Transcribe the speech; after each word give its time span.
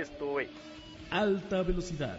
Esto 0.00 0.40
es 0.40 0.48
Alta 1.10 1.62
Velocidad, 1.62 2.18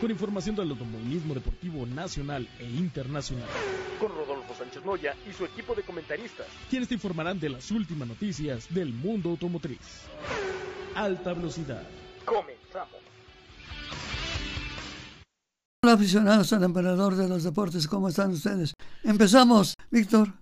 con 0.00 0.10
información 0.10 0.56
del 0.56 0.70
automovilismo 0.70 1.34
deportivo 1.34 1.86
nacional 1.86 2.48
e 2.58 2.64
internacional, 2.64 3.46
con 4.00 4.08
Rodolfo 4.08 4.52
Sánchez 4.58 4.84
Moya 4.84 5.14
y 5.24 5.32
su 5.32 5.44
equipo 5.44 5.76
de 5.76 5.84
comentaristas, 5.84 6.48
quienes 6.68 6.88
te 6.88 6.94
informarán 6.94 7.38
de 7.38 7.50
las 7.50 7.70
últimas 7.70 8.08
noticias 8.08 8.66
del 8.74 8.92
mundo 8.92 9.30
automotriz. 9.30 9.78
Alta 10.96 11.32
Velocidad. 11.32 11.84
Comenzamos. 12.24 12.98
Hola 15.84 15.92
aficionados 15.92 16.52
al 16.52 16.64
emperador 16.64 17.14
de 17.14 17.28
los 17.28 17.44
deportes, 17.44 17.86
¿cómo 17.86 18.08
están 18.08 18.32
ustedes? 18.32 18.74
Empezamos, 19.04 19.74
Víctor. 19.92 20.32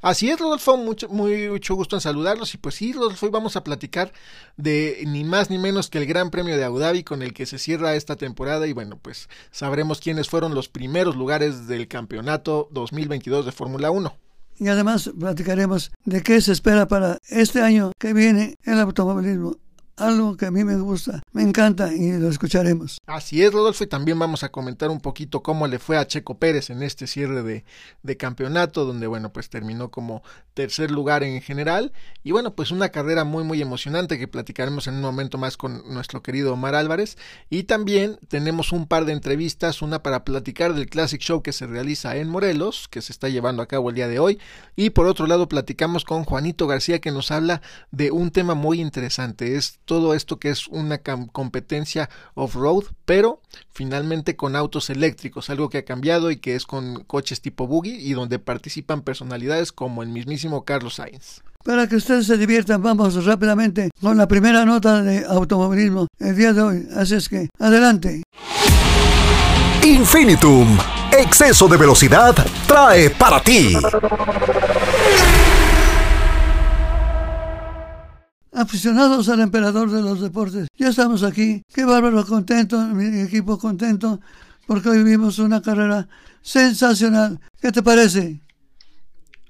Así 0.00 0.30
es, 0.30 0.38
Rodolfo, 0.38 0.76
mucho, 0.76 1.08
muy 1.08 1.48
mucho 1.48 1.74
gusto 1.74 1.96
en 1.96 2.00
saludarlos. 2.00 2.54
Y 2.54 2.58
pues 2.58 2.76
sí, 2.76 2.92
Rodolfo, 2.92 3.26
hoy 3.26 3.32
vamos 3.32 3.56
a 3.56 3.64
platicar 3.64 4.12
de 4.56 5.02
ni 5.06 5.24
más 5.24 5.50
ni 5.50 5.58
menos 5.58 5.90
que 5.90 5.98
el 5.98 6.06
Gran 6.06 6.30
Premio 6.30 6.56
de 6.56 6.64
Abu 6.64 6.78
Dhabi 6.78 7.02
con 7.02 7.22
el 7.22 7.32
que 7.32 7.46
se 7.46 7.58
cierra 7.58 7.94
esta 7.94 8.16
temporada. 8.16 8.66
Y 8.66 8.72
bueno, 8.72 8.98
pues 9.00 9.28
sabremos 9.50 10.00
quiénes 10.00 10.28
fueron 10.28 10.54
los 10.54 10.68
primeros 10.68 11.16
lugares 11.16 11.66
del 11.66 11.88
campeonato 11.88 12.68
2022 12.70 13.46
de 13.46 13.52
Fórmula 13.52 13.90
1. 13.90 14.14
Y 14.60 14.68
además 14.68 15.10
platicaremos 15.18 15.92
de 16.04 16.22
qué 16.22 16.40
se 16.40 16.52
espera 16.52 16.88
para 16.88 17.18
este 17.28 17.62
año 17.62 17.92
que 17.98 18.12
viene 18.12 18.56
el 18.64 18.80
automovilismo 18.80 19.56
algo 19.98 20.36
que 20.36 20.46
a 20.46 20.50
mí 20.50 20.64
me 20.64 20.76
gusta, 20.76 21.22
me 21.32 21.42
encanta 21.42 21.92
y 21.92 22.12
lo 22.18 22.28
escucharemos. 22.28 22.98
Así 23.06 23.42
es, 23.42 23.52
Rodolfo, 23.52 23.84
y 23.84 23.86
también 23.86 24.18
vamos 24.18 24.42
a 24.44 24.50
comentar 24.50 24.90
un 24.90 25.00
poquito 25.00 25.42
cómo 25.42 25.66
le 25.66 25.78
fue 25.78 25.96
a 25.98 26.06
Checo 26.06 26.38
Pérez 26.38 26.70
en 26.70 26.82
este 26.82 27.06
cierre 27.06 27.42
de, 27.42 27.64
de 28.02 28.16
campeonato, 28.16 28.84
donde, 28.84 29.06
bueno, 29.06 29.32
pues 29.32 29.50
terminó 29.50 29.90
como 29.90 30.22
tercer 30.54 30.90
lugar 30.90 31.22
en 31.22 31.40
general. 31.40 31.92
Y 32.22 32.32
bueno, 32.32 32.54
pues 32.54 32.70
una 32.70 32.88
carrera 32.88 33.24
muy, 33.24 33.44
muy 33.44 33.62
emocionante 33.62 34.18
que 34.18 34.28
platicaremos 34.28 34.86
en 34.86 34.94
un 34.94 35.02
momento 35.02 35.38
más 35.38 35.56
con 35.56 35.82
nuestro 35.92 36.22
querido 36.22 36.52
Omar 36.52 36.74
Álvarez. 36.74 37.16
Y 37.50 37.64
también 37.64 38.18
tenemos 38.28 38.72
un 38.72 38.86
par 38.86 39.04
de 39.04 39.12
entrevistas, 39.12 39.82
una 39.82 40.02
para 40.02 40.24
platicar 40.24 40.74
del 40.74 40.88
Classic 40.88 41.20
Show 41.20 41.42
que 41.42 41.52
se 41.52 41.66
realiza 41.66 42.16
en 42.16 42.28
Morelos, 42.28 42.88
que 42.88 43.02
se 43.02 43.12
está 43.12 43.28
llevando 43.28 43.62
a 43.62 43.66
cabo 43.66 43.90
el 43.90 43.96
día 43.96 44.08
de 44.08 44.18
hoy. 44.18 44.38
Y 44.76 44.90
por 44.90 45.06
otro 45.06 45.26
lado, 45.26 45.48
platicamos 45.48 46.04
con 46.04 46.24
Juanito 46.24 46.66
García, 46.66 47.00
que 47.00 47.12
nos 47.12 47.30
habla 47.30 47.62
de 47.90 48.10
un 48.10 48.30
tema 48.30 48.54
muy 48.54 48.80
interesante. 48.80 49.56
Es 49.56 49.78
todo 49.88 50.14
esto 50.14 50.38
que 50.38 50.50
es 50.50 50.68
una 50.68 50.98
competencia 50.98 52.10
off-road, 52.34 52.84
pero 53.06 53.40
finalmente 53.72 54.36
con 54.36 54.54
autos 54.54 54.90
eléctricos, 54.90 55.48
algo 55.48 55.70
que 55.70 55.78
ha 55.78 55.84
cambiado 55.84 56.30
y 56.30 56.36
que 56.36 56.54
es 56.54 56.66
con 56.66 57.04
coches 57.04 57.40
tipo 57.40 57.66
buggy 57.66 57.96
y 57.96 58.12
donde 58.12 58.38
participan 58.38 59.00
personalidades 59.00 59.72
como 59.72 60.02
el 60.02 60.10
mismísimo 60.10 60.64
Carlos 60.64 60.96
Sainz. 60.96 61.40
Para 61.64 61.88
que 61.88 61.96
ustedes 61.96 62.26
se 62.26 62.36
diviertan, 62.36 62.82
vamos 62.82 63.24
rápidamente 63.24 63.90
con 64.00 64.16
la 64.18 64.28
primera 64.28 64.64
nota 64.64 65.02
de 65.02 65.24
automovilismo 65.24 66.06
el 66.18 66.36
día 66.36 66.52
de 66.52 66.60
hoy. 66.60 66.88
Así 66.94 67.14
es 67.14 67.28
que, 67.28 67.48
adelante. 67.58 68.22
Infinitum, 69.82 70.78
exceso 71.18 71.66
de 71.66 71.76
velocidad, 71.78 72.34
trae 72.66 73.08
para 73.10 73.40
ti. 73.40 73.74
Aficionados 78.58 79.28
al 79.28 79.40
emperador 79.40 79.90
de 79.90 80.02
los 80.02 80.20
deportes. 80.20 80.68
Ya 80.76 80.88
estamos 80.88 81.22
aquí. 81.22 81.62
Qué 81.72 81.84
bárbaro 81.84 82.26
contento, 82.26 82.78
mi 82.78 83.20
equipo 83.20 83.58
contento, 83.58 84.20
porque 84.66 84.88
hoy 84.88 85.04
vimos 85.04 85.38
una 85.38 85.62
carrera 85.62 86.08
sensacional. 86.42 87.40
¿Qué 87.60 87.70
te 87.70 87.82
parece? 87.82 88.40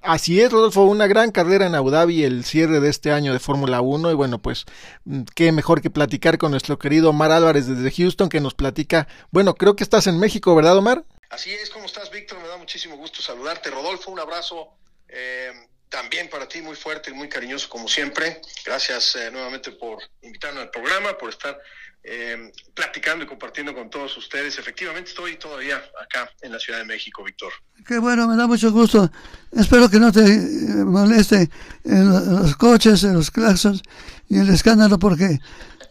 Así 0.03 0.41
es, 0.41 0.53
Rodolfo, 0.53 0.83
una 0.85 1.07
gran 1.07 1.33
carrera 1.33 1.67
en 1.67 1.75
Abu 1.75 1.91
Dhabi, 1.91 2.23
el 2.23 2.45
cierre 2.45 2.81
de 2.81 2.89
este 2.89 3.11
año 3.11 3.33
de 3.33 3.41
Fórmula 3.41 3.81
1 3.81 4.13
y 4.13 4.15
bueno, 4.15 4.39
pues 4.39 4.65
mm, 5.05 5.23
qué 5.35 5.51
mejor 5.53 5.81
que 5.81 5.91
platicar 5.91 6.39
con 6.39 6.53
nuestro 6.53 6.79
querido 6.79 7.11
Omar 7.11 7.33
Álvarez 7.33 7.67
desde 7.67 7.91
Houston 7.91 8.29
que 8.29 8.41
nos 8.41 8.55
platica, 8.55 9.09
bueno, 9.31 9.55
creo 9.55 9.75
que 9.75 9.83
estás 9.83 10.07
en 10.07 10.19
México, 10.21 10.55
¿verdad, 10.55 10.77
Omar? 10.77 11.05
Así 11.31 11.51
es, 11.51 11.69
¿cómo 11.71 11.87
estás, 11.87 12.11
Víctor? 12.11 12.39
Me 12.41 12.49
da 12.49 12.57
muchísimo 12.57 12.97
gusto 12.97 13.21
saludarte. 13.21 13.71
Rodolfo, 13.71 14.11
un 14.11 14.21
abrazo. 14.21 14.69
Eh, 15.09 15.51
también 15.89 16.29
para 16.29 16.49
ti 16.49 16.61
muy 16.63 16.77
fuerte 16.77 17.11
y 17.11 17.15
muy 17.15 17.29
cariñoso 17.29 17.69
como 17.69 17.89
siempre. 17.89 18.41
Gracias 18.65 19.17
eh, 19.17 19.31
nuevamente 19.31 19.73
por 19.73 19.99
invitarme 20.23 20.61
al 20.61 20.71
programa, 20.71 21.17
por 21.17 21.31
estar 21.31 21.59
eh, 22.05 22.53
platicando 22.75 23.25
y 23.25 23.29
compartiendo 23.29 23.75
con 23.75 23.91
todos 23.91 24.17
ustedes. 24.17 24.59
Efectivamente 24.59 25.11
estoy 25.11 25.37
todavía 25.37 25.77
acá 26.01 26.31
en 26.43 26.53
la 26.53 26.59
Ciudad 26.59 26.79
de 26.79 26.85
México, 26.85 27.25
Víctor. 27.25 27.53
Qué 27.87 27.99
bueno, 27.99 28.29
me 28.29 28.37
da 28.37 28.47
mucho 28.47 28.71
gusto. 28.71 29.11
Espero 29.53 29.89
que 29.91 29.99
no 29.99 30.13
te 30.13 30.21
eh, 30.25 30.85
moleste 30.85 31.49
los 31.85 32.57
coches, 32.57 33.03
los 33.03 33.31
claxons 33.31 33.83
y 34.29 34.39
el 34.39 34.49
escándalo 34.51 34.99
porque 34.99 35.39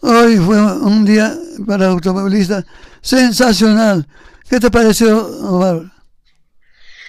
hoy 0.01 0.37
fue 0.37 0.61
un 0.61 1.05
día 1.05 1.33
para 1.65 1.87
automovilistas 1.87 2.65
sensacional. 3.01 4.07
¿Qué 4.49 4.59
te 4.59 4.71
pareció, 4.71 5.25
Omar? 5.25 5.96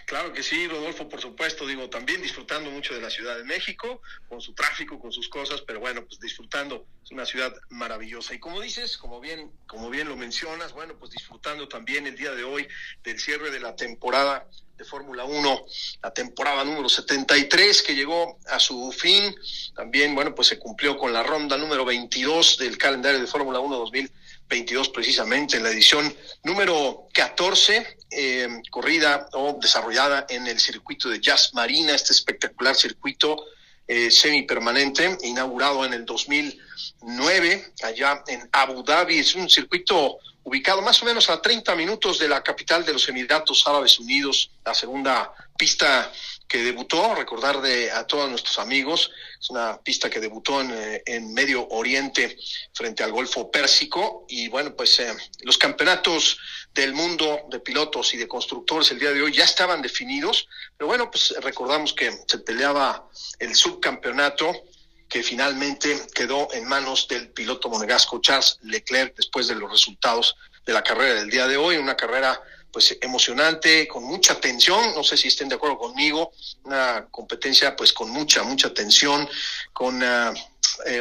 Claro 0.08 0.32
que 0.32 0.42
sí, 0.42 0.66
Rodolfo, 0.66 1.06
por 1.06 1.20
supuesto, 1.20 1.66
digo, 1.66 1.90
también 1.90 2.22
disfrutando 2.22 2.70
mucho 2.70 2.94
de 2.94 3.00
la 3.02 3.10
Ciudad 3.10 3.36
de 3.36 3.44
México, 3.44 4.00
con 4.26 4.40
su 4.40 4.54
tráfico, 4.54 4.98
con 4.98 5.12
sus 5.12 5.28
cosas, 5.28 5.60
pero 5.60 5.80
bueno, 5.80 6.02
pues 6.06 6.18
disfrutando, 6.18 6.86
es 7.04 7.10
una 7.10 7.26
ciudad 7.26 7.54
maravillosa. 7.68 8.32
Y 8.32 8.38
como 8.38 8.58
dices, 8.62 8.96
como 8.96 9.20
bien, 9.20 9.52
como 9.66 9.90
bien 9.90 10.08
lo 10.08 10.16
mencionas, 10.16 10.72
bueno, 10.72 10.98
pues 10.98 11.10
disfrutando 11.10 11.68
también 11.68 12.06
el 12.06 12.16
día 12.16 12.32
de 12.32 12.42
hoy 12.42 12.66
del 13.04 13.20
cierre 13.20 13.50
de 13.50 13.60
la 13.60 13.76
temporada 13.76 14.48
de 14.78 14.84
Fórmula 14.84 15.24
1, 15.24 15.66
la 16.02 16.14
temporada 16.14 16.62
número 16.62 16.88
73 16.88 17.82
que 17.82 17.96
llegó 17.96 18.38
a 18.46 18.60
su 18.60 18.92
fin. 18.92 19.34
También, 19.74 20.14
bueno, 20.14 20.34
pues 20.34 20.48
se 20.48 20.58
cumplió 20.58 20.96
con 20.96 21.12
la 21.12 21.24
ronda 21.24 21.56
número 21.56 21.84
22 21.84 22.58
del 22.58 22.78
calendario 22.78 23.18
de 23.18 23.26
Fórmula 23.26 23.58
1 23.58 23.76
2022 23.76 24.88
precisamente 24.90 25.56
en 25.56 25.64
la 25.64 25.70
edición 25.70 26.14
número 26.44 27.08
14 27.12 27.98
eh, 28.10 28.48
corrida 28.70 29.28
o 29.32 29.58
desarrollada 29.60 30.26
en 30.28 30.46
el 30.46 30.60
circuito 30.60 31.08
de 31.08 31.20
Jazz 31.20 31.52
Marina, 31.54 31.94
este 31.94 32.12
espectacular 32.12 32.76
circuito 32.76 33.44
eh, 33.86 34.10
semipermanente, 34.10 35.18
inaugurado 35.22 35.84
en 35.84 35.92
el 35.92 36.04
2009, 36.04 37.72
allá 37.82 38.22
en 38.28 38.48
Abu 38.52 38.84
Dhabi. 38.84 39.18
Es 39.18 39.34
un 39.34 39.50
circuito 39.50 40.18
ubicado 40.48 40.80
más 40.80 41.02
o 41.02 41.04
menos 41.04 41.28
a 41.28 41.40
30 41.42 41.74
minutos 41.76 42.18
de 42.18 42.28
la 42.28 42.42
capital 42.42 42.84
de 42.84 42.94
los 42.94 43.06
Emiratos 43.08 43.66
Árabes 43.66 43.98
Unidos, 43.98 44.50
la 44.64 44.74
segunda 44.74 45.32
pista 45.58 46.10
que 46.48 46.62
debutó, 46.62 47.14
recordar 47.14 47.60
de 47.60 47.90
a 47.90 48.06
todos 48.06 48.30
nuestros 48.30 48.58
amigos, 48.58 49.10
es 49.38 49.50
una 49.50 49.78
pista 49.82 50.08
que 50.08 50.20
debutó 50.20 50.62
en, 50.62 50.70
eh, 50.72 51.20
Medio 51.20 51.68
Oriente 51.68 52.38
frente 52.72 53.02
al 53.02 53.12
Golfo 53.12 53.50
Pérsico. 53.50 54.24
Y 54.28 54.48
bueno, 54.48 54.74
pues 54.74 54.98
eh, 55.00 55.14
los 55.42 55.58
campeonatos 55.58 56.38
del 56.72 56.94
mundo 56.94 57.42
de 57.50 57.60
pilotos 57.60 58.14
y 58.14 58.16
de 58.16 58.26
constructores 58.26 58.90
el 58.90 58.98
día 58.98 59.12
de 59.12 59.20
hoy 59.20 59.32
ya 59.34 59.44
estaban 59.44 59.82
definidos, 59.82 60.48
pero 60.76 60.88
bueno, 60.88 61.10
pues 61.10 61.34
recordamos 61.42 61.92
que 61.92 62.10
se 62.26 62.38
peleaba 62.38 63.06
el 63.38 63.54
subcampeonato 63.54 64.67
que 65.08 65.22
finalmente 65.22 66.06
quedó 66.14 66.52
en 66.52 66.66
manos 66.66 67.08
del 67.08 67.30
piloto 67.30 67.68
monegasco 67.68 68.20
Charles 68.20 68.58
Leclerc 68.62 69.16
después 69.16 69.48
de 69.48 69.54
los 69.54 69.70
resultados 69.70 70.36
de 70.66 70.72
la 70.72 70.82
carrera 70.82 71.14
del 71.14 71.30
día 71.30 71.46
de 71.46 71.56
hoy, 71.56 71.76
una 71.76 71.96
carrera 71.96 72.40
pues 72.70 72.96
emocionante, 73.00 73.88
con 73.88 74.04
mucha 74.04 74.38
tensión, 74.38 74.94
no 74.94 75.02
sé 75.02 75.16
si 75.16 75.28
estén 75.28 75.48
de 75.48 75.54
acuerdo 75.54 75.78
conmigo, 75.78 76.32
una 76.64 77.06
competencia 77.10 77.74
pues 77.74 77.92
con 77.92 78.10
mucha, 78.10 78.42
mucha 78.42 78.72
tensión, 78.74 79.26
con 79.72 80.02
uh, 80.02 80.34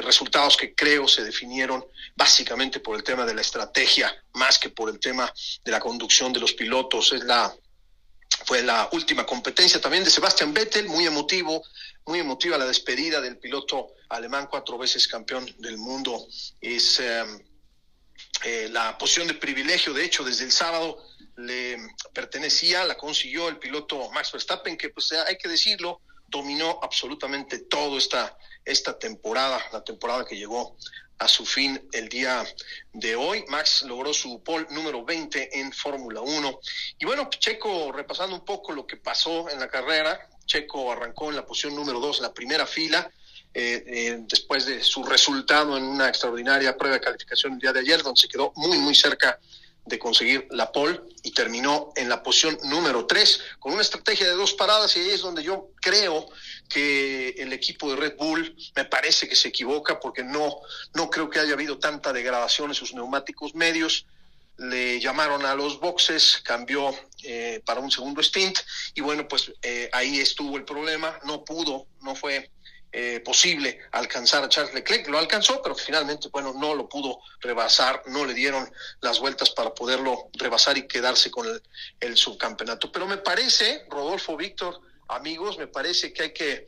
resultados 0.01 0.55
que 0.55 0.73
creo 0.73 1.07
se 1.07 1.23
definieron 1.25 1.85
básicamente 2.15 2.79
por 2.79 2.95
el 2.95 3.03
tema 3.03 3.25
de 3.25 3.35
la 3.35 3.41
estrategia, 3.41 4.15
más 4.33 4.57
que 4.57 4.69
por 4.69 4.89
el 4.89 4.99
tema 4.99 5.31
de 5.63 5.71
la 5.71 5.81
conducción 5.81 6.31
de 6.31 6.39
los 6.39 6.53
pilotos. 6.53 7.11
Es 7.11 7.23
la 7.25 7.53
fue 8.45 8.61
la 8.61 8.89
última 8.91 9.25
competencia 9.25 9.81
también 9.81 10.03
de 10.03 10.09
Sebastian 10.09 10.53
Vettel, 10.53 10.87
muy 10.87 11.05
emotivo, 11.05 11.63
muy 12.07 12.19
emotiva 12.19 12.57
la 12.57 12.65
despedida 12.65 13.21
del 13.21 13.37
piloto 13.37 13.93
alemán, 14.09 14.47
cuatro 14.49 14.77
veces 14.77 15.07
campeón 15.07 15.45
del 15.59 15.77
mundo. 15.77 16.25
Es 16.61 16.99
eh, 16.99 17.23
eh, 18.45 18.69
la 18.71 18.97
posición 18.97 19.27
de 19.27 19.33
privilegio, 19.33 19.93
de 19.93 20.05
hecho, 20.05 20.23
desde 20.23 20.45
el 20.45 20.51
sábado 20.51 21.03
le 21.35 21.77
pertenecía, 22.13 22.83
la 22.85 22.97
consiguió 22.97 23.47
el 23.49 23.59
piloto 23.59 24.09
Max 24.11 24.31
Verstappen, 24.31 24.77
que 24.77 24.89
pues 24.89 25.11
hay 25.11 25.37
que 25.37 25.49
decirlo, 25.49 26.01
dominó 26.27 26.79
absolutamente 26.81 27.59
todo 27.59 27.97
esta, 27.97 28.37
esta 28.65 28.97
temporada, 28.97 29.61
la 29.71 29.83
temporada 29.83 30.25
que 30.25 30.35
llegó 30.35 30.77
a 31.19 31.27
su 31.27 31.45
fin 31.45 31.87
el 31.91 32.09
día 32.09 32.45
de 32.93 33.15
hoy. 33.15 33.43
Max 33.47 33.83
logró 33.83 34.13
su 34.13 34.43
pole 34.43 34.67
número 34.69 35.03
20 35.03 35.59
en 35.59 35.71
Fórmula 35.71 36.21
1. 36.21 36.59
Y 36.99 37.05
bueno, 37.05 37.29
Checo, 37.29 37.91
repasando 37.91 38.35
un 38.35 38.45
poco 38.45 38.71
lo 38.71 38.85
que 38.85 38.97
pasó 38.97 39.49
en 39.49 39.59
la 39.59 39.67
carrera, 39.67 40.29
Checo 40.47 40.91
arrancó 40.91 41.29
en 41.29 41.35
la 41.35 41.45
posición 41.45 41.75
número 41.75 41.99
2, 41.99 42.21
la 42.21 42.33
primera 42.33 42.65
fila, 42.65 43.11
eh, 43.53 43.83
eh, 43.85 44.17
después 44.21 44.65
de 44.65 44.83
su 44.83 45.03
resultado 45.03 45.77
en 45.77 45.83
una 45.83 46.07
extraordinaria 46.07 46.75
prueba 46.75 46.95
de 46.95 47.01
calificación 47.01 47.53
el 47.53 47.59
día 47.59 47.73
de 47.73 47.81
ayer, 47.81 48.01
donde 48.01 48.19
se 48.19 48.27
quedó 48.27 48.51
muy, 48.55 48.79
muy 48.79 48.95
cerca 48.95 49.39
de 49.87 49.99
conseguir 49.99 50.47
la 50.51 50.71
pole 50.71 50.99
y 51.23 51.31
terminó 51.31 51.93
en 51.95 52.09
la 52.09 52.21
posición 52.21 52.57
número 52.63 53.05
3 53.05 53.41
con 53.59 53.73
una 53.73 53.81
estrategia 53.81 54.27
de 54.27 54.33
dos 54.33 54.53
paradas 54.53 54.95
y 54.97 54.99
ahí 54.99 55.09
es 55.11 55.21
donde 55.21 55.43
yo 55.43 55.69
creo 55.81 56.27
que 56.67 57.29
el 57.37 57.53
equipo 57.53 57.89
de 57.89 57.95
Red 57.95 58.17
Bull 58.17 58.55
me 58.75 58.85
parece 58.85 59.29
que 59.29 59.35
se 59.35 59.47
equivoca 59.47 59.99
porque 59.99 60.23
no, 60.23 60.57
no 60.93 61.09
creo 61.09 61.29
que 61.29 61.39
haya 61.39 61.53
habido 61.53 61.79
tanta 61.79 62.11
degradación 62.11 62.69
en 62.69 62.75
sus 62.75 62.93
neumáticos 62.93 63.55
medios. 63.55 64.05
Le 64.57 64.99
llamaron 64.99 65.45
a 65.45 65.55
los 65.55 65.79
boxes, 65.79 66.41
cambió 66.43 66.93
eh, 67.23 67.61
para 67.65 67.79
un 67.79 67.91
segundo 67.91 68.21
stint 68.23 68.57
y 68.95 69.01
bueno, 69.01 69.27
pues 69.27 69.51
eh, 69.61 69.89
ahí 69.93 70.19
estuvo 70.19 70.57
el 70.57 70.65
problema, 70.65 71.19
no 71.25 71.45
pudo, 71.45 71.87
no 72.01 72.15
fue 72.15 72.51
eh, 72.91 73.19
posible 73.19 73.79
alcanzar 73.91 74.43
a 74.43 74.49
Charles 74.49 74.73
Leclerc, 74.73 75.07
lo 75.09 75.19
alcanzó, 75.19 75.61
pero 75.61 75.75
finalmente, 75.75 76.29
bueno, 76.31 76.53
no 76.53 76.73
lo 76.73 76.89
pudo 76.89 77.19
rebasar, 77.41 78.01
no 78.07 78.25
le 78.25 78.33
dieron 78.33 78.67
las 79.01 79.19
vueltas 79.19 79.51
para 79.51 79.73
poderlo 79.73 80.29
rebasar 80.33 80.77
y 80.77 80.87
quedarse 80.87 81.29
con 81.29 81.45
el, 81.45 81.61
el 81.99 82.17
subcampeonato. 82.17 82.91
Pero 82.91 83.05
me 83.05 83.17
parece, 83.17 83.85
Rodolfo 83.89 84.35
Víctor, 84.37 84.81
amigos, 85.09 85.57
me 85.57 85.67
parece 85.67 86.13
que 86.13 86.23
hay 86.23 86.33
que 86.33 86.67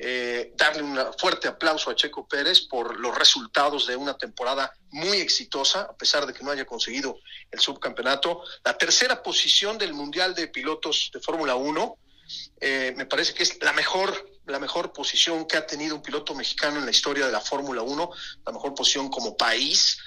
eh, 0.00 0.52
darle 0.54 0.82
un 0.82 0.96
fuerte 1.18 1.48
aplauso 1.48 1.90
a 1.90 1.96
Checo 1.96 2.26
Pérez 2.28 2.60
por 2.60 3.00
los 3.00 3.18
resultados 3.18 3.88
de 3.88 3.96
una 3.96 4.16
temporada 4.16 4.72
muy 4.90 5.18
exitosa, 5.18 5.82
a 5.82 5.96
pesar 5.96 6.24
de 6.24 6.32
que 6.32 6.44
no 6.44 6.52
haya 6.52 6.64
conseguido 6.64 7.18
el 7.50 7.58
subcampeonato. 7.58 8.42
La 8.64 8.78
tercera 8.78 9.20
posición 9.20 9.76
del 9.76 9.94
Mundial 9.94 10.36
de 10.36 10.46
Pilotos 10.46 11.10
de 11.12 11.20
Fórmula 11.20 11.56
1, 11.56 11.98
eh, 12.60 12.94
me 12.96 13.06
parece 13.06 13.34
que 13.34 13.42
es 13.42 13.60
la 13.60 13.72
mejor, 13.72 14.30
la 14.46 14.60
mejor 14.60 14.92
posición 14.92 15.46
que 15.46 15.56
ha 15.56 15.66
tenido 15.66 15.96
un 15.96 16.02
piloto 16.02 16.32
mexicano 16.32 16.78
en 16.78 16.84
la 16.84 16.92
historia 16.92 17.26
de 17.26 17.32
la 17.32 17.40
Fórmula 17.40 17.82
1, 17.82 18.10
la 18.46 18.52
mejor 18.52 18.74
posición 18.74 19.08
como 19.08 19.36
país. 19.36 19.98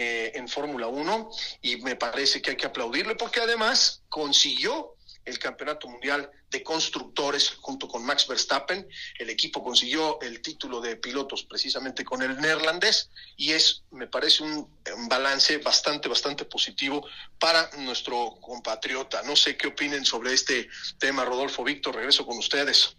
Eh, 0.00 0.30
en 0.38 0.46
Fórmula 0.46 0.86
1 0.86 1.28
y 1.60 1.78
me 1.78 1.96
parece 1.96 2.40
que 2.40 2.50
hay 2.50 2.56
que 2.56 2.66
aplaudirle 2.66 3.16
porque 3.16 3.40
además 3.40 4.04
consiguió 4.08 4.94
el 5.28 5.38
Campeonato 5.38 5.88
Mundial 5.88 6.30
de 6.50 6.62
Constructores 6.62 7.50
junto 7.60 7.86
con 7.86 8.04
Max 8.04 8.26
Verstappen. 8.26 8.86
El 9.18 9.30
equipo 9.30 9.62
consiguió 9.62 10.20
el 10.20 10.40
título 10.40 10.80
de 10.80 10.96
pilotos 10.96 11.44
precisamente 11.44 12.04
con 12.04 12.22
el 12.22 12.38
neerlandés 12.40 13.10
y 13.36 13.52
es, 13.52 13.82
me 13.90 14.06
parece, 14.06 14.42
un, 14.42 14.68
balance 15.08 15.58
bastante, 15.58 16.08
bastante 16.08 16.44
positivo 16.44 17.06
para 17.38 17.70
nuestro 17.78 18.38
compatriota. 18.40 19.22
No 19.22 19.36
sé 19.36 19.56
qué 19.56 19.68
opinen 19.68 20.04
sobre 20.04 20.32
este 20.32 20.68
tema, 20.98 21.24
Rodolfo 21.24 21.62
Víctor. 21.62 21.94
Regreso 21.96 22.26
con 22.26 22.38
ustedes. 22.38 22.96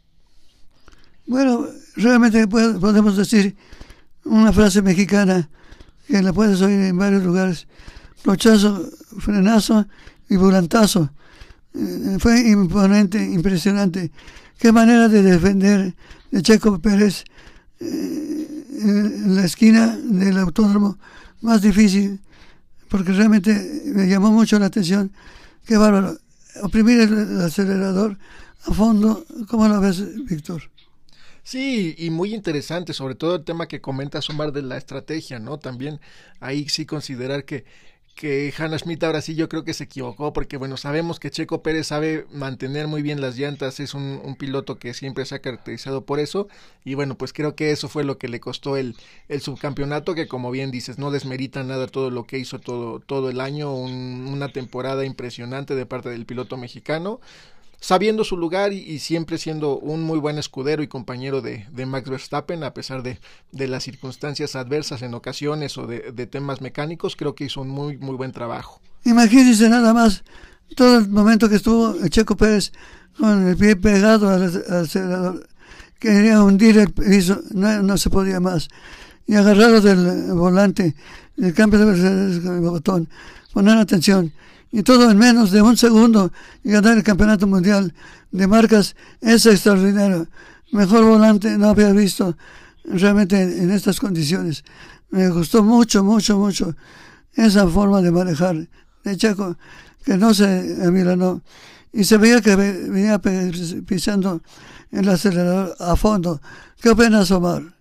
Bueno, 1.25 1.67
realmente 1.95 2.47
podemos 2.47 3.17
decir 3.17 3.55
una 4.23 4.53
frase 4.53 4.81
mexicana 4.81 5.49
que 6.07 6.21
la 6.21 6.33
puedes 6.33 6.61
oír 6.61 6.79
en 6.79 6.97
varios 6.97 7.23
lugares. 7.23 7.67
Rochazo, 8.23 8.89
frenazo 9.19 9.85
y 10.29 10.35
volantazo. 10.35 11.09
Eh, 11.73 12.17
fue 12.19 12.39
imponente, 12.49 13.23
impresionante. 13.23 14.11
Qué 14.57 14.71
manera 14.71 15.07
de 15.07 15.21
defender 15.21 15.95
de 16.31 16.41
Checo 16.41 16.79
Pérez 16.79 17.23
eh, 17.79 18.65
en 18.81 19.35
la 19.35 19.45
esquina 19.45 19.97
del 19.97 20.37
autódromo 20.37 20.97
más 21.41 21.61
difícil, 21.61 22.19
porque 22.89 23.11
realmente 23.11 23.83
me 23.85 24.07
llamó 24.07 24.31
mucho 24.31 24.59
la 24.59 24.65
atención. 24.65 25.11
Qué 25.65 25.77
bárbaro. 25.77 26.17
Oprimir 26.61 26.99
el, 26.99 27.41
acelerador 27.41 28.17
a 28.65 28.73
fondo, 28.73 29.25
¿cómo 29.47 29.67
lo 29.67 29.79
ves, 29.79 30.25
Víctor? 30.25 30.63
Sí, 31.43 31.95
y 31.97 32.09
muy 32.09 32.33
interesante, 32.33 32.93
sobre 32.93 33.15
todo 33.15 33.37
el 33.37 33.43
tema 33.43 33.67
que 33.67 33.81
comenta 33.81 34.21
Sumar 34.21 34.51
de 34.51 34.61
la 34.61 34.77
estrategia, 34.77 35.39
¿no? 35.39 35.57
También 35.57 35.99
ahí 36.39 36.67
sí 36.67 36.85
considerar 36.85 37.45
que 37.45 37.65
que 38.19 38.53
Hannah 38.57 38.77
Schmidt 38.77 39.01
ahora 39.05 39.21
sí 39.21 39.33
yo 39.35 39.47
creo 39.47 39.63
que 39.63 39.73
se 39.73 39.85
equivocó 39.85 40.33
porque 40.33 40.57
bueno 40.57 40.75
sabemos 40.75 41.21
que 41.21 41.31
Checo 41.31 41.63
Pérez 41.63 41.87
sabe 41.87 42.25
mantener 42.33 42.85
muy 42.85 43.01
bien 43.01 43.21
las 43.21 43.37
llantas 43.37 43.79
es 43.79 43.93
un, 43.93 44.35
piloto 44.37 44.77
que 44.77 44.93
siempre 44.93 45.23
se 45.23 45.35
ha 45.35 45.39
caracterizado 45.39 46.03
por 46.03 46.19
eso 46.19 46.49
y 46.83 46.95
bueno 46.95 47.17
pues 47.17 47.31
creo 47.31 47.55
que 47.55 47.71
eso 47.71 47.87
fue 47.87 48.03
lo 48.03 48.17
que 48.17 48.27
le 48.27 48.41
costó 48.41 48.75
el, 48.75 48.97
el 49.29 49.39
subcampeonato 49.39 50.15
que 50.15 50.27
como 50.27 50.51
bien 50.51 50.69
dices 50.69 50.99
no 50.99 51.11
desmerita 51.11 51.63
nada 51.63 51.87
todo 51.87 52.11
lo 52.11 52.25
que 52.25 52.37
hizo 52.37 52.59
todo, 52.59 52.99
todo 52.99 53.29
el 53.29 53.39
año 53.39 53.73
un, 53.73 54.27
una 54.27 54.49
temporada 54.49 55.05
impresionante 55.05 55.73
de 55.73 55.85
parte 55.85 56.09
del 56.09 56.25
piloto 56.25 56.57
mexicano 56.57 57.21
sabiendo 57.79 58.23
su 58.23 58.37
lugar 58.37 58.73
y, 58.73 58.99
siempre 58.99 59.37
siendo 59.37 59.77
un 59.77 60.03
muy 60.03 60.19
buen 60.19 60.37
escudero 60.37 60.83
y 60.83 60.87
compañero 60.87 61.41
de, 61.41 61.65
Max 61.85 62.09
Verstappen, 62.09 62.63
a 62.63 62.73
pesar 62.73 63.03
de, 63.03 63.19
las 63.67 63.83
circunstancias 63.83 64.55
adversas 64.55 65.01
en 65.01 65.13
ocasiones 65.13 65.77
o 65.77 65.87
de, 65.87 66.27
temas 66.27 66.61
mecánicos, 66.61 67.15
creo 67.15 67.35
que 67.35 67.45
hizo 67.45 67.61
un 67.61 67.69
muy, 67.69 67.97
muy 67.97 68.15
buen 68.15 68.31
trabajo. 68.31 68.81
Imagínense 69.05 69.69
nada 69.69 69.93
más 69.93 70.23
todo 70.75 70.99
el 70.99 71.09
momento 71.09 71.49
que 71.49 71.55
estuvo 71.55 71.95
Checo 72.09 72.35
Pérez 72.35 72.71
con 73.17 73.47
el 73.47 73.57
pie 73.57 73.75
pegado 73.75 74.29
al, 74.29 74.43
acelerador, 74.43 75.47
quería 75.99 76.43
hundir 76.43 76.77
el 76.77 76.91
piso, 76.91 77.41
no, 77.51 77.81
no, 77.81 77.97
se 77.97 78.09
podía 78.09 78.39
más, 78.39 78.69
y 79.25 79.35
agarrarlo 79.35 79.81
del 79.81 80.33
volante, 80.33 80.95
del 81.35 81.53
cambio 81.53 81.85
de 81.85 82.31
el 82.31 82.61
botón, 82.61 83.09
poner 83.53 83.77
atención 83.77 84.31
y 84.71 84.83
todo 84.83 85.09
en 85.09 85.17
menos 85.17 85.51
de 85.51 85.61
un 85.61 85.77
segundo 85.77 86.31
y 86.63 86.71
ganar 86.71 86.97
el 86.97 87.03
campeonato 87.03 87.47
mundial 87.47 87.93
de 88.31 88.47
marcas 88.47 88.95
es 89.21 89.45
extraordinario. 89.45 90.27
Mejor 90.71 91.03
volante 91.03 91.57
no 91.57 91.69
había 91.69 91.91
visto 91.91 92.37
realmente 92.83 93.41
en 93.41 93.71
estas 93.71 93.99
condiciones. 93.99 94.63
Me 95.09 95.29
gustó 95.29 95.63
mucho, 95.63 96.03
mucho, 96.03 96.37
mucho 96.37 96.75
esa 97.33 97.67
forma 97.67 98.01
de 98.01 98.11
manejar 98.11 98.67
de 99.03 99.17
Chaco, 99.17 99.57
que 100.03 100.17
no 100.17 100.33
se 100.33 100.77
amilanó. 100.85 101.41
Y 101.91 102.03
se 102.03 102.17
veía 102.17 102.41
que 102.41 102.55
venía 102.55 103.19
pisando 103.19 104.41
el 104.91 105.09
acelerador 105.09 105.75
a 105.79 105.95
fondo. 105.95 106.39
¿Qué 106.79 106.89
opinas, 106.89 107.31
Omar? 107.31 107.78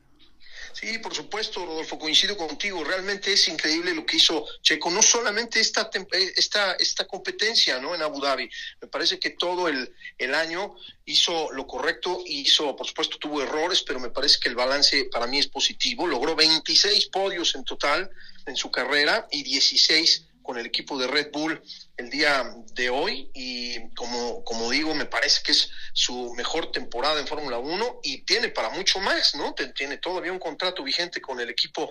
Sí, 0.81 0.99
por 0.99 1.13
supuesto, 1.13 1.67
Rodolfo, 1.67 1.99
coincido 1.99 2.37
contigo. 2.37 2.85
Realmente 2.85 3.33
es 3.33 3.49
increíble 3.49 3.93
lo 3.95 4.07
que 4.07 4.19
hizo 4.19 4.47
Checo. 4.63 4.91
No 4.91 5.03
solamente 5.03 5.59
esta, 5.59 5.91
esta, 6.37 6.75
esta 6.75 7.05
competencia 7.05 7.81
¿no? 7.81 7.97
en 7.97 8.03
Abu 8.03 8.21
Dhabi. 8.21 8.49
Me 8.81 8.87
parece 8.87 9.19
que 9.19 9.31
todo 9.31 9.67
el, 9.67 9.93
el 10.19 10.35
año 10.37 10.77
hizo 11.05 11.51
lo 11.51 11.67
correcto, 11.67 12.23
hizo, 12.25 12.77
por 12.77 12.87
supuesto, 12.87 13.19
tuvo 13.19 13.43
errores, 13.43 13.83
pero 13.83 13.99
me 13.99 14.11
parece 14.11 14.39
que 14.39 14.51
el 14.51 14.55
balance 14.55 15.07
para 15.11 15.27
mí 15.27 15.41
es 15.41 15.49
positivo. 15.49 16.07
Logró 16.07 16.37
26 16.37 17.07
podios 17.07 17.57
en 17.57 17.65
total 17.65 18.09
en 18.47 18.55
su 18.55 18.71
carrera 18.71 19.27
y 19.33 19.43
16 19.43 20.28
con 20.49 20.57
el 20.57 20.65
equipo 20.65 20.97
de 20.97 21.07
Red 21.07 21.31
Bull 21.31 21.63
el 21.99 22.09
día 22.09 22.55
de 22.73 22.89
hoy 22.89 23.31
y 23.35 23.91
como, 23.95 24.43
como 24.45 24.71
digo, 24.71 24.95
me 24.95 25.05
parece 25.05 25.43
que 25.43 25.53
es 25.53 25.69
su 25.93 26.33
mejor 26.37 26.73
temporada 26.73 27.21
en 27.21 27.27
Fórmula 27.27 27.59
1 27.59 28.01
y 28.03 28.23
tiene 28.23 28.49
para 28.49 28.71
mucho 28.71 28.99
más, 28.99 29.35
¿no? 29.35 29.55
Tiene 29.75 29.99
todavía 29.99 30.33
un 30.33 30.39
contrato 30.39 30.83
vigente 30.83 31.21
con 31.21 31.39
el 31.39 31.51
equipo 31.51 31.91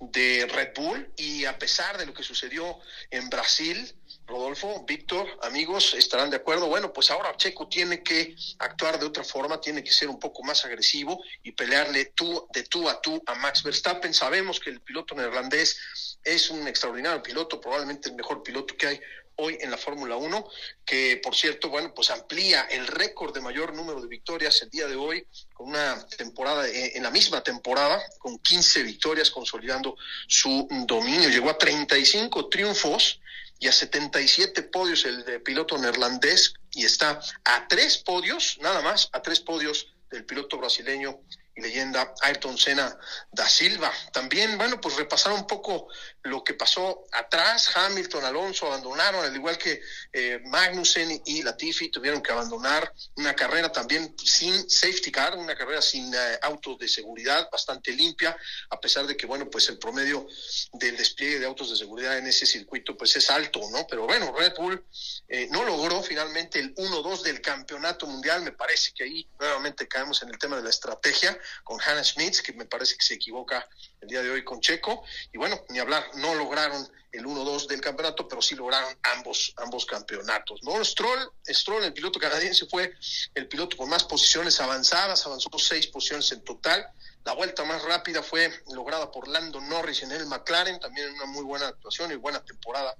de 0.00 0.48
Red 0.52 0.70
Bull 0.74 1.12
y 1.16 1.44
a 1.44 1.56
pesar 1.56 1.96
de 1.96 2.06
lo 2.06 2.12
que 2.12 2.24
sucedió 2.24 2.80
en 3.08 3.30
Brasil, 3.30 3.94
Rodolfo, 4.26 4.84
Víctor, 4.84 5.28
amigos, 5.42 5.94
estarán 5.94 6.30
de 6.30 6.38
acuerdo. 6.38 6.66
Bueno, 6.66 6.92
pues 6.92 7.08
ahora 7.12 7.36
Checo 7.36 7.68
tiene 7.68 8.02
que 8.02 8.34
actuar 8.58 8.98
de 8.98 9.06
otra 9.06 9.22
forma, 9.22 9.60
tiene 9.60 9.84
que 9.84 9.92
ser 9.92 10.08
un 10.08 10.18
poco 10.18 10.42
más 10.42 10.64
agresivo 10.64 11.22
y 11.44 11.52
pelearle 11.52 12.06
tú, 12.06 12.48
de 12.52 12.64
tú 12.64 12.88
a 12.88 13.00
tú 13.00 13.22
a 13.26 13.34
Max 13.36 13.62
Verstappen. 13.62 14.12
Sabemos 14.12 14.58
que 14.58 14.70
el 14.70 14.80
piloto 14.80 15.14
neerlandés 15.14 16.11
es 16.24 16.50
un 16.50 16.66
extraordinario 16.68 17.22
piloto, 17.22 17.60
probablemente 17.60 18.08
el 18.08 18.14
mejor 18.14 18.42
piloto 18.42 18.76
que 18.76 18.86
hay 18.86 19.00
hoy 19.36 19.58
en 19.60 19.70
la 19.70 19.78
Fórmula 19.78 20.16
1, 20.16 20.48
que 20.84 21.20
por 21.22 21.34
cierto, 21.34 21.68
bueno, 21.68 21.92
pues 21.94 22.10
amplía 22.10 22.62
el 22.70 22.86
récord 22.86 23.34
de 23.34 23.40
mayor 23.40 23.74
número 23.74 24.00
de 24.00 24.08
victorias 24.08 24.60
el 24.62 24.70
día 24.70 24.86
de 24.86 24.96
hoy, 24.96 25.26
con 25.52 25.68
una 25.68 26.06
temporada, 26.06 26.68
eh, 26.68 26.92
en 26.96 27.02
la 27.02 27.10
misma 27.10 27.42
temporada, 27.42 28.00
con 28.18 28.38
15 28.38 28.82
victorias, 28.82 29.30
consolidando 29.30 29.96
su 30.26 30.68
dominio. 30.86 31.28
Llegó 31.28 31.50
a 31.50 31.58
35 31.58 32.48
triunfos 32.48 33.20
y 33.58 33.68
a 33.68 33.72
77 33.72 34.64
podios 34.64 35.04
el 35.04 35.40
piloto 35.42 35.78
neerlandés 35.78 36.54
y 36.72 36.84
está 36.84 37.20
a 37.44 37.68
tres 37.68 37.98
podios, 37.98 38.58
nada 38.60 38.80
más, 38.82 39.08
a 39.12 39.22
tres 39.22 39.40
podios 39.40 39.92
del 40.10 40.24
piloto 40.24 40.58
brasileño 40.58 41.20
y 41.54 41.60
leyenda 41.60 42.14
Ayrton 42.22 42.56
Senna 42.56 42.96
da 43.30 43.48
Silva. 43.48 43.92
También, 44.12 44.56
bueno, 44.56 44.80
pues 44.80 44.96
repasar 44.96 45.32
un 45.32 45.46
poco 45.46 45.88
lo 46.24 46.44
que 46.44 46.54
pasó 46.54 47.04
atrás. 47.12 47.70
Hamilton, 47.74 48.24
Alonso 48.24 48.66
abandonaron, 48.66 49.24
al 49.24 49.34
igual 49.34 49.58
que 49.58 49.80
eh, 50.12 50.40
Magnussen 50.44 51.22
y 51.24 51.42
Latifi 51.42 51.88
tuvieron 51.90 52.22
que 52.22 52.32
abandonar 52.32 52.92
una 53.16 53.34
carrera 53.34 53.70
también 53.72 54.14
sin 54.22 54.68
safety 54.68 55.10
car, 55.10 55.36
una 55.36 55.56
carrera 55.56 55.82
sin 55.82 56.12
eh, 56.14 56.38
autos 56.42 56.78
de 56.78 56.88
seguridad, 56.88 57.48
bastante 57.50 57.92
limpia, 57.92 58.36
a 58.70 58.80
pesar 58.80 59.06
de 59.06 59.16
que, 59.16 59.26
bueno, 59.26 59.50
pues 59.50 59.68
el 59.68 59.78
promedio 59.78 60.26
del 60.72 60.96
despliegue 60.96 61.38
de 61.38 61.46
autos 61.46 61.70
de 61.70 61.76
seguridad 61.76 62.18
en 62.18 62.26
ese 62.26 62.46
circuito 62.46 62.96
pues 62.96 63.16
es 63.16 63.30
alto, 63.30 63.60
¿no? 63.70 63.86
Pero 63.88 64.06
bueno, 64.06 64.32
Red 64.36 64.54
Bull 64.56 64.84
eh, 65.28 65.48
no 65.50 65.64
logró 65.64 66.02
finalmente 66.02 66.58
el 66.58 66.74
1-2 66.74 67.22
del 67.22 67.40
campeonato 67.40 68.06
mundial, 68.06 68.42
me 68.42 68.52
parece 68.52 68.92
que 68.94 69.04
ahí 69.04 69.28
nuevamente 69.38 69.88
caemos 69.88 70.22
en 70.22 70.28
el 70.28 70.38
tema 70.38 70.56
de 70.56 70.62
la 70.62 70.70
estrategia 70.70 71.38
con 71.64 71.80
Hannah 71.80 72.04
Schmitz, 72.04 72.42
que 72.42 72.52
me 72.52 72.64
parece 72.64 72.96
que 72.96 73.04
se 73.04 73.14
equivoca 73.14 73.68
el 74.02 74.08
día 74.08 74.22
de 74.22 74.30
hoy 74.30 74.44
con 74.44 74.60
Checo. 74.60 75.04
Y 75.32 75.38
bueno, 75.38 75.64
ni 75.70 75.78
hablar, 75.78 76.04
no 76.16 76.34
lograron 76.34 76.86
el 77.12 77.24
1-2 77.24 77.66
del 77.66 77.80
campeonato, 77.80 78.26
pero 78.26 78.42
sí 78.42 78.54
lograron 78.54 78.94
ambos, 79.14 79.54
ambos 79.56 79.86
campeonatos. 79.86 80.62
¿no? 80.62 80.84
Stroll, 80.84 81.30
Stroll, 81.46 81.84
el 81.84 81.92
piloto 81.92 82.18
canadiense, 82.18 82.66
fue 82.66 82.94
el 83.34 83.48
piloto 83.48 83.76
con 83.76 83.88
más 83.88 84.04
posiciones 84.04 84.60
avanzadas, 84.60 85.24
avanzó 85.26 85.50
seis 85.58 85.86
posiciones 85.86 86.32
en 86.32 86.42
total. 86.42 86.86
La 87.24 87.34
vuelta 87.34 87.64
más 87.64 87.82
rápida 87.82 88.22
fue 88.22 88.52
lograda 88.72 89.10
por 89.10 89.28
Lando 89.28 89.60
Norris 89.60 90.02
en 90.02 90.12
el 90.12 90.26
McLaren, 90.26 90.80
también 90.80 91.12
una 91.12 91.26
muy 91.26 91.44
buena 91.44 91.68
actuación 91.68 92.10
y 92.12 92.16
buena 92.16 92.44
temporada 92.44 92.96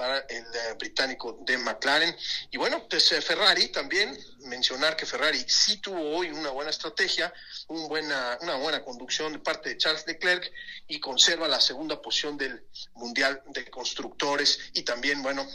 para 0.00 0.20
el 0.30 0.44
eh, 0.44 0.74
británico 0.78 1.36
de 1.42 1.58
McLaren. 1.58 2.16
Y 2.50 2.56
bueno, 2.56 2.88
pues 2.88 3.12
eh, 3.12 3.20
Ferrari 3.20 3.68
también, 3.68 4.18
mencionar 4.46 4.96
que 4.96 5.04
Ferrari 5.04 5.44
sí 5.46 5.76
tuvo 5.76 6.16
hoy 6.16 6.30
una 6.30 6.48
buena 6.48 6.70
estrategia, 6.70 7.30
un 7.68 7.86
buena, 7.86 8.38
una 8.40 8.54
buena 8.54 8.82
conducción 8.82 9.34
de 9.34 9.40
parte 9.40 9.68
de 9.68 9.76
Charles 9.76 10.06
Leclerc 10.06 10.50
y 10.88 10.98
conserva 11.00 11.46
la 11.48 11.60
segunda 11.60 12.00
posición 12.00 12.38
del 12.38 12.64
Mundial 12.94 13.42
de 13.48 13.68
Constructores 13.68 14.70
y 14.72 14.84
también, 14.84 15.22
bueno, 15.22 15.46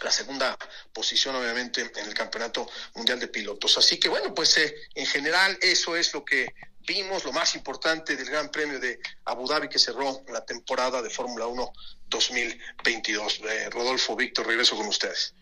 la 0.00 0.12
segunda 0.12 0.56
posición 0.92 1.34
obviamente 1.34 1.80
en 1.80 2.06
el 2.06 2.14
Campeonato 2.14 2.70
Mundial 2.94 3.18
de 3.18 3.26
Pilotos. 3.26 3.78
Así 3.78 3.98
que 3.98 4.08
bueno, 4.08 4.32
pues 4.32 4.58
eh, 4.58 4.76
en 4.94 5.06
general 5.06 5.58
eso 5.60 5.96
es 5.96 6.14
lo 6.14 6.24
que 6.24 6.54
vimos, 6.86 7.24
lo 7.24 7.32
más 7.32 7.54
importante 7.54 8.16
del 8.16 8.26
Gran 8.28 8.50
Premio 8.50 8.78
de 8.78 8.98
Abu 9.24 9.46
Dhabi 9.46 9.68
que 9.68 9.78
cerró 9.78 10.22
la 10.32 10.44
temporada 10.44 11.02
de 11.02 11.10
Fórmula 11.10 11.46
1 11.46 11.72
2022. 12.08 13.40
Eh, 13.40 13.70
Rodolfo, 13.70 14.16
Víctor, 14.16 14.46
regreso 14.46 14.76
con 14.76 14.86
ustedes. 14.86 15.34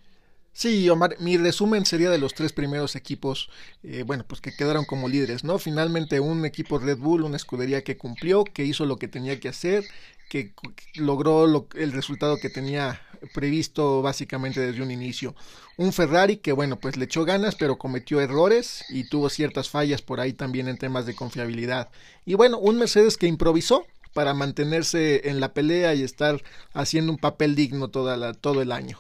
Sí, 0.52 0.88
Omar, 0.90 1.16
mi 1.20 1.36
resumen 1.36 1.86
sería 1.86 2.10
de 2.10 2.18
los 2.18 2.34
tres 2.34 2.52
primeros 2.52 2.96
equipos, 2.96 3.48
eh, 3.82 4.02
bueno, 4.02 4.24
pues 4.26 4.40
que 4.40 4.54
quedaron 4.54 4.84
como 4.84 5.08
líderes, 5.08 5.44
¿no? 5.44 5.58
Finalmente 5.58 6.18
un 6.18 6.44
equipo 6.44 6.78
Red 6.78 6.98
Bull, 6.98 7.22
una 7.22 7.36
escudería 7.36 7.82
que 7.82 7.96
cumplió, 7.96 8.44
que 8.44 8.64
hizo 8.64 8.84
lo 8.84 8.96
que 8.96 9.08
tenía 9.08 9.38
que 9.38 9.48
hacer, 9.48 9.84
que 10.28 10.52
logró 10.94 11.68
el 11.74 11.92
resultado 11.92 12.38
que 12.38 12.50
tenía 12.50 13.00
previsto 13.34 14.02
básicamente 14.02 14.60
desde 14.60 14.82
un 14.82 14.90
inicio. 14.90 15.34
Un 15.76 15.92
Ferrari 15.92 16.36
que, 16.36 16.52
bueno, 16.52 16.78
pues 16.78 16.96
le 16.96 17.06
echó 17.06 17.24
ganas, 17.24 17.54
pero 17.54 17.78
cometió 17.78 18.20
errores 18.20 18.84
y 18.88 19.08
tuvo 19.08 19.30
ciertas 19.30 19.70
fallas 19.70 20.02
por 20.02 20.20
ahí 20.20 20.32
también 20.32 20.68
en 20.68 20.78
temas 20.78 21.06
de 21.06 21.14
confiabilidad. 21.14 21.90
Y 22.24 22.34
bueno, 22.34 22.58
un 22.58 22.78
Mercedes 22.78 23.16
que 23.16 23.26
improvisó, 23.26 23.86
para 24.12 24.34
mantenerse 24.34 25.28
en 25.28 25.40
la 25.40 25.52
pelea 25.52 25.94
y 25.94 26.02
estar 26.02 26.42
haciendo 26.72 27.12
un 27.12 27.18
papel 27.18 27.54
digno 27.54 27.90
toda 27.90 28.16
la, 28.16 28.34
todo 28.34 28.62
el 28.62 28.72
año. 28.72 28.98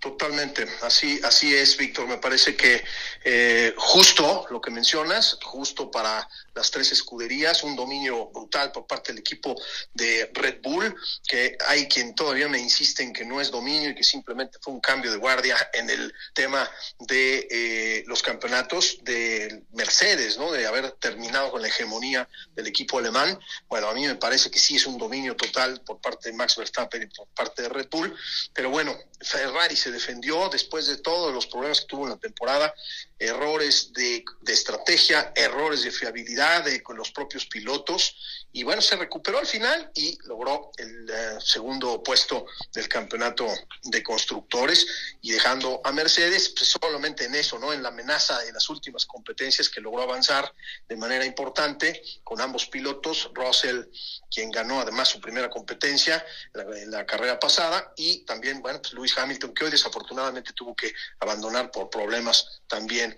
Totalmente, 0.00 0.66
así, 0.82 1.18
así 1.24 1.54
es, 1.54 1.76
Víctor. 1.78 2.06
Me 2.06 2.18
parece 2.18 2.54
que 2.54 2.84
eh, 3.24 3.72
justo 3.78 4.46
lo 4.50 4.60
que 4.60 4.70
mencionas, 4.70 5.38
justo 5.42 5.90
para 5.90 6.28
las 6.54 6.70
tres 6.70 6.92
escuderías, 6.92 7.62
un 7.62 7.76
dominio 7.76 8.26
brutal 8.26 8.72
por 8.72 8.86
parte 8.86 9.12
del 9.12 9.20
equipo 9.20 9.54
de 9.92 10.30
Red 10.32 10.60
Bull, 10.62 10.94
que 11.26 11.56
hay 11.66 11.88
quien 11.88 12.14
todavía 12.14 12.48
me 12.48 12.58
insiste 12.58 13.02
en 13.02 13.12
que 13.12 13.24
no 13.24 13.40
es 13.40 13.50
dominio 13.50 13.90
y 13.90 13.94
que 13.94 14.04
simplemente 14.04 14.58
fue 14.60 14.72
un 14.72 14.80
cambio 14.80 15.10
de 15.10 15.18
guardia 15.18 15.56
en 15.72 15.90
el 15.90 16.12
tema 16.32 16.70
de 17.00 17.48
eh, 17.50 18.04
los 18.06 18.22
campeonatos 18.22 18.98
de 19.02 19.62
Mercedes, 19.72 20.38
¿no? 20.38 20.52
De 20.52 20.66
haber 20.66 20.92
terminado 20.92 21.50
con 21.50 21.62
la 21.62 21.68
hegemonía 21.68 22.28
del 22.54 22.66
equipo 22.66 22.98
alemán. 22.98 23.38
Bueno, 23.68 23.88
a 23.88 23.94
mí 23.94 24.06
me 24.06 24.16
parece 24.16 24.50
que 24.50 24.58
sí 24.58 24.76
es 24.76 24.86
un 24.86 24.98
dominio 24.98 25.36
total 25.36 25.80
por 25.82 26.00
parte 26.00 26.30
de 26.30 26.36
Max 26.36 26.56
Verstappen 26.56 27.02
y 27.02 27.06
por 27.06 27.26
parte 27.28 27.62
de 27.62 27.68
Red 27.68 27.88
Bull, 27.90 28.14
pero 28.52 28.70
bueno, 28.70 28.96
Ferrari 29.20 29.76
se 29.76 29.90
defendió 29.90 30.48
después 30.50 30.86
de 30.86 30.98
todos 30.98 31.32
los 31.32 31.46
problemas 31.46 31.80
que 31.80 31.86
tuvo 31.86 32.04
en 32.04 32.10
la 32.10 32.18
temporada, 32.18 32.74
errores 33.18 33.92
de, 33.92 34.24
estrategia, 34.46 35.32
errores 35.34 35.82
de 35.82 35.90
fiabilidad 35.90 36.43
de, 36.62 36.82
con 36.82 36.96
los 36.96 37.10
propios 37.10 37.46
pilotos, 37.46 38.16
y 38.52 38.62
bueno, 38.62 38.80
se 38.80 38.96
recuperó 38.96 39.38
al 39.38 39.46
final 39.46 39.90
y 39.94 40.16
logró 40.26 40.70
el 40.76 41.10
eh, 41.10 41.38
segundo 41.40 42.02
puesto 42.02 42.46
del 42.72 42.88
campeonato 42.88 43.46
de 43.82 44.02
constructores 44.02 44.86
y 45.22 45.32
dejando 45.32 45.80
a 45.82 45.90
Mercedes 45.90 46.54
pues, 46.56 46.68
solamente 46.80 47.24
en 47.24 47.34
eso, 47.34 47.58
¿no? 47.58 47.72
En 47.72 47.82
la 47.82 47.88
amenaza 47.88 48.38
de 48.40 48.52
las 48.52 48.68
últimas 48.68 49.06
competencias 49.06 49.68
que 49.68 49.80
logró 49.80 50.02
avanzar 50.02 50.52
de 50.88 50.96
manera 50.96 51.24
importante 51.24 52.02
con 52.22 52.40
ambos 52.40 52.66
pilotos, 52.66 53.30
Russell, 53.34 53.86
quien 54.32 54.50
ganó 54.50 54.80
además 54.80 55.08
su 55.08 55.20
primera 55.20 55.50
competencia 55.50 56.24
en 56.54 56.90
la, 56.90 57.04
carrera 57.06 57.38
pasada, 57.38 57.92
y 57.96 58.24
también, 58.24 58.62
bueno, 58.62 58.80
pues 58.80 58.94
Lewis 58.94 59.18
Hamilton, 59.18 59.52
que 59.54 59.64
hoy 59.64 59.70
desafortunadamente 59.70 60.52
tuvo 60.52 60.74
que 60.74 60.92
abandonar 61.20 61.70
por 61.70 61.90
problemas 61.90 62.62
también 62.66 63.16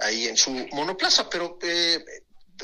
ahí 0.00 0.28
en 0.28 0.36
su 0.36 0.50
monoplaza, 0.72 1.28
pero 1.30 1.58
eh, 1.62 2.04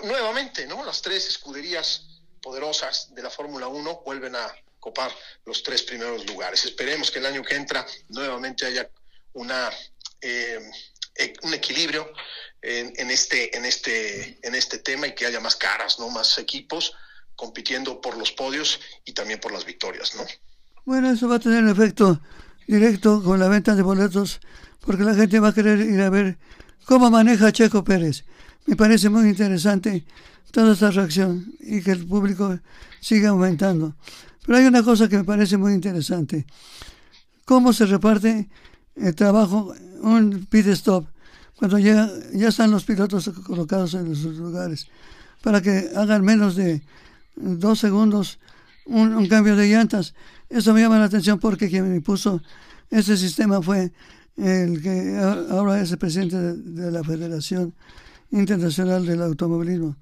nuevamente, 0.02 0.66
¿no? 0.66 0.84
Las 0.84 1.02
tres 1.02 1.28
escuderías 1.28 2.02
poderosas 2.42 3.14
de 3.14 3.22
la 3.22 3.30
Fórmula 3.30 3.68
1 3.68 4.02
vuelven 4.04 4.36
a 4.36 4.54
copar 4.80 5.10
los 5.46 5.62
tres 5.62 5.82
primeros 5.82 6.26
lugares. 6.26 6.64
Esperemos 6.64 7.10
que 7.10 7.18
el 7.18 7.26
año 7.26 7.42
que 7.42 7.54
entra 7.54 7.86
nuevamente 8.08 8.66
haya 8.66 8.88
una 9.32 9.70
eh, 10.20 10.60
e, 11.16 11.32
un 11.42 11.54
equilibrio 11.54 12.12
en, 12.60 13.10
este 13.10 13.56
en 13.56 13.64
este 13.64 14.38
en 14.42 14.54
este 14.54 14.78
tema 14.78 15.06
y 15.06 15.14
que 15.14 15.26
haya 15.26 15.40
más 15.40 15.56
caras, 15.56 15.98
no 15.98 16.08
más 16.08 16.38
equipos 16.38 16.94
compitiendo 17.36 18.00
por 18.00 18.16
los 18.16 18.32
podios 18.32 18.80
y 19.04 19.12
también 19.12 19.40
por 19.40 19.52
las 19.52 19.64
victorias, 19.64 20.14
¿no? 20.14 20.24
Bueno, 20.84 21.10
eso 21.10 21.28
va 21.28 21.36
a 21.36 21.40
tener 21.40 21.66
efecto 21.68 22.20
directo 22.66 23.22
con 23.22 23.38
la 23.38 23.48
venta 23.48 23.74
de 23.74 23.82
boletos 23.82 24.40
porque 24.80 25.02
la 25.02 25.14
gente 25.14 25.40
va 25.40 25.48
a 25.48 25.54
querer 25.54 25.80
ir 25.80 26.00
a 26.00 26.10
ver 26.10 26.38
cómo 26.84 27.10
maneja 27.10 27.52
Checo 27.52 27.84
Pérez. 27.84 28.24
Me 28.66 28.76
parece 28.76 29.08
muy 29.08 29.28
interesante 29.28 30.04
toda 30.50 30.72
esta 30.72 30.90
reacción 30.90 31.52
y 31.60 31.82
que 31.82 31.92
el 31.92 32.06
público 32.06 32.58
siga 33.00 33.30
aumentando. 33.30 33.94
Pero 34.46 34.58
hay 34.58 34.66
una 34.66 34.82
cosa 34.82 35.08
que 35.08 35.16
me 35.16 35.24
parece 35.24 35.56
muy 35.56 35.72
interesante. 35.72 36.46
Cómo 37.44 37.72
se 37.72 37.86
reparte 37.86 38.48
el 38.96 39.14
trabajo, 39.14 39.74
un 40.00 40.46
pit 40.48 40.66
stop, 40.68 41.06
cuando 41.56 41.78
ya, 41.78 42.10
ya 42.32 42.48
están 42.48 42.70
los 42.70 42.84
pilotos 42.84 43.28
colocados 43.46 43.94
en 43.94 44.14
sus 44.14 44.36
lugares, 44.36 44.86
para 45.42 45.60
que 45.60 45.90
hagan 45.94 46.24
menos 46.24 46.56
de 46.56 46.82
dos 47.36 47.78
segundos 47.80 48.38
un, 48.86 49.26
cambio 49.28 49.56
de 49.56 49.68
llantas. 49.68 50.14
Eso 50.48 50.74
me 50.74 50.80
llama 50.80 50.98
la 50.98 51.06
atención 51.06 51.38
porque 51.38 51.68
quien 51.68 51.90
me 51.90 52.00
puso 52.00 52.42
ese 52.90 53.16
sistema 53.16 53.62
fue 53.62 53.92
el 54.36 54.82
que 54.82 55.18
ahora 55.50 55.80
es 55.80 55.90
el 55.92 55.98
presidente 55.98 56.36
de 56.36 56.90
la 56.90 57.02
Federación 57.02 57.74
Internacional 58.34 59.06
del 59.06 59.22
Automovilismo 59.22 59.96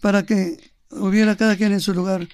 para 0.00 0.24
que 0.24 0.72
hubiera 0.90 1.36
cada 1.36 1.56
quien 1.56 1.72
en 1.72 1.80
su 1.80 1.92
lugar 1.92 2.28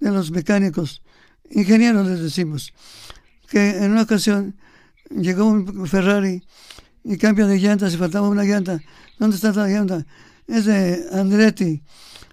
de 0.00 0.10
los 0.10 0.30
mecánicos, 0.30 1.02
ingenieros 1.50 2.06
les 2.06 2.20
decimos, 2.20 2.72
que 3.48 3.70
en 3.78 3.92
una 3.92 4.02
ocasión 4.02 4.56
llegó 5.10 5.46
un 5.46 5.86
Ferrari 5.86 6.42
y 7.04 7.16
cambio 7.16 7.46
de 7.46 7.58
llantas 7.58 7.94
y 7.94 7.96
faltaba 7.96 8.28
una 8.28 8.44
llanta. 8.44 8.80
¿Dónde 9.18 9.36
está 9.36 9.52
la 9.52 9.68
llanta? 9.68 10.04
Es 10.46 10.64
de 10.64 11.06
Andretti. 11.12 11.82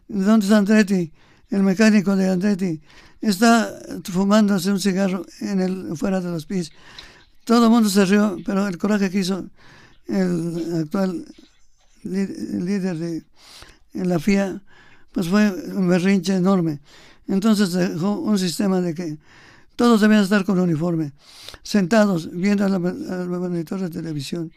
¿Dónde 0.08 0.46
está 0.46 0.58
Andretti? 0.58 1.14
El 1.50 1.64
mecánico 1.64 2.16
de 2.16 2.30
Andretti 2.30 2.82
está 3.22 3.72
fumándose 4.04 4.72
un 4.72 4.80
cigarro 4.80 5.26
en 5.40 5.62
el, 5.62 5.96
fuera 5.96 6.20
de 6.20 6.32
los 6.32 6.46
pies. 6.46 6.72
Todo 7.46 7.66
el 7.66 7.72
mundo 7.72 7.90
se 7.90 8.06
rió, 8.06 8.38
pero 8.46 8.68
el 8.68 8.78
coraje 8.78 9.10
que 9.10 9.20
hizo 9.20 9.50
el 10.08 10.82
actual 10.82 11.26
líder 12.04 12.98
de 12.98 13.24
la 13.94 14.20
FIA, 14.20 14.62
pues 15.12 15.28
fue 15.28 15.52
un 15.74 15.88
berrinche 15.88 16.36
enorme. 16.36 16.80
Entonces 17.28 17.72
dejó 17.74 18.20
un 18.20 18.38
sistema 18.38 18.82
de 18.82 18.94
que 18.94 19.18
todos 19.76 20.02
debían 20.02 20.24
estar 20.24 20.46
con 20.46 20.60
uniforme, 20.60 21.14
sentados 21.64 22.30
viendo 22.32 22.66
al 22.66 23.30
monitor 23.30 23.80
de 23.80 23.90
televisión. 23.90 24.52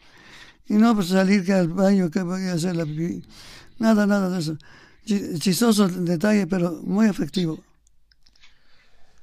Y 0.67 0.73
no 0.73 0.93
pues 0.95 1.07
salir 1.07 1.45
que 1.45 1.53
al 1.53 1.69
baño, 1.69 2.11
que 2.11 2.21
voy 2.21 2.43
a 2.43 2.53
hacer 2.53 2.75
la 2.75 2.85
pipí. 2.85 3.23
Nada, 3.79 4.05
nada 4.05 4.29
de 4.29 4.39
eso. 4.39 4.57
Chistoso 5.05 5.87
detalle, 5.87 6.45
pero 6.47 6.81
muy 6.83 7.07
efectivo. 7.07 7.63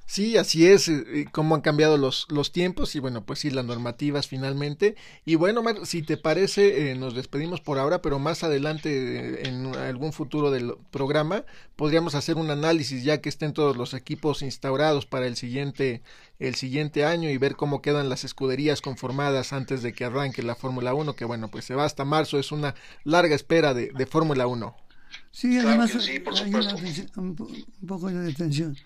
Sí, 0.07 0.37
así 0.37 0.67
es, 0.67 0.87
eh, 0.87 1.03
eh, 1.07 1.25
cómo 1.31 1.55
han 1.55 1.61
cambiado 1.61 1.97
los, 1.97 2.27
los 2.29 2.51
tiempos 2.51 2.95
y 2.95 2.99
bueno, 2.99 3.25
pues 3.25 3.39
sí, 3.39 3.49
las 3.49 3.65
normativas 3.65 4.27
finalmente. 4.27 4.95
Y 5.25 5.33
bueno, 5.33 5.63
si 5.83 6.03
te 6.03 6.15
parece, 6.15 6.91
eh, 6.91 6.95
nos 6.95 7.15
despedimos 7.15 7.59
por 7.59 7.79
ahora, 7.79 8.03
pero 8.03 8.19
más 8.19 8.43
adelante, 8.43 9.47
en 9.47 9.75
algún 9.75 10.13
futuro 10.13 10.51
del 10.51 10.75
programa, 10.91 11.43
podríamos 11.75 12.13
hacer 12.13 12.37
un 12.37 12.51
análisis 12.51 13.03
ya 13.03 13.19
que 13.19 13.29
estén 13.29 13.53
todos 13.53 13.77
los 13.77 13.95
equipos 13.95 14.43
instaurados 14.43 15.07
para 15.07 15.25
el 15.25 15.35
siguiente, 15.35 16.03
el 16.37 16.53
siguiente 16.53 17.03
año 17.03 17.31
y 17.31 17.37
ver 17.39 17.55
cómo 17.55 17.81
quedan 17.81 18.07
las 18.07 18.23
escuderías 18.23 18.81
conformadas 18.81 19.53
antes 19.53 19.81
de 19.81 19.93
que 19.93 20.05
arranque 20.05 20.43
la 20.43 20.55
Fórmula 20.55 20.93
1, 20.93 21.15
que 21.15 21.25
bueno, 21.25 21.49
pues 21.49 21.65
se 21.65 21.73
va 21.73 21.83
hasta 21.83 22.05
marzo, 22.05 22.37
es 22.37 22.51
una 22.51 22.75
larga 23.03 23.33
espera 23.35 23.73
de, 23.73 23.91
de 23.91 24.05
Fórmula 24.05 24.45
1. 24.45 24.75
Sí, 25.31 25.57
además 25.57 25.93
un, 27.15 27.35
poco 27.87 28.07
de 28.07 28.19
detención 28.19 28.77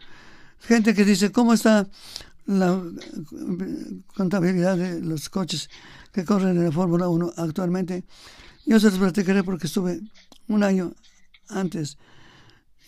gente 0.62 0.94
que 0.94 1.06
dice, 1.06 1.32
¿cómo 1.32 1.54
está 1.54 1.88
la 2.46 2.82
contabilidad 4.16 4.78
de 4.78 5.02
los 5.02 5.30
coches 5.30 5.70
que 6.12 6.26
corren 6.26 6.58
en 6.58 6.66
la 6.66 6.72
Fórmula 6.72 7.08
1 7.10 7.34
actualmente? 7.38 8.04
Yo 8.66 8.80
se 8.80 8.90
los 8.90 9.00
platicaré 9.00 9.44
porque 9.44 9.68
estuve 9.68 10.02
un 10.48 10.64
año 10.64 10.94
antes 11.48 11.98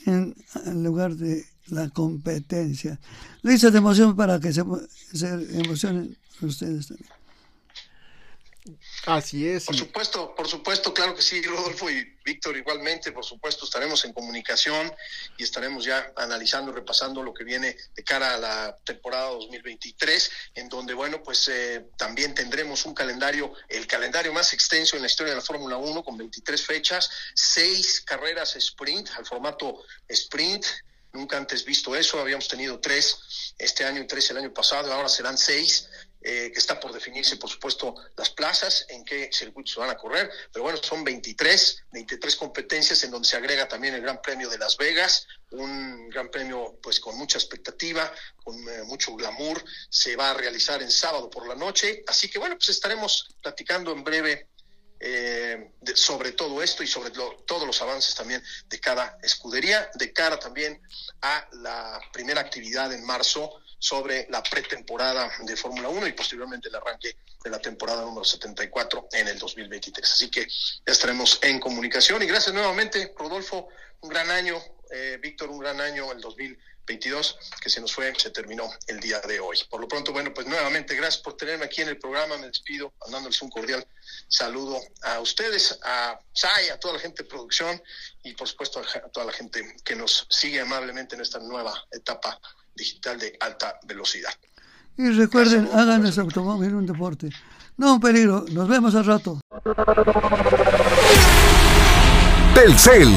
en, 0.06 0.36
lugar 0.84 1.16
de 1.16 1.46
la 1.68 1.90
competencia. 1.90 3.00
Le 3.42 3.54
hice 3.54 3.72
de 3.72 3.78
emoción 3.78 4.16
para 4.16 4.40
que 4.40 4.54
se, 4.54 4.63
se 5.13 5.60
emocionen 5.60 6.18
ustedes 6.42 6.88
también. 6.88 7.21
Así 9.05 9.48
es. 9.48 9.65
Por 9.65 9.75
supuesto, 9.75 10.36
por 10.36 10.48
supuesto, 10.48 10.93
claro 10.93 11.15
que 11.15 11.24
sí, 11.24 11.41
Rodolfo 11.41 11.89
y 11.89 12.17
Víctor 12.24 12.55
igualmente, 12.55 13.12
por 13.12 13.25
supuesto, 13.25 13.65
estaremos 13.65 14.05
en 14.05 14.13
comunicación 14.13 14.93
y 15.38 15.43
estaremos 15.43 15.86
ya 15.86 16.13
analizando, 16.15 16.72
repasando 16.72 17.24
lo 17.24 17.34
que 17.34 17.43
viene 17.43 17.75
de 17.96 18.03
cara 18.03 18.36
a 18.36 18.38
la 18.38 18.75
temporada 18.84 19.29
2023, 19.29 20.31
en 20.55 20.70
donde, 20.70 20.93
bueno, 20.93 21.24
pues 21.24 21.48
eh, 21.48 21.88
también 21.98 22.36
tendremos 22.36 22.86
un 22.86 22.93
calendario, 22.93 23.53
el 23.70 23.88
calendario 23.88 24.34
más 24.34 24.53
extenso 24.53 24.96
en 24.96 25.01
la 25.01 25.08
historia 25.08 25.31
de 25.34 25.39
la 25.39 25.46
Fórmula 25.46 25.77
1, 25.77 26.03
con 26.03 26.17
23 26.17 26.63
fechas, 26.63 27.10
seis 27.34 28.01
carreras 28.01 28.55
sprint, 28.55 29.10
al 29.17 29.25
formato 29.25 29.84
sprint, 30.08 30.65
nunca 31.13 31.38
antes 31.38 31.65
visto 31.65 31.96
eso, 31.96 32.20
habíamos 32.20 32.48
tenido 32.48 32.79
tres 32.79 33.53
este 33.58 33.84
año 33.84 34.01
y 34.01 34.08
tres 34.08 34.29
el 34.29 34.38
año 34.38 34.53
pasado, 34.53 34.93
ahora 34.93 35.10
serán 35.10 35.38
seis 35.38 35.89
eh, 36.24 36.51
que 36.54 36.60
está 36.60 36.80
por 36.80 36.94
definirse, 36.94 37.38
por 37.38 37.50
supuesto, 37.50 37.96
las 38.16 38.30
plazas, 38.30 38.86
en 38.90 39.04
qué 39.04 39.30
circuitos 39.34 39.75
van 39.75 39.90
a 39.90 39.98
correr, 39.98 40.30
pero 40.54 40.63
bueno, 40.63 40.80
son 40.82 41.04
23, 41.04 41.86
23 41.92 42.36
competencias 42.36 43.04
en 43.04 43.12
donde 43.12 43.28
se 43.28 43.38
agrega 43.38 43.68
también 43.68 43.96
el 43.96 44.01
Gran 44.01 44.22
Premio 44.22 44.48
de 44.48 44.60
Las 44.60 44.78
Vegas, 44.78 45.25
un 45.50 46.10
gran 46.10 46.30
premio 46.30 46.78
pues 46.82 47.00
con 47.00 47.18
mucha 47.18 47.40
expectativa, 47.40 48.13
con 48.44 48.56
eh, 48.70 48.84
mucho 48.84 49.16
glamour, 49.16 49.63
se 49.90 50.16
va 50.16 50.30
a 50.30 50.34
realizar 50.34 50.82
en 50.82 50.92
sábado 50.92 51.30
por 51.30 51.48
la 51.48 51.56
noche, 51.56 52.04
así 52.08 52.30
que 52.30 52.38
bueno, 52.38 52.56
pues 52.56 52.70
estaremos 52.70 53.36
platicando 53.42 53.92
en 53.92 54.04
breve 54.04 54.48
eh, 55.04 55.72
sobre 55.96 56.34
todo 56.34 56.62
esto 56.62 56.84
y 56.84 56.88
sobre 56.88 57.10
todos 57.10 57.66
los 57.66 57.82
avances 57.82 58.13
también 58.13 58.44
de 58.68 58.80
cada 58.80 59.18
escudería, 59.24 59.90
de 59.96 60.13
cara 60.13 60.38
también 60.38 60.80
a 61.24 61.48
la 61.54 62.00
primera 62.13 62.42
actividad 62.42 62.94
en 62.94 63.04
marzo 63.04 63.61
sobre 63.81 64.27
la 64.29 64.43
pretemporada 64.43 65.31
de 65.39 65.57
Fórmula 65.57 65.89
1 65.89 66.07
y 66.07 66.11
posteriormente 66.13 66.69
el 66.69 66.75
arranque 66.75 67.17
de 67.43 67.50
la 67.50 67.57
temporada 67.57 68.03
número 68.03 68.23
74 68.23 69.07
en 69.11 69.27
el 69.27 69.39
2023. 69.39 70.07
Así 70.07 70.29
que 70.29 70.45
ya 70.45 70.93
estaremos 70.93 71.39
en 71.41 71.59
comunicación 71.59 72.21
y 72.21 72.27
gracias 72.27 72.53
nuevamente, 72.53 73.11
Rodolfo, 73.17 73.69
un 74.01 74.09
gran 74.09 74.29
año, 74.29 74.55
eh, 74.91 75.17
Víctor, 75.19 75.50
un 75.50 75.57
gran 75.57 75.81
año 75.81 76.11
el 76.11 76.21
2022 76.21 77.39
que 77.59 77.71
se 77.71 77.81
nos 77.81 77.91
fue, 77.91 78.13
se 78.19 78.29
terminó 78.29 78.69
el 78.85 79.00
día 79.00 79.19
de 79.21 79.39
hoy. 79.39 79.57
Por 79.67 79.81
lo 79.81 79.88
pronto, 79.88 80.13
bueno, 80.13 80.31
pues 80.31 80.45
nuevamente 80.45 80.93
gracias 80.93 81.23
por 81.23 81.35
tenerme 81.35 81.65
aquí 81.65 81.81
en 81.81 81.89
el 81.89 81.97
programa, 81.97 82.38
me 82.38 82.47
despido 82.47 82.93
mandándoles 83.01 83.41
un 83.41 83.50
cordial 83.50 83.88
saludo 84.27 84.79
a 85.01 85.19
ustedes, 85.21 85.79
a 85.81 86.19
SAI, 86.33 86.69
a 86.69 86.79
toda 86.79 86.93
la 86.93 87.00
gente 87.00 87.23
de 87.23 87.29
producción 87.29 87.81
y 88.21 88.33
por 88.33 88.47
supuesto 88.47 88.79
a 88.79 89.09
toda 89.09 89.25
la 89.25 89.33
gente 89.33 89.75
que 89.83 89.95
nos 89.95 90.27
sigue 90.29 90.61
amablemente 90.61 91.15
en 91.15 91.21
esta 91.21 91.39
nueva 91.39 91.73
etapa 91.89 92.39
digital 92.75 93.20
de 93.20 93.38
alta 93.40 93.80
velocidad. 93.88 94.32
Y 94.98 95.10
recuerden, 95.12 95.70
hagan 95.74 96.06
ese 96.06 96.22
automóvil 96.22 96.75
un 96.75 96.86
deporte. 96.86 97.30
No 97.78 97.96
un 97.96 98.00
peligro. 98.00 98.46
Nos 98.51 98.68
vemos 98.68 98.94
al 98.96 99.06
rato. 99.06 99.40
Telcel, 102.54 103.10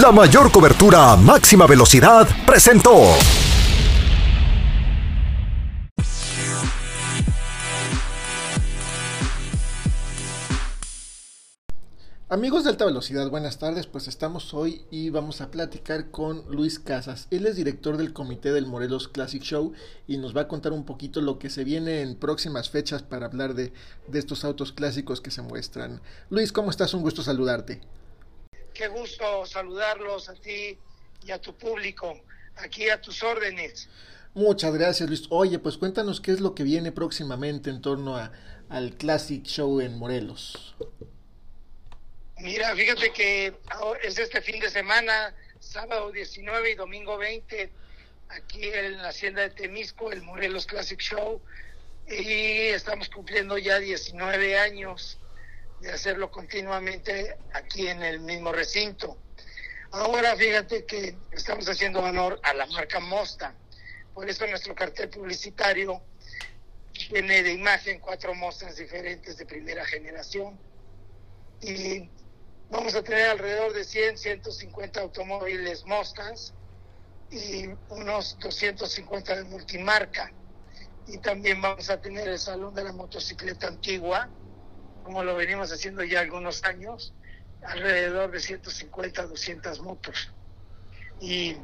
la 0.00 0.12
mayor 0.12 0.52
cobertura 0.52 1.12
a 1.12 1.16
máxima 1.16 1.66
velocidad, 1.66 2.28
presentó. 2.46 3.16
Amigos 12.32 12.64
de 12.64 12.70
alta 12.70 12.86
velocidad, 12.86 13.28
buenas 13.28 13.58
tardes. 13.58 13.86
Pues 13.86 14.08
estamos 14.08 14.54
hoy 14.54 14.86
y 14.90 15.10
vamos 15.10 15.42
a 15.42 15.50
platicar 15.50 16.10
con 16.10 16.46
Luis 16.48 16.78
Casas. 16.78 17.28
Él 17.30 17.44
es 17.44 17.56
director 17.56 17.98
del 17.98 18.14
comité 18.14 18.54
del 18.54 18.64
Morelos 18.64 19.06
Classic 19.06 19.42
Show 19.42 19.74
y 20.06 20.16
nos 20.16 20.34
va 20.34 20.40
a 20.40 20.48
contar 20.48 20.72
un 20.72 20.86
poquito 20.86 21.20
lo 21.20 21.38
que 21.38 21.50
se 21.50 21.62
viene 21.62 22.00
en 22.00 22.16
próximas 22.16 22.70
fechas 22.70 23.02
para 23.02 23.26
hablar 23.26 23.52
de, 23.52 23.74
de 24.08 24.18
estos 24.18 24.46
autos 24.46 24.72
clásicos 24.72 25.20
que 25.20 25.30
se 25.30 25.42
muestran. 25.42 26.00
Luis, 26.30 26.52
¿cómo 26.52 26.70
estás? 26.70 26.94
Un 26.94 27.02
gusto 27.02 27.22
saludarte. 27.22 27.82
Qué 28.72 28.88
gusto 28.88 29.44
saludarlos 29.44 30.30
a 30.30 30.32
ti 30.32 30.78
y 31.26 31.32
a 31.32 31.38
tu 31.38 31.54
público. 31.54 32.18
Aquí 32.56 32.88
a 32.88 32.98
tus 32.98 33.22
órdenes. 33.22 33.90
Muchas 34.32 34.72
gracias, 34.72 35.06
Luis. 35.06 35.24
Oye, 35.28 35.58
pues 35.58 35.76
cuéntanos 35.76 36.22
qué 36.22 36.32
es 36.32 36.40
lo 36.40 36.54
que 36.54 36.62
viene 36.62 36.92
próximamente 36.92 37.68
en 37.68 37.82
torno 37.82 38.16
a, 38.16 38.32
al 38.70 38.96
Classic 38.96 39.44
Show 39.44 39.80
en 39.80 39.98
Morelos. 39.98 40.74
Mira, 42.42 42.74
fíjate 42.74 43.12
que 43.12 43.54
es 44.02 44.18
este 44.18 44.40
fin 44.40 44.58
de 44.58 44.68
semana, 44.68 45.32
sábado 45.60 46.10
19 46.10 46.72
y 46.72 46.74
domingo 46.74 47.16
20, 47.16 47.70
aquí 48.30 48.64
en 48.64 49.00
la 49.00 49.10
hacienda 49.10 49.42
de 49.42 49.50
Temisco, 49.50 50.10
el 50.10 50.22
Morelos 50.22 50.66
Classic 50.66 50.98
Show, 50.98 51.40
y 52.08 52.70
estamos 52.70 53.08
cumpliendo 53.10 53.58
ya 53.58 53.78
19 53.78 54.58
años 54.58 55.20
de 55.82 55.92
hacerlo 55.92 56.32
continuamente 56.32 57.36
aquí 57.52 57.86
en 57.86 58.02
el 58.02 58.18
mismo 58.18 58.50
recinto. 58.50 59.16
Ahora 59.92 60.34
fíjate 60.34 60.84
que 60.84 61.14
estamos 61.30 61.68
haciendo 61.68 62.00
honor 62.00 62.40
a 62.42 62.54
la 62.54 62.66
marca 62.66 62.98
Mosta, 62.98 63.54
por 64.14 64.28
eso 64.28 64.48
nuestro 64.48 64.74
cartel 64.74 65.10
publicitario 65.10 66.02
tiene 66.92 67.44
de 67.44 67.52
imagen 67.52 68.00
cuatro 68.00 68.34
Mostas 68.34 68.78
diferentes 68.78 69.36
de 69.36 69.46
primera 69.46 69.84
generación. 69.86 70.58
Y 71.60 72.10
Vamos 72.72 72.94
a 72.94 73.02
tener 73.02 73.28
alrededor 73.28 73.74
de 73.74 73.84
100, 73.84 74.16
150 74.16 75.02
automóviles 75.02 75.84
Mustangs 75.84 76.54
y 77.30 77.68
unos 77.90 78.38
250 78.40 79.36
de 79.36 79.44
multimarca. 79.44 80.32
Y 81.06 81.18
también 81.18 81.60
vamos 81.60 81.90
a 81.90 82.00
tener 82.00 82.26
el 82.28 82.38
Salón 82.38 82.74
de 82.74 82.84
la 82.84 82.92
Motocicleta 82.92 83.66
Antigua, 83.68 84.30
como 85.04 85.22
lo 85.22 85.36
venimos 85.36 85.70
haciendo 85.70 86.02
ya 86.02 86.20
algunos 86.20 86.64
años, 86.64 87.12
alrededor 87.62 88.30
de 88.30 88.40
150, 88.40 89.26
200 89.26 89.80
motos. 89.82 90.32
Y 91.20 91.56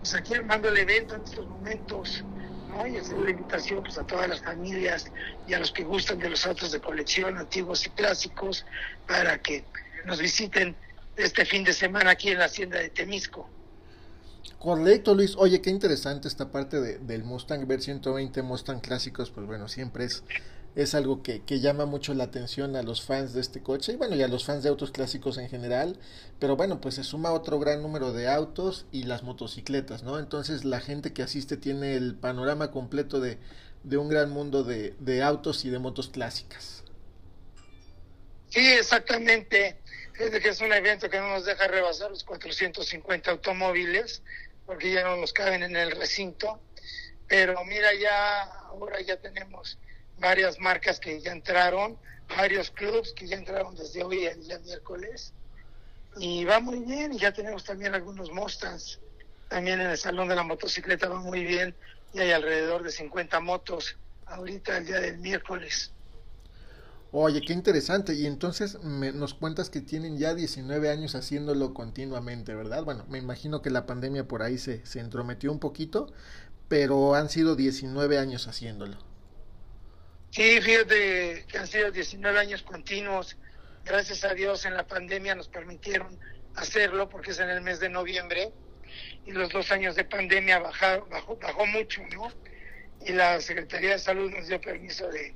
pues 0.00 0.16
aquí 0.16 0.34
armando 0.34 0.68
el 0.68 0.78
evento 0.78 1.14
en 1.14 1.22
estos 1.22 1.46
momentos, 1.46 2.24
¿no? 2.70 2.88
y 2.88 2.96
hacer 2.96 3.18
la 3.18 3.30
invitación 3.30 3.84
pues, 3.84 3.98
a 3.98 4.04
todas 4.04 4.28
las 4.28 4.40
familias 4.40 5.12
y 5.46 5.54
a 5.54 5.60
los 5.60 5.70
que 5.70 5.84
gustan 5.84 6.18
de 6.18 6.28
los 6.28 6.44
autos 6.44 6.72
de 6.72 6.80
colección 6.80 7.38
antiguos 7.38 7.86
y 7.86 7.90
clásicos 7.90 8.66
para 9.06 9.38
que 9.38 9.64
nos 10.06 10.20
visiten 10.20 10.76
este 11.16 11.44
fin 11.44 11.64
de 11.64 11.72
semana 11.72 12.10
aquí 12.10 12.30
en 12.30 12.38
la 12.38 12.46
hacienda 12.46 12.78
de 12.78 12.88
Temisco. 12.90 13.48
Correcto, 14.58 15.14
Luis. 15.14 15.36
Oye, 15.36 15.60
qué 15.60 15.70
interesante 15.70 16.28
esta 16.28 16.50
parte 16.50 16.80
de, 16.80 16.98
del 16.98 17.24
Mustang 17.24 17.66
ver 17.66 17.80
120 17.80 18.42
Mustang 18.42 18.80
clásicos, 18.80 19.30
pues 19.30 19.46
bueno, 19.46 19.68
siempre 19.68 20.04
es, 20.04 20.22
es 20.74 20.94
algo 20.94 21.22
que, 21.22 21.42
que, 21.42 21.60
llama 21.60 21.86
mucho 21.86 22.12
la 22.12 22.24
atención 22.24 22.76
a 22.76 22.82
los 22.82 23.02
fans 23.02 23.32
de 23.32 23.40
este 23.40 23.62
coche 23.62 23.92
y 23.92 23.96
bueno, 23.96 24.16
y 24.16 24.22
a 24.22 24.28
los 24.28 24.44
fans 24.44 24.62
de 24.62 24.68
autos 24.68 24.90
clásicos 24.90 25.38
en 25.38 25.48
general, 25.48 25.98
pero 26.38 26.56
bueno, 26.56 26.80
pues 26.80 26.96
se 26.96 27.04
suma 27.04 27.32
otro 27.32 27.58
gran 27.58 27.80
número 27.80 28.12
de 28.12 28.28
autos 28.28 28.86
y 28.92 29.04
las 29.04 29.22
motocicletas, 29.22 30.02
¿no? 30.02 30.18
Entonces 30.18 30.64
la 30.66 30.80
gente 30.80 31.14
que 31.14 31.22
asiste 31.22 31.56
tiene 31.56 31.94
el 31.94 32.14
panorama 32.14 32.70
completo 32.70 33.18
de, 33.20 33.38
de 33.82 33.96
un 33.96 34.08
gran 34.08 34.30
mundo 34.30 34.62
de, 34.62 34.94
de 35.00 35.22
autos 35.22 35.64
y 35.64 35.70
de 35.70 35.78
motos 35.78 36.08
clásicas. 36.08 36.84
Sí, 38.50 38.66
exactamente. 38.66 39.79
Es 40.20 40.38
que 40.38 40.50
es 40.50 40.60
un 40.60 40.70
evento 40.70 41.08
que 41.08 41.18
no 41.18 41.28
nos 41.30 41.46
deja 41.46 41.66
rebasar 41.66 42.10
los 42.10 42.24
450 42.24 43.30
automóviles, 43.30 44.22
porque 44.66 44.92
ya 44.92 45.02
no 45.02 45.16
nos 45.16 45.32
caben 45.32 45.62
en 45.62 45.74
el 45.74 45.92
recinto. 45.92 46.60
Pero 47.26 47.64
mira, 47.64 47.94
ya 47.94 48.42
ahora 48.42 49.00
ya 49.00 49.16
tenemos 49.16 49.78
varias 50.18 50.58
marcas 50.58 51.00
que 51.00 51.22
ya 51.22 51.32
entraron, 51.32 51.98
varios 52.36 52.70
clubs 52.70 53.14
que 53.14 53.26
ya 53.26 53.36
entraron 53.38 53.74
desde 53.74 54.02
hoy 54.02 54.26
el 54.26 54.46
día 54.46 54.58
miércoles. 54.58 55.32
Y 56.18 56.44
va 56.44 56.60
muy 56.60 56.80
bien, 56.80 57.14
y 57.14 57.18
ya 57.18 57.32
tenemos 57.32 57.64
también 57.64 57.94
algunos 57.94 58.30
Mustangs. 58.30 59.00
También 59.48 59.80
en 59.80 59.88
el 59.88 59.98
Salón 59.98 60.28
de 60.28 60.36
la 60.36 60.42
Motocicleta 60.42 61.08
va 61.08 61.18
muy 61.18 61.46
bien, 61.46 61.74
y 62.12 62.20
hay 62.20 62.32
alrededor 62.32 62.82
de 62.82 62.90
50 62.90 63.40
motos 63.40 63.96
ahorita 64.26 64.76
el 64.76 64.86
día 64.86 65.00
del 65.00 65.16
miércoles. 65.16 65.94
Oye, 67.12 67.40
qué 67.40 67.52
interesante. 67.52 68.14
Y 68.14 68.26
entonces 68.26 68.78
me, 68.82 69.12
nos 69.12 69.34
cuentas 69.34 69.68
que 69.68 69.80
tienen 69.80 70.16
ya 70.18 70.34
19 70.34 70.90
años 70.90 71.14
haciéndolo 71.14 71.74
continuamente, 71.74 72.54
¿verdad? 72.54 72.84
Bueno, 72.84 73.04
me 73.08 73.18
imagino 73.18 73.62
que 73.62 73.70
la 73.70 73.86
pandemia 73.86 74.28
por 74.28 74.42
ahí 74.42 74.58
se, 74.58 74.84
se 74.86 75.00
entrometió 75.00 75.50
un 75.50 75.58
poquito, 75.58 76.12
pero 76.68 77.14
han 77.14 77.28
sido 77.28 77.56
19 77.56 78.18
años 78.18 78.46
haciéndolo. 78.46 78.96
Sí, 80.30 80.60
fíjate 80.60 81.44
que 81.48 81.58
han 81.58 81.66
sido 81.66 81.90
19 81.90 82.38
años 82.38 82.62
continuos. 82.62 83.36
Gracias 83.84 84.22
a 84.24 84.34
Dios 84.34 84.64
en 84.64 84.74
la 84.74 84.86
pandemia 84.86 85.34
nos 85.34 85.48
permitieron 85.48 86.16
hacerlo 86.54 87.08
porque 87.08 87.32
es 87.32 87.40
en 87.40 87.50
el 87.50 87.60
mes 87.62 87.80
de 87.80 87.88
noviembre 87.88 88.52
y 89.26 89.32
los 89.32 89.50
dos 89.50 89.72
años 89.72 89.96
de 89.96 90.04
pandemia 90.04 90.60
bajó, 90.60 91.06
bajó, 91.10 91.36
bajó 91.36 91.66
mucho, 91.66 92.02
¿no? 92.12 92.30
Y 93.04 93.12
la 93.12 93.40
Secretaría 93.40 93.92
de 93.92 93.98
Salud 93.98 94.30
nos 94.30 94.46
dio 94.46 94.60
permiso 94.60 95.08
de, 95.08 95.34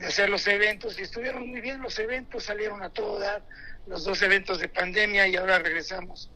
de 0.00 0.06
hacer 0.06 0.30
los 0.30 0.46
eventos 0.46 0.98
y 0.98 1.02
estuvieron 1.02 1.46
muy 1.46 1.60
bien 1.60 1.82
los 1.82 1.98
eventos, 1.98 2.44
salieron 2.44 2.82
a 2.82 2.88
todo 2.88 3.18
dar 3.18 3.42
los 3.86 4.02
dos 4.04 4.22
eventos 4.22 4.58
de 4.58 4.68
pandemia 4.68 5.28
y 5.28 5.36
ahora 5.36 5.58
regresamos 5.58 6.30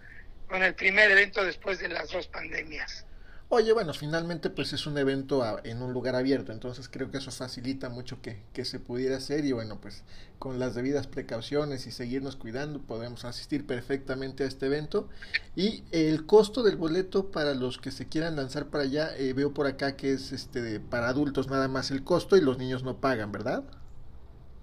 con 0.46 0.62
el 0.62 0.74
primer 0.74 1.10
evento 1.10 1.42
después 1.42 1.78
de 1.78 1.88
las 1.88 2.10
dos 2.10 2.28
pandemias. 2.28 3.03
Oye, 3.50 3.72
bueno, 3.72 3.92
finalmente 3.92 4.50
pues 4.50 4.72
es 4.72 4.86
un 4.86 4.96
evento 4.98 5.44
en 5.64 5.82
un 5.82 5.92
lugar 5.92 6.16
abierto, 6.16 6.50
entonces 6.50 6.88
creo 6.88 7.10
que 7.10 7.18
eso 7.18 7.30
facilita 7.30 7.88
mucho 7.88 8.20
que, 8.22 8.42
que, 8.52 8.64
se 8.64 8.80
pudiera 8.80 9.18
hacer 9.18 9.44
y 9.44 9.52
bueno, 9.52 9.78
pues 9.80 10.02
con 10.38 10.58
las 10.58 10.74
debidas 10.74 11.06
precauciones 11.06 11.86
y 11.86 11.92
seguirnos 11.92 12.36
cuidando 12.36 12.80
podemos 12.80 13.24
asistir 13.24 13.66
perfectamente 13.66 14.44
a 14.44 14.46
este 14.46 14.66
evento. 14.66 15.08
Y 15.54 15.84
el 15.92 16.26
costo 16.26 16.62
del 16.62 16.76
boleto 16.76 17.30
para 17.30 17.54
los 17.54 17.78
que 17.78 17.90
se 17.90 18.08
quieran 18.08 18.34
lanzar 18.34 18.66
para 18.66 18.84
allá, 18.84 19.16
eh, 19.16 19.34
veo 19.34 19.52
por 19.52 19.66
acá 19.66 19.94
que 19.94 20.14
es 20.14 20.32
este 20.32 20.80
para 20.80 21.08
adultos 21.08 21.48
nada 21.48 21.68
más 21.68 21.90
el 21.90 22.02
costo 22.02 22.36
y 22.36 22.40
los 22.40 22.58
niños 22.58 22.82
no 22.82 22.96
pagan, 22.96 23.30
¿verdad? 23.30 23.62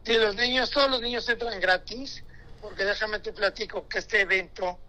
Sí, 0.04 0.16
los 0.18 0.36
niños, 0.36 0.72
todos 0.72 0.90
los 0.90 1.02
niños 1.02 1.30
entran 1.30 1.60
gratis, 1.60 2.24
porque 2.62 2.84
déjame 2.84 3.20
te 3.20 3.32
platico 3.32 3.88
que 3.88 4.00
este 4.00 4.22
evento 4.22 4.80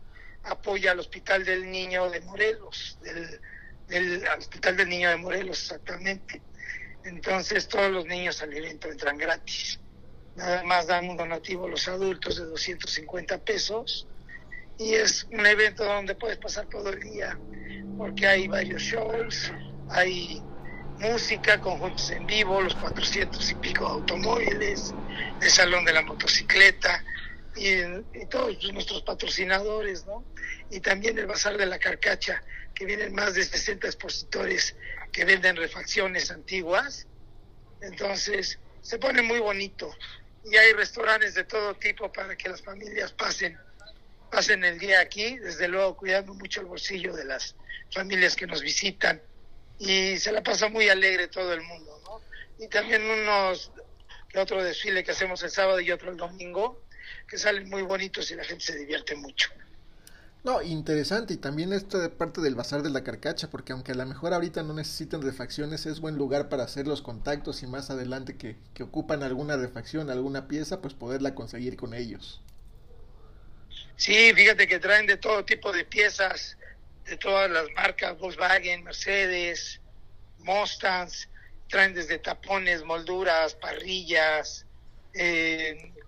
apoya 0.45 0.93
al 0.93 1.01
Hospital 1.01 1.45
del 1.45 1.71
Niño 1.71 2.11
de 2.11 2.21
Morelos, 2.23 2.99
del 3.03 3.41
del 4.01 4.25
Hospital 4.39 4.77
del 4.77 4.89
Niño 4.89 5.11
de 5.11 5.17
Morelos, 5.17 5.61
exactamente. 5.61 6.41
Entonces 7.05 7.69
todos 7.69 7.91
los 7.91 8.07
niños 8.07 8.43
al 8.43 8.53
evento 8.53 8.89
entran 8.89 9.19
gratis. 9.19 9.81
Nada 10.37 10.63
más 10.65 10.87
dan 10.87 11.09
un 11.11 11.17
donativo 11.17 11.67
a 11.67 11.69
los 11.69 11.89
adultos 11.89 12.37
de 12.37 12.45
250 12.45 13.39
pesos 13.39 14.07
y 14.79 14.95
es 14.95 15.25
un 15.31 15.45
evento 15.45 15.85
donde 15.85 16.15
puedes 16.15 16.39
pasar 16.39 16.67
todo 16.67 16.91
el 16.91 17.01
día 17.01 17.39
porque 17.99 18.27
hay 18.27 18.49
varios 18.49 18.83
shows, 18.83 19.53
hay 19.91 20.43
música, 20.99 21.61
conjuntos 21.61 22.11
en 22.11 22.27
vivo, 22.27 22.61
los 22.63 22.75
400 22.77 23.51
y 23.51 23.55
pico 23.57 23.87
automóviles, 23.87 24.95
el 25.41 25.51
salón 25.51 25.85
de 25.85 25.93
la 25.93 26.03
motocicleta 26.03 27.05
y, 27.57 28.27
todos 28.27 28.73
nuestros 28.73 29.03
patrocinadores, 29.03 30.07
¿no? 30.07 30.25
Y 30.71 30.81
también 30.81 31.19
el 31.19 31.27
bazar 31.27 31.57
de 31.57 31.67
la 31.67 31.79
carcacha, 31.79 32.43
que 32.75 32.87
vienen 32.87 33.15
más 33.15 33.35
de 33.35 33.45
60 33.45 33.87
expositores 33.87 34.75
que 35.13 35.25
venden 35.25 35.57
refacciones 35.57 36.31
antiguas. 36.31 37.07
Entonces, 37.81 38.59
se 38.81 38.99
pone 38.99 39.23
muy 39.23 39.39
bonito. 39.39 39.95
Y 40.45 40.57
hay 40.57 40.73
restaurantes 40.73 41.35
de 41.35 41.45
todo 41.45 41.75
tipo 41.75 42.11
para 42.13 42.37
que 42.37 42.49
las 42.49 42.63
familias 42.63 43.13
pasen, 43.13 43.59
pasen 44.31 44.65
el 44.65 44.79
día 44.79 45.01
aquí, 45.01 45.39
desde 45.39 45.69
luego 45.69 45.97
cuidando 45.97 46.35
mucho 46.35 46.61
el 46.61 46.67
bolsillo 46.67 47.15
de 47.15 47.25
las 47.25 47.55
familias 47.93 48.35
que 48.35 48.47
nos 48.47 48.63
visitan. 48.63 49.21
Y 49.79 50.19
se 50.19 50.33
la 50.33 50.43
pasa 50.43 50.69
muy 50.69 50.89
alegre 50.89 51.29
todo 51.29 51.53
el 51.53 51.61
mundo, 51.63 52.01
¿no? 52.05 52.21
Y 52.65 52.69
también 52.69 53.03
unos, 53.03 53.71
otro 54.35 54.63
desfile 54.63 55.05
que 55.05 55.11
hacemos 55.11 55.43
el 55.43 55.51
sábado 55.51 55.81
y 55.81 55.91
otro 55.91 56.11
el 56.11 56.17
domingo, 56.17 56.82
que 57.33 57.39
salen 57.39 57.71
muy 57.71 57.81
bonitos 57.81 58.31
y 58.31 58.35
la 58.35 58.45
gente 58.45 58.63
se 58.63 58.77
divierte 58.77 59.17
mucho. 59.17 59.49
No, 60.45 60.61
interesante. 60.61 61.33
Y 61.33 61.39
también 61.39 61.73
esta 61.73 62.11
parte 62.11 62.43
del 62.43 62.55
bazar 62.55 62.83
de 62.83 62.91
la 62.91 63.03
carcacha, 63.05 63.49
porque 63.49 63.73
aunque 63.73 63.93
a 63.93 63.95
lo 63.95 64.05
mejor 64.05 64.35
ahorita 64.35 64.63
no 64.63 64.75
necesiten 64.75 65.23
refacciones, 65.23 65.87
es 65.87 66.01
buen 66.01 66.17
lugar 66.17 66.51
para 66.51 66.65
hacer 66.65 66.87
los 66.87 67.01
contactos 67.01 67.63
y 67.63 67.67
más 67.67 67.89
adelante 67.89 68.37
que, 68.37 68.57
que 68.75 68.83
ocupan 68.83 69.23
alguna 69.23 69.57
refacción, 69.57 70.11
alguna 70.11 70.47
pieza, 70.47 70.83
pues 70.83 70.93
poderla 70.93 71.35
conseguir 71.35 71.79
con 71.79 71.95
ellos. 71.95 72.43
Sí, 73.97 74.35
fíjate 74.35 74.69
que 74.69 74.79
traen 74.79 75.07
de 75.07 75.17
todo 75.17 75.43
tipo 75.47 75.73
de 75.73 75.87
piezas, 75.87 76.59
de 77.07 77.17
todas 77.17 77.51
las 77.51 77.65
marcas, 77.75 78.19
Volkswagen, 78.19 78.85
Mercedes, 78.85 79.81
Mustangs, 80.41 81.31
traen 81.71 81.95
desde 81.95 82.19
tapones, 82.19 82.85
molduras, 82.85 83.55
parrillas, 83.55 84.67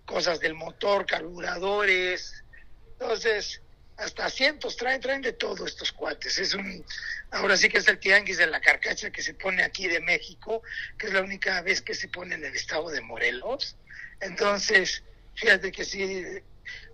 cosas 0.05 0.41
del 0.41 0.55
motor, 0.55 1.07
carburadores. 1.07 2.45
Entonces, 2.93 3.61
hasta 3.97 4.27
asientos, 4.27 4.77
traen, 4.77 5.01
traen 5.01 5.23
de 5.23 5.33
todo 5.33 5.67
estos 5.67 5.93
cuates. 5.93 6.39
Es 6.39 6.55
un, 6.55 6.85
ahora 7.31 7.57
sí 7.57 7.69
que 7.69 7.79
es 7.79 7.89
el 7.89 7.99
tianguis 7.99 8.39
de 8.39 8.47
la 8.47 8.61
carcacha 8.61 9.11
que 9.11 9.23
se 9.23 9.35
pone 9.35 9.63
aquí 9.63 9.87
de 9.87 10.01
México, 10.01 10.63
que 10.99 11.07
es 11.07 11.13
la 11.13 11.21
única 11.23 11.63
vez 11.63 11.81
que 11.81 11.95
se 11.95 12.09
pone 12.09 12.35
en 12.35 12.45
el 12.45 12.55
estado 12.55 12.91
de 12.91 13.01
Morelos. 13.01 13.77
Entonces, 14.21 15.03
fíjate 15.35 15.71
que 15.71 15.85
sí, 15.85 16.25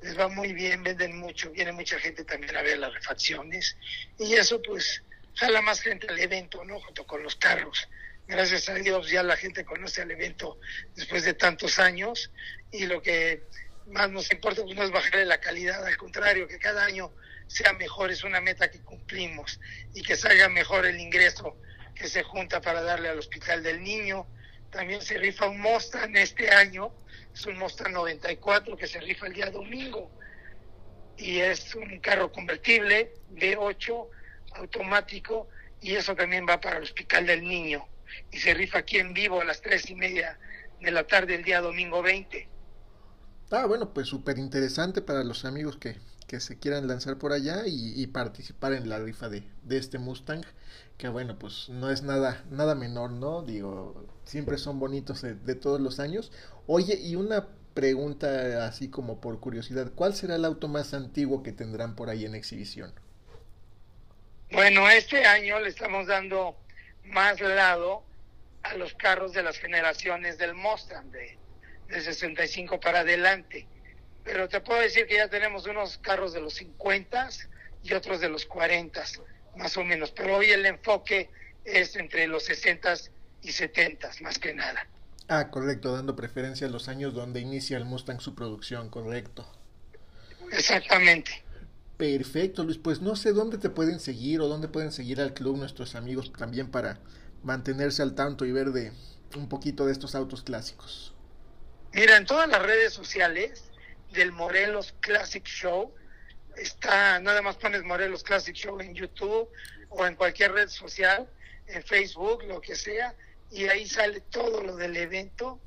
les 0.02 0.18
va 0.18 0.28
muy 0.28 0.52
bien, 0.52 0.82
venden 0.82 1.16
mucho, 1.18 1.50
viene 1.50 1.72
mucha 1.72 1.98
gente 1.98 2.24
también 2.24 2.56
a 2.56 2.62
ver 2.62 2.78
las 2.78 2.92
refacciones 2.92 3.76
y 4.18 4.34
eso 4.34 4.60
pues 4.62 5.02
jala 5.34 5.62
más 5.62 5.80
gente 5.80 6.08
al 6.08 6.18
evento, 6.18 6.64
¿no? 6.64 6.80
Junto 6.80 7.06
con 7.06 7.22
los 7.22 7.36
carros. 7.36 7.88
Gracias 8.30 8.68
a 8.68 8.74
Dios 8.74 9.10
ya 9.10 9.24
la 9.24 9.36
gente 9.36 9.64
conoce 9.64 10.02
al 10.02 10.10
evento 10.12 10.60
después 10.94 11.24
de 11.24 11.34
tantos 11.34 11.80
años 11.80 12.30
y 12.70 12.86
lo 12.86 13.02
que 13.02 13.42
más 13.88 14.08
nos 14.08 14.30
importa 14.30 14.62
pues, 14.62 14.76
no 14.76 14.84
es 14.84 14.92
bajarle 14.92 15.24
la 15.24 15.40
calidad, 15.40 15.84
al 15.84 15.96
contrario, 15.96 16.46
que 16.46 16.60
cada 16.60 16.84
año 16.84 17.12
sea 17.48 17.72
mejor, 17.72 18.12
es 18.12 18.22
una 18.22 18.40
meta 18.40 18.70
que 18.70 18.82
cumplimos 18.82 19.58
y 19.94 20.02
que 20.02 20.16
salga 20.16 20.48
mejor 20.48 20.86
el 20.86 21.00
ingreso 21.00 21.56
que 21.92 22.06
se 22.06 22.22
junta 22.22 22.60
para 22.60 22.82
darle 22.82 23.08
al 23.08 23.18
Hospital 23.18 23.64
del 23.64 23.82
Niño. 23.82 24.28
También 24.70 25.02
se 25.02 25.18
rifa 25.18 25.48
un 25.48 25.58
Mustang 25.58 26.16
este 26.16 26.50
año, 26.50 26.94
es 27.34 27.44
un 27.46 27.58
Mustang 27.58 27.92
94 27.92 28.76
que 28.76 28.86
se 28.86 29.00
rifa 29.00 29.26
el 29.26 29.32
día 29.32 29.50
domingo 29.50 30.08
y 31.16 31.40
es 31.40 31.74
un 31.74 31.98
carro 31.98 32.30
convertible 32.30 33.12
de 33.30 33.56
8 33.56 34.10
automático 34.54 35.48
y 35.80 35.96
eso 35.96 36.14
también 36.14 36.46
va 36.48 36.60
para 36.60 36.76
el 36.76 36.84
Hospital 36.84 37.26
del 37.26 37.42
Niño 37.42 37.88
y 38.30 38.38
se 38.38 38.54
rifa 38.54 38.78
aquí 38.78 38.98
en 38.98 39.14
vivo 39.14 39.40
a 39.40 39.44
las 39.44 39.60
tres 39.60 39.88
y 39.90 39.94
media 39.94 40.38
de 40.80 40.90
la 40.90 41.06
tarde 41.06 41.34
el 41.34 41.44
día 41.44 41.60
domingo 41.60 42.02
20. 42.02 42.48
Ah, 43.50 43.66
bueno, 43.66 43.92
pues 43.92 44.08
súper 44.08 44.38
interesante 44.38 45.02
para 45.02 45.24
los 45.24 45.44
amigos 45.44 45.76
que, 45.76 45.96
que, 46.28 46.38
se 46.40 46.58
quieran 46.58 46.86
lanzar 46.86 47.18
por 47.18 47.32
allá 47.32 47.62
y, 47.66 48.06
participar 48.06 48.72
en 48.72 48.88
la 48.88 48.98
rifa 49.00 49.28
de, 49.28 49.42
de, 49.64 49.76
este 49.76 49.98
Mustang, 49.98 50.44
que 50.96 51.08
bueno, 51.08 51.36
pues 51.38 51.68
no 51.68 51.90
es 51.90 52.02
nada, 52.02 52.44
nada 52.50 52.76
menor, 52.76 53.10
¿no? 53.10 53.42
Digo, 53.42 54.06
siempre 54.24 54.56
son 54.56 54.78
bonitos 54.78 55.22
de, 55.22 55.34
de 55.34 55.54
todos 55.56 55.80
los 55.80 55.98
años. 55.98 56.30
Oye, 56.68 56.94
y 56.94 57.16
una 57.16 57.48
pregunta 57.74 58.66
así 58.66 58.88
como 58.88 59.20
por 59.20 59.40
curiosidad, 59.40 59.90
¿cuál 59.94 60.14
será 60.14 60.36
el 60.36 60.44
auto 60.44 60.68
más 60.68 60.94
antiguo 60.94 61.42
que 61.42 61.52
tendrán 61.52 61.96
por 61.96 62.08
ahí 62.08 62.24
en 62.24 62.36
exhibición? 62.36 62.92
Bueno, 64.52 64.88
este 64.90 65.24
año 65.24 65.60
le 65.60 65.68
estamos 65.68 66.06
dando 66.06 66.56
más 67.04 67.40
lado 67.40 68.04
a 68.62 68.74
los 68.74 68.94
carros 68.94 69.32
de 69.32 69.42
las 69.42 69.58
generaciones 69.58 70.38
del 70.38 70.54
Mustang, 70.54 71.10
de, 71.10 71.38
de 71.88 72.00
65 72.00 72.78
para 72.80 73.00
adelante. 73.00 73.66
Pero 74.24 74.48
te 74.48 74.60
puedo 74.60 74.80
decir 74.80 75.06
que 75.06 75.16
ya 75.16 75.28
tenemos 75.28 75.66
unos 75.66 75.98
carros 75.98 76.32
de 76.32 76.40
los 76.40 76.54
50 76.54 77.30
y 77.82 77.94
otros 77.94 78.20
de 78.20 78.28
los 78.28 78.44
40, 78.46 79.02
más 79.56 79.76
o 79.76 79.84
menos. 79.84 80.10
Pero 80.10 80.36
hoy 80.36 80.50
el 80.50 80.66
enfoque 80.66 81.30
es 81.64 81.96
entre 81.96 82.26
los 82.26 82.44
60 82.44 82.94
y 83.42 83.52
70, 83.52 84.10
más 84.20 84.38
que 84.38 84.52
nada. 84.52 84.86
Ah, 85.28 85.48
correcto, 85.50 85.94
dando 85.94 86.16
preferencia 86.16 86.66
a 86.66 86.70
los 86.70 86.88
años 86.88 87.14
donde 87.14 87.40
inicia 87.40 87.76
el 87.76 87.84
Mustang 87.84 88.20
su 88.20 88.34
producción, 88.34 88.90
correcto. 88.90 89.50
Exactamente. 90.50 91.44
Perfecto, 92.00 92.64
Luis. 92.64 92.78
Pues 92.78 93.02
no 93.02 93.14
sé 93.14 93.34
dónde 93.34 93.58
te 93.58 93.68
pueden 93.68 94.00
seguir 94.00 94.40
o 94.40 94.48
dónde 94.48 94.68
pueden 94.68 94.90
seguir 94.90 95.20
al 95.20 95.34
club 95.34 95.58
nuestros 95.58 95.94
amigos 95.94 96.32
también 96.32 96.70
para 96.70 96.98
mantenerse 97.42 98.00
al 98.00 98.14
tanto 98.14 98.46
y 98.46 98.52
ver 98.52 98.70
de 98.70 98.90
un 99.36 99.50
poquito 99.50 99.84
de 99.84 99.92
estos 99.92 100.14
autos 100.14 100.42
clásicos. 100.42 101.14
Mira, 101.92 102.16
en 102.16 102.24
todas 102.24 102.48
las 102.48 102.62
redes 102.62 102.94
sociales 102.94 103.64
del 104.12 104.32
Morelos 104.32 104.94
Classic 105.00 105.44
Show, 105.44 105.92
está, 106.56 107.20
nada 107.20 107.42
más 107.42 107.56
pones 107.56 107.84
Morelos 107.84 108.22
Classic 108.22 108.54
Show 108.54 108.80
en 108.80 108.94
YouTube 108.94 109.50
o 109.90 110.06
en 110.06 110.16
cualquier 110.16 110.52
red 110.52 110.70
social, 110.70 111.28
en 111.66 111.82
Facebook, 111.82 112.44
lo 112.44 112.62
que 112.62 112.76
sea, 112.76 113.14
y 113.50 113.66
ahí 113.66 113.86
sale 113.86 114.22
todo 114.30 114.62
lo 114.62 114.74
del 114.76 114.96
evento, 114.96 115.60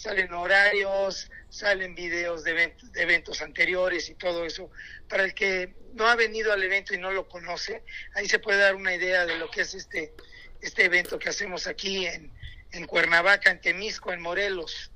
salen 0.00 0.32
horarios, 0.32 1.30
salen 1.50 1.94
videos 1.94 2.42
de, 2.42 2.54
de 2.54 3.02
eventos 3.02 3.42
anteriores 3.42 4.08
y 4.08 4.14
todo 4.14 4.46
eso. 4.46 4.70
Para 5.10 5.24
el 5.24 5.34
que 5.34 5.74
no 5.92 6.06
ha 6.06 6.16
venido 6.16 6.54
al 6.54 6.62
evento 6.62 6.94
y 6.94 6.98
no 6.98 7.10
lo 7.10 7.28
conoce, 7.28 7.82
ahí 8.14 8.26
se 8.26 8.38
puede 8.38 8.60
dar 8.60 8.76
una 8.76 8.94
idea 8.94 9.26
de 9.26 9.36
lo 9.36 9.50
que 9.50 9.60
es 9.60 9.74
este, 9.74 10.14
este 10.62 10.86
evento 10.86 11.18
que 11.18 11.28
hacemos 11.28 11.66
aquí 11.66 12.06
en, 12.06 12.32
en 12.72 12.86
Cuernavaca, 12.86 13.50
en 13.50 13.60
Temisco, 13.60 14.10
en 14.10 14.22
Morelos. 14.22 14.90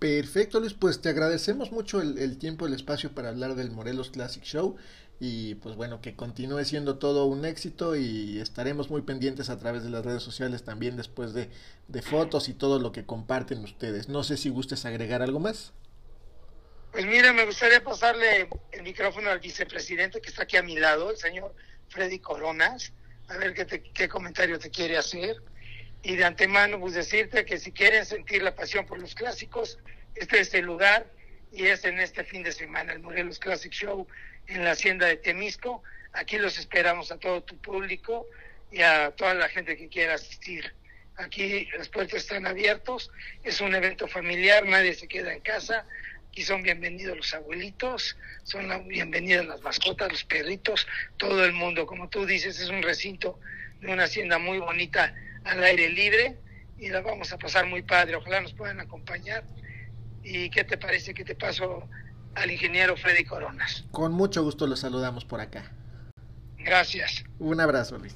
Perfecto, 0.00 0.58
Luis, 0.58 0.74
pues 0.74 1.00
te 1.00 1.10
agradecemos 1.10 1.70
mucho 1.70 2.02
el, 2.02 2.18
el, 2.18 2.38
tiempo, 2.38 2.66
el 2.66 2.74
espacio 2.74 3.12
para 3.14 3.28
hablar 3.28 3.54
del 3.54 3.70
Morelos 3.70 4.10
Classic 4.10 4.42
Show 4.42 4.76
y 5.18 5.54
pues 5.56 5.76
bueno, 5.76 6.00
que 6.02 6.14
continúe 6.14 6.64
siendo 6.64 6.98
todo 6.98 7.24
un 7.24 7.44
éxito 7.44 7.96
y 7.96 8.38
estaremos 8.38 8.90
muy 8.90 9.02
pendientes 9.02 9.48
a 9.48 9.58
través 9.58 9.82
de 9.82 9.90
las 9.90 10.04
redes 10.04 10.22
sociales 10.22 10.62
también 10.62 10.96
después 10.96 11.32
de, 11.32 11.48
de 11.88 12.02
fotos 12.02 12.48
y 12.48 12.54
todo 12.54 12.78
lo 12.78 12.92
que 12.92 13.06
comparten 13.06 13.64
ustedes. 13.64 14.08
No 14.08 14.24
sé 14.24 14.36
si 14.36 14.50
gustes 14.50 14.84
agregar 14.84 15.22
algo 15.22 15.40
más. 15.40 15.72
Pues 16.92 17.06
mira, 17.06 17.32
me 17.32 17.44
gustaría 17.46 17.82
pasarle 17.82 18.48
el 18.72 18.82
micrófono 18.82 19.30
al 19.30 19.40
vicepresidente 19.40 20.20
que 20.20 20.28
está 20.28 20.42
aquí 20.42 20.56
a 20.56 20.62
mi 20.62 20.78
lado, 20.78 21.10
el 21.10 21.16
señor 21.16 21.54
Freddy 21.88 22.18
Coronas, 22.18 22.92
a 23.28 23.36
ver 23.38 23.54
qué, 23.54 23.64
te, 23.64 23.82
qué 23.82 24.08
comentario 24.08 24.58
te 24.58 24.70
quiere 24.70 24.96
hacer 24.96 25.42
y 26.02 26.16
de 26.16 26.24
antemano 26.24 26.78
pues 26.78 26.94
decirte 26.94 27.44
que 27.44 27.58
si 27.58 27.72
quieren 27.72 28.04
sentir 28.04 28.42
la 28.42 28.54
pasión 28.54 28.86
por 28.86 28.98
los 28.98 29.14
clásicos, 29.14 29.78
este 30.14 30.40
es 30.40 30.54
el 30.54 30.64
lugar 30.64 31.10
y 31.52 31.66
es 31.66 31.84
en 31.84 31.98
este 31.98 32.24
fin 32.24 32.42
de 32.42 32.52
semana, 32.52 32.92
el 32.92 33.00
Morelos 33.00 33.38
Classic 33.38 33.72
Show 33.72 34.06
en 34.46 34.64
la 34.64 34.72
hacienda 34.72 35.06
de 35.06 35.16
Temisco. 35.16 35.82
Aquí 36.12 36.38
los 36.38 36.58
esperamos 36.58 37.10
a 37.12 37.18
todo 37.18 37.42
tu 37.42 37.56
público 37.58 38.26
y 38.70 38.82
a 38.82 39.10
toda 39.12 39.34
la 39.34 39.48
gente 39.48 39.76
que 39.76 39.88
quiera 39.88 40.14
asistir. 40.14 40.74
Aquí 41.16 41.68
las 41.76 41.88
puertas 41.88 42.22
están 42.22 42.46
abiertos, 42.46 43.10
es 43.42 43.60
un 43.60 43.74
evento 43.74 44.06
familiar, 44.06 44.66
nadie 44.66 44.92
se 44.94 45.08
queda 45.08 45.32
en 45.32 45.40
casa. 45.40 45.86
Aquí 46.28 46.42
son 46.42 46.62
bienvenidos 46.62 47.16
los 47.16 47.32
abuelitos, 47.32 48.18
son 48.42 48.86
bienvenidas 48.86 49.46
las 49.46 49.62
mascotas, 49.62 50.12
los 50.12 50.24
perritos, 50.24 50.86
todo 51.16 51.42
el 51.44 51.54
mundo. 51.54 51.86
Como 51.86 52.10
tú 52.10 52.26
dices, 52.26 52.60
es 52.60 52.68
un 52.68 52.82
recinto 52.82 53.40
de 53.80 53.88
una 53.88 54.04
hacienda 54.04 54.38
muy 54.38 54.58
bonita 54.58 55.14
al 55.44 55.64
aire 55.64 55.88
libre 55.88 56.36
y 56.78 56.90
la 56.90 57.00
vamos 57.00 57.32
a 57.32 57.38
pasar 57.38 57.64
muy 57.64 57.80
padre. 57.80 58.16
Ojalá 58.16 58.42
nos 58.42 58.52
puedan 58.52 58.80
acompañar. 58.80 59.44
¿Y 60.28 60.50
qué 60.50 60.64
te 60.64 60.76
parece 60.76 61.14
que 61.14 61.24
te 61.24 61.36
paso 61.36 61.88
al 62.34 62.50
ingeniero 62.50 62.96
Freddy 62.96 63.24
Coronas? 63.24 63.84
Con 63.92 64.12
mucho 64.12 64.42
gusto 64.42 64.66
los 64.66 64.80
saludamos 64.80 65.24
por 65.24 65.40
acá. 65.40 65.70
Gracias. 66.58 67.22
Un 67.38 67.60
abrazo, 67.60 67.96
Luis. 67.96 68.14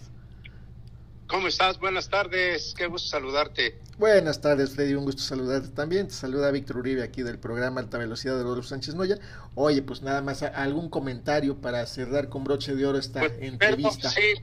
¿Cómo 1.29 1.47
estás? 1.47 1.79
Buenas 1.79 2.11
tardes, 2.11 2.75
qué 2.77 2.89
gusto 2.89 3.09
saludarte. 3.09 3.79
Buenas 3.97 4.41
tardes, 4.41 4.75
Freddy, 4.75 4.95
un 4.95 5.05
gusto 5.05 5.23
saludarte 5.23 5.69
también. 5.69 6.09
Te 6.09 6.15
saluda 6.15 6.51
Víctor 6.51 6.79
Uribe 6.79 7.05
aquí 7.05 7.23
del 7.23 7.39
programa 7.39 7.81
Alta 7.81 7.97
Velocidad 7.99 8.37
de 8.37 8.43
Rodolfo 8.43 8.71
Sánchez 8.71 8.97
Noya. 8.97 9.17
Oye, 9.55 9.81
pues 9.83 10.03
nada 10.03 10.21
más 10.21 10.43
algún 10.43 10.91
comentario 10.91 11.61
para 11.61 11.87
cerrar 11.87 12.29
con 12.29 12.43
broche 12.43 12.75
de 12.75 12.87
oro 12.87 12.99
esta 12.99 13.21
pues, 13.21 13.35
entrevista. 13.39 14.11
sí, 14.11 14.35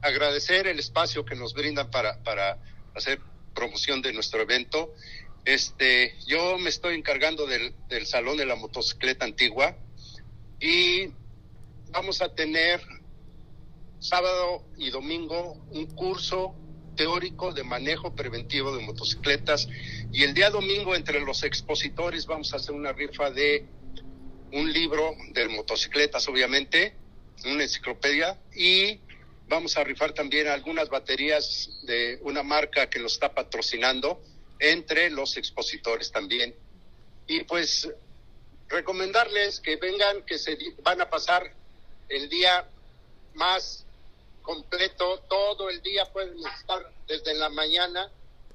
agradecer 0.00 0.66
el 0.66 0.78
espacio 0.78 1.26
que 1.26 1.34
nos 1.34 1.52
brindan 1.52 1.90
para, 1.90 2.22
para 2.22 2.56
hacer 2.94 3.20
promoción 3.54 4.00
de 4.00 4.14
nuestro 4.14 4.40
evento. 4.40 4.94
Este, 5.44 6.14
yo 6.26 6.56
me 6.58 6.68
estoy 6.68 6.94
encargando 6.94 7.46
del, 7.46 7.74
del 7.88 8.06
Salón 8.06 8.36
de 8.36 8.46
la 8.46 8.54
Motocicleta 8.54 9.24
Antigua 9.24 9.76
y 10.60 11.08
vamos 11.90 12.22
a 12.22 12.32
tener 12.32 12.80
sábado 13.98 14.64
y 14.76 14.90
domingo 14.90 15.54
un 15.70 15.86
curso 15.86 16.54
teórico 16.96 17.52
de 17.52 17.64
manejo 17.64 18.14
preventivo 18.14 18.76
de 18.76 18.84
motocicletas 18.84 19.68
y 20.12 20.22
el 20.22 20.34
día 20.34 20.50
domingo 20.50 20.94
entre 20.94 21.20
los 21.20 21.42
expositores 21.42 22.26
vamos 22.26 22.52
a 22.52 22.56
hacer 22.56 22.74
una 22.74 22.92
rifa 22.92 23.30
de 23.30 23.66
un 24.52 24.72
libro 24.72 25.14
de 25.32 25.48
motocicletas 25.48 26.28
obviamente, 26.28 26.94
una 27.44 27.64
enciclopedia 27.64 28.38
y 28.54 29.00
vamos 29.48 29.76
a 29.76 29.84
rifar 29.84 30.12
también 30.12 30.46
algunas 30.48 30.88
baterías 30.88 31.80
de 31.82 32.20
una 32.22 32.42
marca 32.42 32.88
que 32.88 33.00
nos 33.00 33.14
está 33.14 33.34
patrocinando 33.34 34.22
entre 34.62 35.10
los 35.10 35.36
expositores 35.36 36.12
también. 36.12 36.54
Y 37.26 37.42
pues 37.44 37.88
recomendarles 38.68 39.60
que 39.60 39.76
vengan, 39.76 40.22
que 40.22 40.38
se 40.38 40.56
van 40.82 41.00
a 41.00 41.10
pasar 41.10 41.52
el 42.08 42.28
día 42.28 42.68
más 43.34 43.84
completo, 44.42 45.18
todo 45.28 45.68
el 45.68 45.82
día 45.82 46.04
pueden 46.12 46.38
estar 46.46 46.92
desde 47.08 47.34
la 47.34 47.48
mañana 47.48 48.10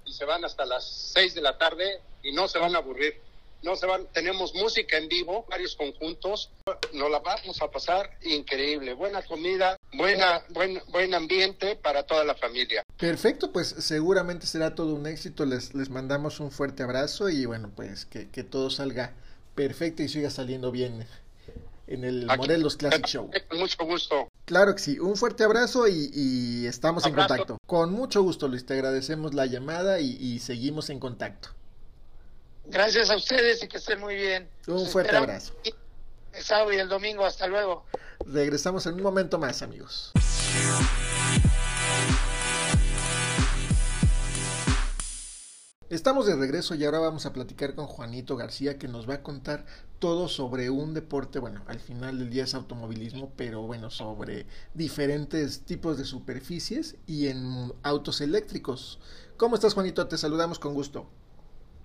y 0.05 0.13
se 0.13 0.23
van 0.23 0.45
hasta 0.45 0.65
las 0.65 1.11
6 1.13 1.35
de 1.35 1.41
la 1.41 1.57
tarde 1.57 1.99
y 2.23 2.31
no 2.31 2.47
se 2.47 2.57
van 2.57 2.75
a 2.75 2.79
aburrir. 2.79 3.21
No 3.63 3.75
se 3.75 3.85
van, 3.85 4.07
tenemos 4.13 4.53
música 4.53 4.97
en 4.97 5.07
vivo, 5.07 5.45
varios 5.49 5.75
conjuntos, 5.75 6.51
nos 6.93 7.09
la 7.09 7.19
vamos 7.19 7.61
a 7.61 7.69
pasar 7.69 8.09
increíble, 8.21 8.93
buena 8.93 9.21
comida, 9.23 9.77
buena, 9.93 10.43
buen, 10.49 10.81
buen 10.89 11.13
ambiente 11.13 11.75
para 11.75 12.03
toda 12.03 12.23
la 12.23 12.35
familia. 12.35 12.83
Perfecto, 12.97 13.51
pues 13.51 13.69
seguramente 13.79 14.45
será 14.45 14.75
todo 14.75 14.93
un 14.93 15.07
éxito, 15.07 15.45
les, 15.45 15.73
les 15.73 15.89
mandamos 15.89 16.39
un 16.39 16.51
fuerte 16.51 16.83
abrazo 16.83 17.29
y 17.29 17.45
bueno, 17.45 17.71
pues 17.75 18.05
que, 18.05 18.29
que 18.29 18.43
todo 18.43 18.69
salga 18.69 19.13
perfecto 19.55 20.03
y 20.03 20.09
siga 20.09 20.29
saliendo 20.29 20.71
bien 20.71 21.07
en 21.87 22.03
el 22.03 22.25
Morelos 22.25 22.77
Classic 22.77 23.05
Show. 23.05 23.29
Con 23.49 23.59
mucho 23.59 23.85
gusto. 23.85 24.27
Claro 24.45 24.75
que 24.75 24.81
sí, 24.81 24.99
un 24.99 25.15
fuerte 25.15 25.43
abrazo 25.43 25.87
y, 25.87 26.65
estamos 26.67 27.05
en 27.05 27.15
contacto. 27.15 27.57
Con 27.65 27.91
mucho 27.91 28.21
gusto, 28.21 28.47
Luis, 28.47 28.65
te 28.65 28.73
agradecemos 28.73 29.33
la 29.33 29.45
llamada 29.45 29.99
y, 29.99 30.39
seguimos 30.39 30.89
en 30.89 30.99
contacto. 30.99 31.49
Gracias 32.69 33.09
a 33.09 33.15
ustedes 33.15 33.63
y 33.63 33.67
que 33.67 33.77
estén 33.77 33.99
muy 33.99 34.15
bien. 34.15 34.49
Un 34.67 34.85
fuerte 34.87 35.15
abrazo. 35.15 35.53
El 36.33 36.43
sábado 36.43 36.73
y 36.73 36.77
el 36.77 36.89
domingo, 36.89 37.25
hasta 37.25 37.47
luego. 37.47 37.85
Regresamos 38.25 38.85
en 38.85 38.95
un 38.95 39.03
momento 39.03 39.39
más, 39.39 39.61
amigos. 39.61 40.11
Estamos 45.89 46.25
de 46.25 46.35
regreso 46.35 46.75
y 46.75 46.83
ahora 46.83 46.99
vamos 46.99 47.25
a 47.25 47.31
platicar 47.31 47.73
con 47.73 47.87
Juanito 47.87 48.35
García 48.35 48.77
que 48.77 48.89
nos 48.89 49.09
va 49.09 49.15
a 49.15 49.23
contar 49.23 49.65
todo 49.99 50.27
sobre 50.27 50.69
un 50.69 50.93
deporte, 50.93 51.39
bueno, 51.39 51.63
al 51.67 51.79
final 51.79 52.19
del 52.19 52.29
día 52.29 52.43
es 52.43 52.53
automovilismo, 52.53 53.31
pero 53.37 53.61
bueno, 53.61 53.89
sobre 53.89 54.45
diferentes 54.73 55.61
tipos 55.61 55.97
de 55.97 56.03
superficies 56.03 56.97
y 57.07 57.27
en 57.27 57.71
autos 57.83 58.19
eléctricos. 58.19 58.99
¿Cómo 59.37 59.55
estás 59.55 59.75
Juanito? 59.75 60.05
Te 60.09 60.17
saludamos 60.17 60.59
con 60.59 60.73
gusto. 60.73 61.09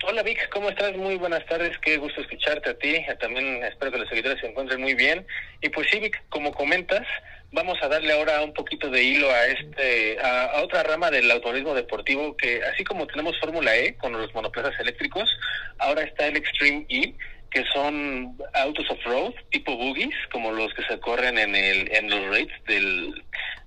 Hola 0.04 0.24
Vic, 0.24 0.48
¿cómo 0.48 0.68
estás? 0.68 0.96
Muy 0.96 1.14
buenas 1.14 1.46
tardes, 1.46 1.78
qué 1.78 1.96
gusto 1.96 2.22
escucharte 2.22 2.70
a 2.70 2.74
ti. 2.74 2.96
También 3.20 3.62
espero 3.62 3.92
que 3.92 3.98
los 3.98 4.08
seguidores 4.08 4.40
se 4.40 4.48
encuentren 4.48 4.80
muy 4.80 4.94
bien. 4.94 5.24
Y 5.60 5.68
pues 5.68 5.86
sí, 5.92 6.00
Vic, 6.00 6.20
como 6.28 6.52
comentas, 6.52 7.06
vamos 7.52 7.78
a 7.82 7.88
darle 7.88 8.12
ahora 8.12 8.42
un 8.42 8.52
poquito 8.52 8.90
de 8.90 9.00
hilo 9.00 9.30
a 9.30 9.46
este 9.46 10.18
a, 10.20 10.60
otra 10.60 10.82
rama 10.82 11.08
del 11.12 11.30
automovilismo 11.30 11.74
deportivo 11.74 12.36
que 12.36 12.64
así 12.64 12.82
como 12.82 13.06
tenemos 13.06 13.38
Fórmula 13.38 13.76
E 13.76 13.94
con 13.96 14.10
los 14.12 14.34
monoplazas 14.34 14.78
eléctricos, 14.80 15.30
ahora 15.78 16.02
está 16.02 16.26
el 16.26 16.36
Extreme 16.36 16.84
E 16.88 17.14
que 17.52 17.64
son 17.72 18.36
autos 18.54 18.90
off-road 18.90 19.34
tipo 19.50 19.76
buggies 19.76 20.16
como 20.32 20.50
los 20.50 20.74
que 20.74 20.82
se 20.82 20.98
corren 20.98 21.38
en 21.38 21.54
el 21.54 21.94
en 21.94 22.10
los 22.10 22.26
rates 22.26 22.64
del 22.66 23.22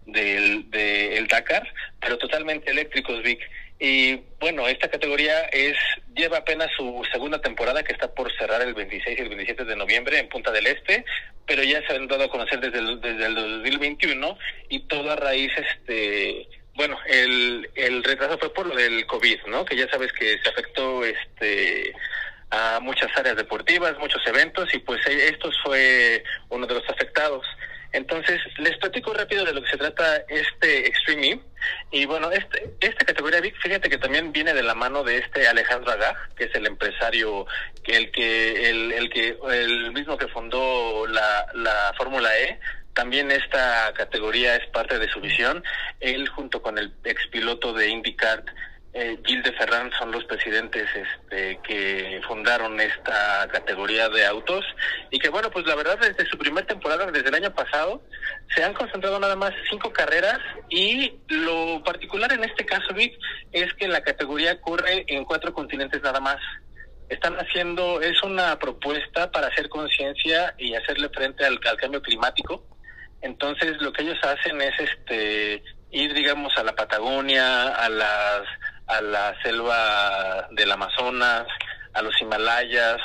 del, 0.06 0.69
del 0.69 1.28
Dakar, 1.28 1.67
pero 2.00 2.17
totalmente 2.17 2.71
eléctricos, 2.71 3.24
Vic. 3.24 3.39
Y 3.80 4.22
bueno, 4.40 4.68
esta 4.68 4.88
categoría 4.88 5.42
es 5.46 5.76
lleva 6.16 6.38
apenas 6.38 6.70
su 6.78 7.04
segunda 7.12 7.42
temporada 7.42 7.84
que 7.84 7.92
está 7.92 8.14
por 8.14 8.32
cerrar 8.38 8.62
el 8.62 8.74
26 8.74 9.20
y 9.20 9.22
el 9.22 9.30
27 9.30 9.66
de 9.66 9.76
noviembre 9.76 10.18
en 10.18 10.30
Punta 10.30 10.52
del 10.52 10.68
Este, 10.68 11.04
pero 11.46 11.62
ya 11.64 11.86
se 11.86 11.94
han 11.94 12.08
dado 12.08 12.24
a 12.24 12.30
conocer 12.30 12.60
desde 12.60 12.80
el, 12.80 13.02
desde 13.02 13.26
el 13.26 13.36
2021 13.36 14.38
y 14.70 14.80
todo 14.88 15.12
a 15.12 15.18
raíz, 15.18 15.52
este, 15.58 16.48
bueno, 16.76 16.98
el, 17.08 17.70
el 17.76 18.04
retraso 18.04 18.38
fue 18.38 18.54
por 18.54 18.66
lo 18.68 18.76
del 18.76 19.06
COVID, 19.06 19.40
¿no? 19.48 19.66
Que 19.66 19.76
ya 19.76 19.90
sabes 19.90 20.12
que 20.14 20.38
se 20.42 20.50
afectó, 20.50 21.04
este, 21.04 21.94
a 22.52 22.80
muchas 22.82 23.10
áreas 23.18 23.36
deportivas, 23.36 23.98
muchos 24.00 24.22
eventos 24.28 24.74
y 24.74 24.80
pues 24.80 25.06
esto 25.08 25.50
fue 25.64 26.24
uno 26.50 26.66
de 26.66 26.76
los 26.76 26.90
afectados. 26.90 27.46
Entonces, 27.95 28.41
les 28.58 28.77
platico 28.77 29.13
rápido 29.13 29.45
de 29.45 29.53
lo 29.53 29.63
que 29.63 29.69
se 29.69 29.77
trata 29.77 30.17
este 30.27 30.86
Extreme. 30.86 31.39
Y 31.91 32.05
bueno, 32.05 32.29
este, 32.29 32.69
esta 32.81 33.05
categoría 33.05 33.39
VIC, 33.39 33.55
fíjate 33.62 33.89
que 33.89 33.97
también 33.97 34.34
viene 34.34 34.53
de 34.53 34.63
la 34.63 34.75
mano 34.75 35.01
de 35.03 35.19
este 35.19 35.47
Alejandro 35.47 35.93
Agag, 35.93 36.36
que 36.36 36.43
es 36.43 36.55
el 36.55 36.67
empresario, 36.67 37.47
que 37.84 37.95
el 37.95 38.12
que, 38.12 38.69
el, 38.69 38.91
el 38.91 39.10
que, 39.10 39.38
el 39.49 39.93
mismo 39.93 40.17
que 40.17 40.27
fundó 40.27 41.08
la, 41.08 41.47
la 41.53 41.93
Fórmula 41.97 42.38
E, 42.38 42.60
también 42.93 43.31
esta 43.31 43.93
categoría 43.93 44.58
es 44.58 44.67
parte 44.71 44.99
de 44.99 45.08
su 45.08 45.21
visión. 45.21 45.63
Él 46.01 46.27
junto 46.27 46.62
con 46.62 46.77
el 46.77 46.93
expiloto 47.05 47.71
de 47.71 47.88
IndyCar 47.88 48.43
eh, 48.97 49.19
Gil 49.25 49.43
de 49.43 49.51
Ferran 49.51 49.91
son 49.99 50.10
los 50.10 50.23
presidentes 50.23 50.88
este, 50.95 51.60
que 51.63 52.21
fundaron 52.25 52.79
esta 52.79 53.45
categoría 53.51 54.08
de 54.08 54.25
autos 54.25 54.63
y 55.12 55.19
que 55.19 55.27
bueno, 55.27 55.51
pues 55.51 55.65
la 55.65 55.75
verdad 55.75 55.99
desde 55.99 56.25
su 56.29 56.38
primera 56.38 56.65
temporada, 56.65 57.12
desde 57.12 57.27
el 57.27 57.36
año 57.36 57.53
pasado, 57.53 58.01
se 58.55 58.63
han 58.63 58.73
concentrado 58.73 59.19
nada 59.19 59.36
más 59.36 59.51
cinco 59.69 59.91
carreras 59.91 60.39
y 60.69 61.12
lo 61.27 61.84
particular 61.84 62.31
en 62.31 62.45
este 62.45 62.65
caso, 62.65 62.93
Vic, 62.93 63.19
es 63.51 63.73
que 63.73 63.89
la 63.89 64.01
categoría 64.01 64.62
corre 64.62 65.03
en 65.08 65.25
cuatro 65.25 65.53
continentes 65.53 66.01
nada 66.01 66.21
más. 66.21 66.38
Están 67.10 67.36
haciendo, 67.36 67.99
es 67.99 68.23
una 68.23 68.58
propuesta 68.58 69.29
para 69.29 69.47
hacer 69.47 69.67
conciencia 69.67 70.55
y 70.58 70.73
hacerle 70.73 71.10
frente 71.10 71.43
al, 71.43 71.60
al 71.69 71.75
cambio 71.75 72.01
climático. 72.01 72.65
Entonces 73.21 73.81
lo 73.81 73.91
que 73.91 74.03
ellos 74.03 74.19
hacen 74.23 74.62
es 74.62 74.73
este 74.79 75.62
ir 75.95 76.13
digamos 76.13 76.53
a 76.58 76.63
la 76.63 76.75
Patagonia, 76.75 77.69
a 77.69 77.89
las 77.89 78.43
a 78.88 79.01
la 79.01 79.36
selva 79.41 80.47
del 80.51 80.71
Amazonas, 80.71 81.47
a 81.93 82.01
los 82.03 82.13
Himalayas, 82.21 83.01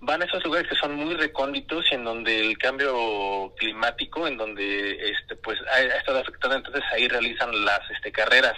van 0.00 0.22
a 0.22 0.26
esos 0.26 0.44
lugares 0.44 0.68
que 0.68 0.76
son 0.76 0.94
muy 0.94 1.14
recónditos 1.14 1.84
y 1.90 1.94
en 1.94 2.04
donde 2.04 2.38
el 2.40 2.58
cambio 2.58 3.52
climático, 3.56 4.28
en 4.28 4.36
donde 4.36 5.10
este 5.10 5.34
pues 5.36 5.58
ha, 5.72 5.80
estado 5.80 6.20
afectando, 6.20 6.56
entonces 6.56 6.82
ahí 6.92 7.08
realizan 7.08 7.64
las 7.64 7.80
este 7.90 8.12
carreras. 8.12 8.54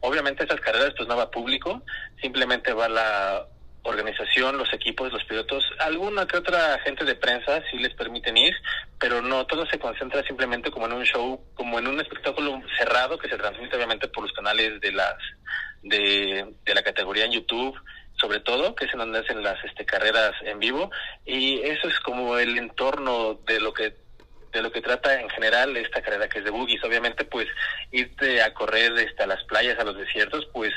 Obviamente 0.00 0.44
estas 0.44 0.60
carreras 0.60 0.92
pues 0.96 1.08
no 1.08 1.16
va 1.16 1.30
público, 1.30 1.82
simplemente 2.20 2.72
va 2.72 2.88
la 2.88 3.46
organización, 3.84 4.56
los 4.56 4.72
equipos, 4.72 5.12
los 5.12 5.24
pilotos, 5.24 5.64
alguna 5.80 6.26
que 6.26 6.36
otra 6.36 6.78
gente 6.84 7.04
de 7.04 7.16
prensa 7.16 7.62
sí 7.70 7.78
les 7.78 7.94
permiten 7.94 8.36
ir, 8.36 8.54
pero 8.98 9.20
no, 9.22 9.44
todo 9.46 9.66
se 9.66 9.78
concentra 9.78 10.22
simplemente 10.22 10.70
como 10.70 10.86
en 10.86 10.92
un 10.92 11.04
show, 11.04 11.40
como 11.54 11.78
en 11.78 11.88
un 11.88 12.00
espectáculo 12.00 12.60
cerrado 12.78 13.18
que 13.18 13.28
se 13.28 13.36
transmite 13.36 13.76
obviamente 13.76 14.08
por 14.08 14.22
los 14.24 14.32
canales 14.32 14.80
de 14.80 14.92
las 14.92 15.16
de, 15.82 16.54
de 16.64 16.74
la 16.74 16.82
categoría 16.82 17.24
en 17.24 17.32
YouTube. 17.32 17.76
sobre 18.20 18.40
todo, 18.40 18.74
que 18.76 18.84
es 18.84 18.92
en 18.92 19.00
donde 19.00 19.18
hacen 19.18 19.42
las 19.42 19.62
este, 19.64 19.84
carreras 19.84 20.32
en 20.42 20.60
vivo, 20.60 20.90
y 21.24 21.60
eso 21.62 21.88
es 21.88 21.98
como 22.00 22.38
el 22.38 22.56
entorno 22.56 23.34
de 23.46 23.60
lo 23.60 23.72
que 23.72 23.96
de 24.52 24.62
lo 24.62 24.70
que 24.70 24.82
trata 24.82 25.18
en 25.18 25.30
general 25.30 25.74
esta 25.78 26.02
carrera 26.02 26.28
que 26.28 26.40
es 26.40 26.44
de 26.44 26.50
buggies. 26.50 26.84
Obviamente, 26.84 27.24
pues 27.24 27.48
irte 27.90 28.42
a 28.42 28.52
correr 28.52 28.92
este, 28.98 29.22
a 29.22 29.26
las 29.26 29.42
playas, 29.44 29.78
a 29.78 29.84
los 29.84 29.96
desiertos, 29.96 30.46
pues 30.52 30.72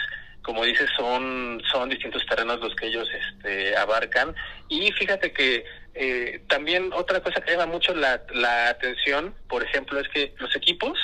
como 0.45 0.63
dices, 0.63 0.87
son, 0.95 1.61
son 1.71 1.89
distintos 1.89 2.23
terrenos 2.27 2.59
los 2.59 2.75
que 2.75 2.87
ellos 2.87 3.09
este, 3.11 3.75
abarcan. 3.75 4.35
Y 4.69 4.91
fíjate 4.91 5.33
que 5.33 5.65
eh, 5.95 6.41
también 6.47 6.93
otra 6.93 7.19
cosa 7.21 7.41
que 7.41 7.51
llama 7.51 7.65
mucho 7.65 7.95
la, 7.95 8.21
la 8.33 8.69
atención, 8.69 9.33
por 9.49 9.63
ejemplo, 9.63 9.99
es 9.99 10.07
que 10.09 10.33
los 10.37 10.55
equipos, 10.55 10.99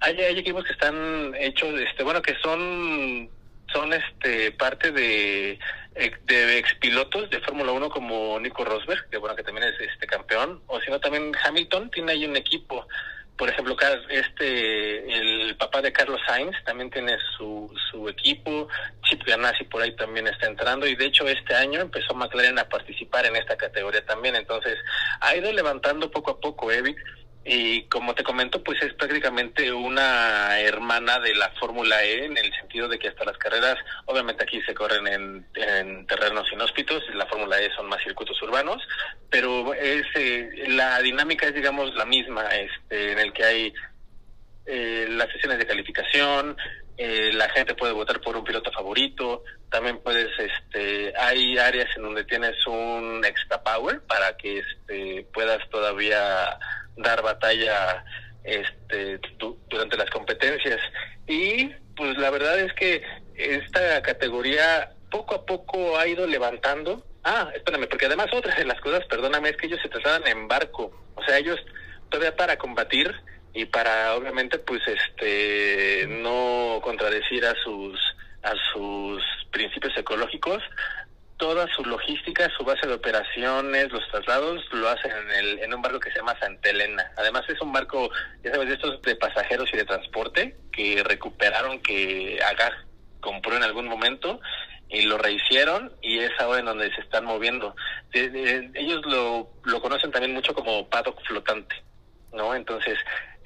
hay, 0.00 0.20
hay 0.20 0.38
equipos 0.38 0.64
que 0.64 0.72
están 0.72 1.34
hechos, 1.34 1.78
este, 1.80 2.04
bueno, 2.04 2.22
que 2.22 2.36
son 2.36 3.28
son 3.72 3.92
este 3.92 4.50
parte 4.52 4.92
de, 4.92 5.58
de 6.24 6.58
expilotos 6.58 7.28
de 7.28 7.40
Fórmula 7.40 7.72
1 7.72 7.90
como 7.90 8.40
Nico 8.40 8.64
Rosberg, 8.64 9.10
que 9.10 9.18
bueno 9.18 9.36
que 9.36 9.42
también 9.42 9.68
es 9.68 9.78
este 9.80 10.06
campeón, 10.06 10.62
o 10.68 10.80
si 10.80 10.90
no 10.90 11.00
también 11.00 11.32
Hamilton 11.44 11.90
tiene 11.90 12.12
ahí 12.12 12.24
un 12.24 12.36
equipo. 12.36 12.86
Por 13.38 13.48
ejemplo, 13.48 13.76
este 14.10 15.16
el 15.16 15.56
papá 15.56 15.80
de 15.80 15.92
Carlos 15.92 16.20
Sainz 16.26 16.56
también 16.64 16.90
tiene 16.90 17.16
su, 17.36 17.72
su 17.88 18.08
equipo, 18.08 18.66
Chip 19.04 19.22
Ganassi 19.24 19.62
por 19.64 19.80
ahí 19.80 19.94
también 19.94 20.26
está 20.26 20.48
entrando. 20.48 20.88
Y 20.88 20.96
de 20.96 21.06
hecho 21.06 21.26
este 21.28 21.54
año 21.54 21.80
empezó 21.80 22.14
McLaren 22.14 22.58
a 22.58 22.68
participar 22.68 23.26
en 23.26 23.36
esta 23.36 23.56
categoría 23.56 24.04
también, 24.04 24.34
entonces 24.34 24.76
ha 25.20 25.36
ido 25.36 25.52
levantando 25.52 26.10
poco 26.10 26.32
a 26.32 26.40
poco 26.40 26.72
Evic 26.72 26.98
y 27.50 27.84
como 27.84 28.14
te 28.14 28.22
comento, 28.22 28.62
pues 28.62 28.82
es 28.82 28.92
prácticamente 28.92 29.72
una 29.72 30.60
hermana 30.60 31.18
de 31.18 31.34
la 31.34 31.48
Fórmula 31.52 32.04
E 32.04 32.26
en 32.26 32.36
el 32.36 32.52
sentido 32.52 32.88
de 32.88 32.98
que 32.98 33.08
hasta 33.08 33.24
las 33.24 33.38
carreras, 33.38 33.76
obviamente 34.04 34.42
aquí 34.42 34.60
se 34.62 34.74
corren 34.74 35.06
en, 35.06 35.46
en 35.54 36.06
terrenos 36.06 36.52
inhóspitos, 36.52 37.02
la 37.14 37.24
Fórmula 37.24 37.58
E 37.58 37.70
son 37.74 37.88
más 37.88 38.02
circuitos 38.02 38.40
urbanos, 38.42 38.86
pero 39.30 39.72
es 39.72 40.04
eh, 40.14 40.64
la 40.68 41.00
dinámica 41.00 41.46
es 41.46 41.54
digamos 41.54 41.94
la 41.94 42.04
misma, 42.04 42.48
este, 42.48 43.12
en 43.12 43.18
el 43.18 43.32
que 43.32 43.44
hay 43.44 43.72
eh, 44.66 45.06
las 45.08 45.30
sesiones 45.32 45.58
de 45.58 45.66
calificación, 45.66 46.54
eh, 47.00 47.30
la 47.32 47.48
gente 47.50 47.76
puede 47.76 47.92
votar 47.92 48.20
por 48.20 48.36
un 48.36 48.42
piloto 48.42 48.72
favorito, 48.72 49.44
también 49.70 49.98
puedes, 49.98 50.28
este, 50.36 51.16
hay 51.16 51.56
áreas 51.56 51.86
en 51.96 52.02
donde 52.02 52.24
tienes 52.24 52.54
un 52.66 53.24
extra 53.24 53.62
power 53.62 54.00
para 54.02 54.36
que 54.36 54.58
este, 54.58 55.24
puedas 55.32 55.60
todavía 55.70 56.58
dar 56.96 57.22
batalla 57.22 58.04
este, 58.42 59.20
durante 59.70 59.96
las 59.96 60.10
competencias. 60.10 60.80
Y 61.28 61.68
pues 61.96 62.18
la 62.18 62.30
verdad 62.30 62.58
es 62.58 62.72
que 62.72 63.00
esta 63.36 64.02
categoría 64.02 64.90
poco 65.08 65.36
a 65.36 65.46
poco 65.46 65.96
ha 65.96 66.08
ido 66.08 66.26
levantando. 66.26 67.06
Ah, 67.22 67.48
espérame, 67.54 67.86
porque 67.88 68.06
además 68.06 68.26
otra 68.32 68.56
de 68.56 68.64
las 68.64 68.80
cosas, 68.80 69.04
perdóname, 69.06 69.50
es 69.50 69.56
que 69.56 69.66
ellos 69.66 69.80
se 69.80 69.88
trasladan 69.88 70.26
en 70.26 70.48
barco. 70.48 70.92
O 71.14 71.22
sea, 71.22 71.38
ellos 71.38 71.60
todavía 72.08 72.34
para 72.34 72.58
combatir 72.58 73.14
y 73.54 73.64
para 73.66 74.14
obviamente 74.14 74.58
pues 74.58 74.80
este 74.86 76.06
no 76.08 76.80
contradecir 76.82 77.44
a 77.44 77.54
sus 77.62 77.98
a 78.42 78.52
sus 78.72 79.22
principios 79.50 79.96
ecológicos 79.96 80.62
toda 81.38 81.66
su 81.74 81.84
logística, 81.84 82.50
su 82.56 82.64
base 82.64 82.86
de 82.86 82.94
operaciones, 82.94 83.90
los 83.92 84.06
traslados, 84.10 84.62
lo 84.72 84.88
hacen 84.88 85.12
en, 85.12 85.30
el, 85.30 85.58
en 85.60 85.72
un 85.72 85.80
barco 85.80 86.00
que 86.00 86.10
se 86.10 86.18
llama 86.18 86.38
Santa 86.38 86.68
Elena. 86.68 87.12
Además 87.16 87.44
es 87.48 87.60
un 87.60 87.72
barco, 87.72 88.10
ya 88.42 88.50
sabes, 88.50 88.68
de 88.68 88.74
estos 88.74 89.00
de 89.02 89.16
pasajeros 89.16 89.70
y 89.72 89.76
de 89.76 89.84
transporte 89.84 90.56
que 90.72 91.02
recuperaron, 91.04 91.80
que 91.80 92.38
Agas 92.44 92.72
compró 93.20 93.56
en 93.56 93.62
algún 93.62 93.86
momento 93.86 94.40
y 94.88 95.02
lo 95.02 95.16
rehicieron 95.16 95.92
y 96.02 96.18
es 96.18 96.32
ahora 96.40 96.60
en 96.60 96.66
donde 96.66 96.92
se 96.94 97.00
están 97.02 97.24
moviendo. 97.24 97.74
ellos 98.12 99.00
lo, 99.06 99.50
lo 99.64 99.80
conocen 99.80 100.10
también 100.10 100.34
mucho 100.34 100.52
como 100.54 100.88
paddock 100.88 101.22
flotante, 101.24 101.76
¿no? 102.32 102.54
Entonces 102.54 102.98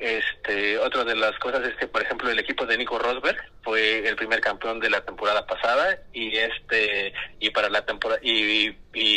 este, 0.03 0.79
otra 0.79 1.05
de 1.05 1.15
las 1.15 1.39
cosas 1.39 1.63
es 1.65 1.77
que, 1.77 1.87
por 1.87 2.03
ejemplo, 2.03 2.29
el 2.29 2.39
equipo 2.41 2.67
de 2.67 2.77
Nico 2.77 2.99
Rosberg 2.99 3.37
fue 3.63 4.09
el 4.09 4.17
primer 4.17 4.41
campeón 4.41 4.81
de 4.81 4.91
la 4.91 5.05
temporada 5.05 5.47
pasada 5.47 5.97
y 6.13 6.37
este 6.37 7.15
y 7.39 7.51
para 7.51 7.71
la 7.71 7.87
temporada 7.87 8.21
y, 8.21 8.75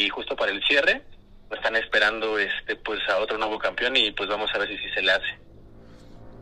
justo 0.09 0.35
para 0.35 0.51
el 0.51 0.63
cierre 0.63 1.01
están 1.49 1.75
esperando 1.75 2.37
este 2.37 2.75
pues 2.75 2.99
a 3.09 3.17
otro 3.17 3.39
nuevo 3.39 3.57
campeón 3.57 3.95
y 3.95 4.11
pues 4.11 4.29
vamos 4.29 4.51
a 4.53 4.59
ver 4.59 4.67
si, 4.67 4.89
se 4.93 5.01
le 5.01 5.11
hace. 5.11 5.39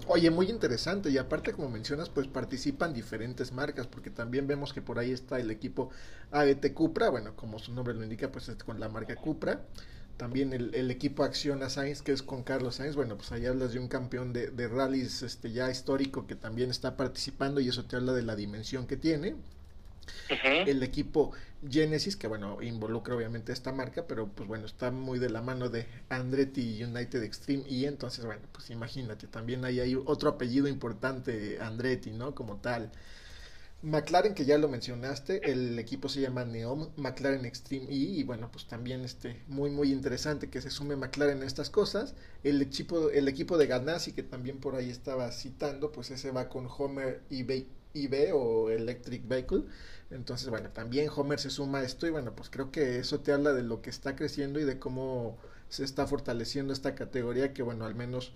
Oye, 0.08 0.30
muy 0.30 0.50
interesante 0.50 1.10
y 1.10 1.18
aparte 1.18 1.54
como 1.54 1.70
mencionas 1.70 2.10
pues 2.10 2.28
participan 2.28 2.94
diferentes 2.94 3.54
marcas 3.54 3.88
porque 3.88 4.10
también 4.10 4.46
vemos 4.46 4.74
que 4.74 4.82
por 4.82 5.00
ahí 5.00 5.12
está 5.12 5.40
el 5.40 5.52
equipo 5.52 5.92
ABT 6.32 6.74
Cupra, 6.74 7.10
bueno 7.10 7.38
como 7.38 7.60
su 7.60 7.74
nombre 7.74 7.94
lo 7.94 8.04
indica 8.04 8.30
pues 8.30 8.50
es 8.50 8.62
con 8.62 8.82
la 8.82 8.90
marca 8.90 9.16
Cupra 9.16 9.62
también 10.24 10.54
el, 10.54 10.74
el, 10.74 10.90
equipo 10.90 11.26
Acción 11.26 11.64
a 11.64 11.70
Sainz, 11.70 12.02
que 12.02 12.14
es 12.14 12.24
con 12.24 12.44
Carlos 12.44 12.76
Sainz, 12.76 12.96
bueno, 12.96 13.18
pues 13.18 13.34
ahí 13.34 13.46
hablas 13.46 13.74
de 13.74 13.80
un 13.80 13.90
campeón 13.90 14.32
de, 14.32 14.52
de 14.52 14.70
rallies 14.70 15.22
este, 15.22 15.52
ya 15.52 15.70
histórico 15.70 16.26
que 16.28 16.36
también 16.36 16.70
está 16.70 16.96
participando 16.96 17.60
y 17.60 17.68
eso 17.68 17.84
te 17.84 17.98
habla 17.98 18.14
de 18.14 18.22
la 18.22 18.38
dimensión 18.38 18.88
que 18.88 18.96
tiene. 18.96 19.36
El 20.30 20.82
equipo 20.82 21.34
Genesis, 21.70 22.16
que 22.16 22.28
bueno, 22.28 22.62
involucra 22.62 23.18
obviamente 23.18 23.52
esta 23.52 23.74
marca, 23.74 24.06
pero 24.08 24.30
pues 24.30 24.48
bueno, 24.48 24.66
está 24.66 24.92
muy 24.92 25.20
de 25.20 25.30
la 25.30 25.42
mano 25.42 25.68
de 25.68 25.88
Andretti 26.08 26.82
United 26.82 27.22
Extreme 27.22 27.66
y 27.68 27.84
entonces 27.84 28.24
bueno, 28.24 28.44
pues 28.54 28.70
imagínate, 28.70 29.28
también 29.28 29.66
ahí 29.66 29.82
hay 29.82 29.96
otro 29.96 30.30
apellido 30.30 30.70
importante, 30.70 31.60
Andretti, 31.60 32.12
¿no? 32.12 32.34
Como 32.34 32.56
tal. 32.62 32.92
McLaren, 33.84 34.34
que 34.34 34.46
ya 34.46 34.58
lo 34.58 34.70
mencionaste, 34.70 35.52
el 35.52 35.78
equipo 35.78 36.08
se 36.08 36.22
llama 36.22 36.46
Neom 36.46 36.90
McLaren 36.96 37.46
Extreme 37.46 37.86
E 37.90 37.96
y 37.96 38.24
bueno, 38.24 38.50
pues 38.50 38.66
también 38.66 39.02
este, 39.02 39.44
muy 39.48 39.70
muy 39.72 39.92
interesante 39.92 40.50
que 40.50 40.62
se 40.62 40.70
sume 40.70 40.96
McLaren 40.96 41.44
a 41.44 41.46
estas 41.46 41.70
cosas. 41.70 42.16
El 42.44 42.62
equipo, 42.62 43.10
el 43.10 43.28
equipo 43.28 43.58
de 43.58 43.68
Ganassi, 43.68 44.14
que 44.14 44.24
también 44.24 44.60
por 44.60 44.76
ahí 44.76 44.90
estaba 44.90 45.30
citando, 45.34 45.92
pues 45.92 46.12
ese 46.12 46.32
va 46.32 46.48
con 46.48 46.66
Homer 46.78 47.24
EV, 47.30 48.34
o 48.34 48.70
Electric 48.70 49.28
Vehicle. 49.28 49.66
Entonces, 50.12 50.50
bueno, 50.50 50.70
también 50.70 51.10
Homer 51.14 51.40
se 51.40 51.50
suma 51.50 51.80
a 51.80 51.84
esto 51.84 52.08
y 52.08 52.10
bueno, 52.12 52.34
pues 52.36 52.50
creo 52.50 52.72
que 52.72 53.00
eso 53.00 53.20
te 53.20 53.34
habla 53.34 53.52
de 53.54 53.64
lo 53.64 53.82
que 53.82 53.90
está 53.90 54.16
creciendo 54.16 54.60
y 54.62 54.64
de 54.64 54.80
cómo 54.80 55.38
se 55.68 55.84
está 55.84 56.08
fortaleciendo 56.08 56.72
esta 56.72 56.96
categoría 56.96 57.54
que 57.54 57.64
bueno, 57.64 57.86
al 57.86 57.96
menos 57.96 58.34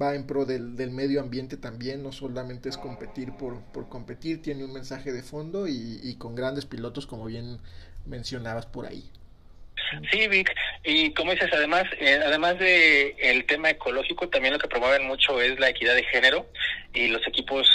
va 0.00 0.14
en 0.14 0.26
pro 0.26 0.44
del, 0.44 0.76
del, 0.76 0.90
medio 0.90 1.20
ambiente 1.20 1.56
también, 1.56 2.02
no 2.02 2.12
solamente 2.12 2.68
es 2.68 2.78
competir 2.78 3.32
por, 3.32 3.62
por 3.72 3.88
competir, 3.88 4.42
tiene 4.42 4.64
un 4.64 4.72
mensaje 4.72 5.12
de 5.12 5.22
fondo 5.22 5.66
y, 5.66 6.00
y, 6.02 6.16
con 6.16 6.34
grandes 6.34 6.66
pilotos 6.66 7.06
como 7.06 7.26
bien 7.26 7.58
mencionabas 8.06 8.66
por 8.66 8.86
ahí. 8.86 9.10
Sí, 10.10 10.26
Vic, 10.28 10.50
y 10.84 11.12
como 11.12 11.32
dices, 11.32 11.50
además, 11.52 11.84
eh, 11.98 12.18
además 12.24 12.58
de 12.58 13.14
el 13.18 13.44
tema 13.44 13.70
ecológico, 13.70 14.28
también 14.28 14.54
lo 14.54 14.58
que 14.58 14.68
promueven 14.68 15.06
mucho 15.06 15.40
es 15.40 15.58
la 15.60 15.68
equidad 15.68 15.94
de 15.94 16.04
género 16.04 16.46
y 16.94 17.08
los 17.08 17.26
equipos 17.26 17.68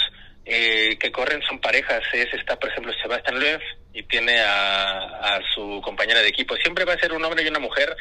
eh, 0.44 0.96
que 0.98 1.12
corren 1.12 1.40
son 1.42 1.60
parejas. 1.60 2.02
Es, 2.12 2.32
está, 2.34 2.58
por 2.58 2.70
ejemplo, 2.70 2.92
Sebastián 3.00 3.38
Loeb 3.38 3.60
y 3.92 4.02
tiene 4.04 4.40
a, 4.40 5.36
a 5.36 5.40
su 5.54 5.80
compañera 5.84 6.20
de 6.20 6.28
equipo. 6.28 6.56
Siempre 6.56 6.84
va 6.84 6.94
a 6.94 6.98
ser 6.98 7.12
un 7.12 7.24
hombre 7.24 7.44
y 7.44 7.48
una 7.48 7.60
mujer 7.60 7.94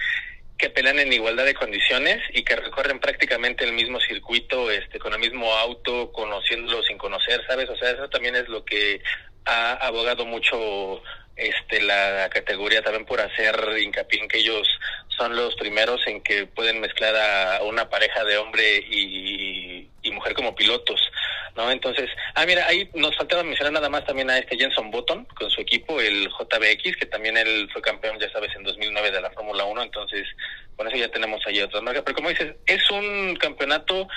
que 0.58 0.70
pelean 0.70 1.00
en 1.00 1.13
igualdad 1.13 1.46
de 1.46 1.54
condiciones 1.54 2.17
y 2.34 2.43
que 2.43 2.56
recorren 2.56 3.00
prácticamente 3.00 3.63
el 3.63 3.74
mismo 3.74 4.00
circuito, 4.00 4.72
este, 4.72 4.98
con 4.98 5.13
el 5.13 5.20
mismo 5.20 5.54
auto, 5.54 6.12
conociéndolo 6.12 6.82
sin 6.84 6.98
conocer, 6.98 7.41
¿sabes? 7.48 7.70
O 7.70 7.78
sea, 7.78 7.91
eso 7.91 8.10
también 8.10 8.36
es 8.36 8.48
lo 8.50 8.65
que 8.65 9.02
ha 9.46 9.74
abogado 9.74 10.26
mucho 10.26 11.02
este 11.36 11.82
la 11.82 12.28
categoría 12.32 12.82
también 12.82 13.06
por 13.06 13.22
hacer 13.22 13.56
hincapié 13.80 14.22
en 14.22 14.28
que 14.28 14.39
ellos 14.39 14.67
son 15.17 15.36
los 15.36 15.56
primeros 15.56 16.06
en 16.08 16.21
que 16.21 16.45
pueden 16.45 16.80
mezclar 16.80 17.15
a 17.15 17.63
una 17.63 17.89
pareja 17.89 18.23
de 18.23 18.38
hombre 18.38 18.77
y, 18.89 19.89
y 20.03 20.12
mujer 20.12 20.34
como 20.34 20.56
pilotos. 20.56 20.99
¿no? 21.58 21.71
Entonces, 21.71 22.10
ah, 22.36 22.45
mira, 22.45 22.65
ahí 22.67 22.89
nos 22.93 23.15
faltaba 23.17 23.43
mencionar 23.43 23.73
nada 23.73 23.89
más 23.89 24.06
también 24.06 24.30
a 24.30 24.38
este 24.38 24.58
Jenson 24.58 24.91
Button 24.91 25.25
con 25.36 25.49
su 25.49 25.60
equipo, 25.60 25.99
el 25.99 26.30
JBX, 26.30 26.97
que 26.97 27.08
también 27.08 27.36
él 27.36 27.67
fue 27.73 27.82
campeón, 27.82 28.19
ya 28.19 28.32
sabes, 28.32 28.56
en 28.56 28.63
2009 28.63 29.12
de 29.12 29.21
la 29.21 29.32
Fórmula 29.32 29.65
1, 29.65 29.82
entonces, 29.82 30.27
con 30.75 30.88
eso 30.88 30.95
ya 30.97 31.10
tenemos 31.10 31.41
ahí 31.47 31.60
otras 31.62 31.82
marcas. 31.82 32.03
Pero 32.06 32.15
como 32.15 32.30
dices, 32.30 32.56
es 32.67 32.89
un 32.91 33.36
campeonato 33.38 34.08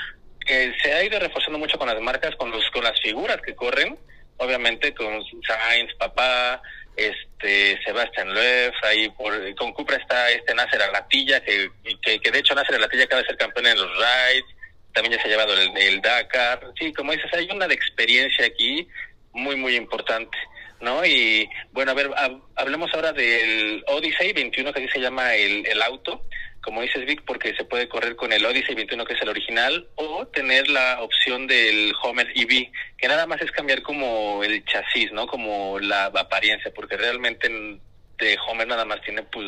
que 0.47 0.75
se 0.83 0.93
ha 0.93 1.03
ido 1.03 1.19
reforzando 1.19 1.59
mucho 1.59 1.79
con 1.79 1.89
las 1.89 2.01
marcas, 2.01 2.37
con 2.37 2.51
los 2.51 2.69
con 2.71 2.85
las 2.85 3.01
figuras 3.01 3.39
que 3.41 3.55
corren, 3.55 3.99
obviamente 4.37 4.95
con 4.95 5.23
Sainz, 5.47 5.95
Papá, 5.95 6.61
este 6.97 7.81
Sebastián 7.85 8.33
Loeb, 8.35 8.73
ahí 8.83 9.09
por, 9.11 9.55
con 9.55 9.73
Cupra 9.73 9.97
está 9.97 10.31
este 10.31 10.55
Nasser 10.55 10.83
Alatilla, 10.83 11.41
que, 11.41 11.71
que, 12.03 12.31
de 12.31 12.39
hecho 12.39 12.55
Nasser 12.55 12.77
Alatilla 12.77 13.05
acaba 13.05 13.23
de 13.23 13.29
ser 13.29 13.37
campeón 13.37 13.67
en 13.67 13.79
los 13.79 13.91
rides, 13.97 14.45
también 14.93 15.17
ya 15.17 15.23
se 15.23 15.29
ha 15.29 15.31
llevado 15.31 15.55
el, 15.55 16.01
Dakar. 16.01 16.61
Sí, 16.79 16.93
como 16.93 17.13
dices, 17.13 17.33
hay 17.33 17.49
una 17.53 17.69
de 17.69 17.75
experiencia 17.75 18.45
aquí 18.47 18.89
muy, 19.33 19.57
muy 19.57 19.77
importante. 19.77 20.37
¿no? 20.81 21.05
Y 21.05 21.49
bueno, 21.73 21.93
a 21.93 21.95
ver, 21.95 22.11
hablemos 22.57 22.91
ahora 22.95 23.13
del 23.13 23.85
Odyssey 23.87 24.33
21, 24.33 24.73
que 24.73 24.81
así 24.81 24.89
se 24.93 25.01
llama 25.01 25.35
el, 25.35 25.67
el 25.67 25.83
auto. 25.83 26.25
Como 26.63 26.83
dices 26.83 27.07
Vic, 27.07 27.23
porque 27.25 27.55
se 27.55 27.65
puede 27.65 27.89
correr 27.89 28.17
con 28.17 28.33
el 28.33 28.45
Odyssey 28.45 28.75
21 28.75 29.05
que 29.05 29.15
es 29.15 29.23
el 29.23 29.29
original 29.29 29.89
o 29.95 30.27
tener 30.27 30.69
la 30.69 31.03
opción 31.03 31.47
del 31.47 31.93
Homer 32.03 32.29
EV, 32.35 32.71
que 32.99 33.09
nada 33.09 33.27
más 33.27 33.41
es 33.41 33.51
cambiar 33.51 33.83
como 33.83 34.43
el 34.45 34.65
chasis, 34.65 35.13
¿no? 35.13 35.27
Como 35.27 35.79
la 35.79 36.07
apariencia, 36.07 36.73
porque 36.75 36.97
realmente 36.97 37.49
de 38.21 38.39
Homer 38.47 38.67
nada 38.67 38.85
más 38.85 39.01
tiene 39.03 39.23
pues 39.23 39.47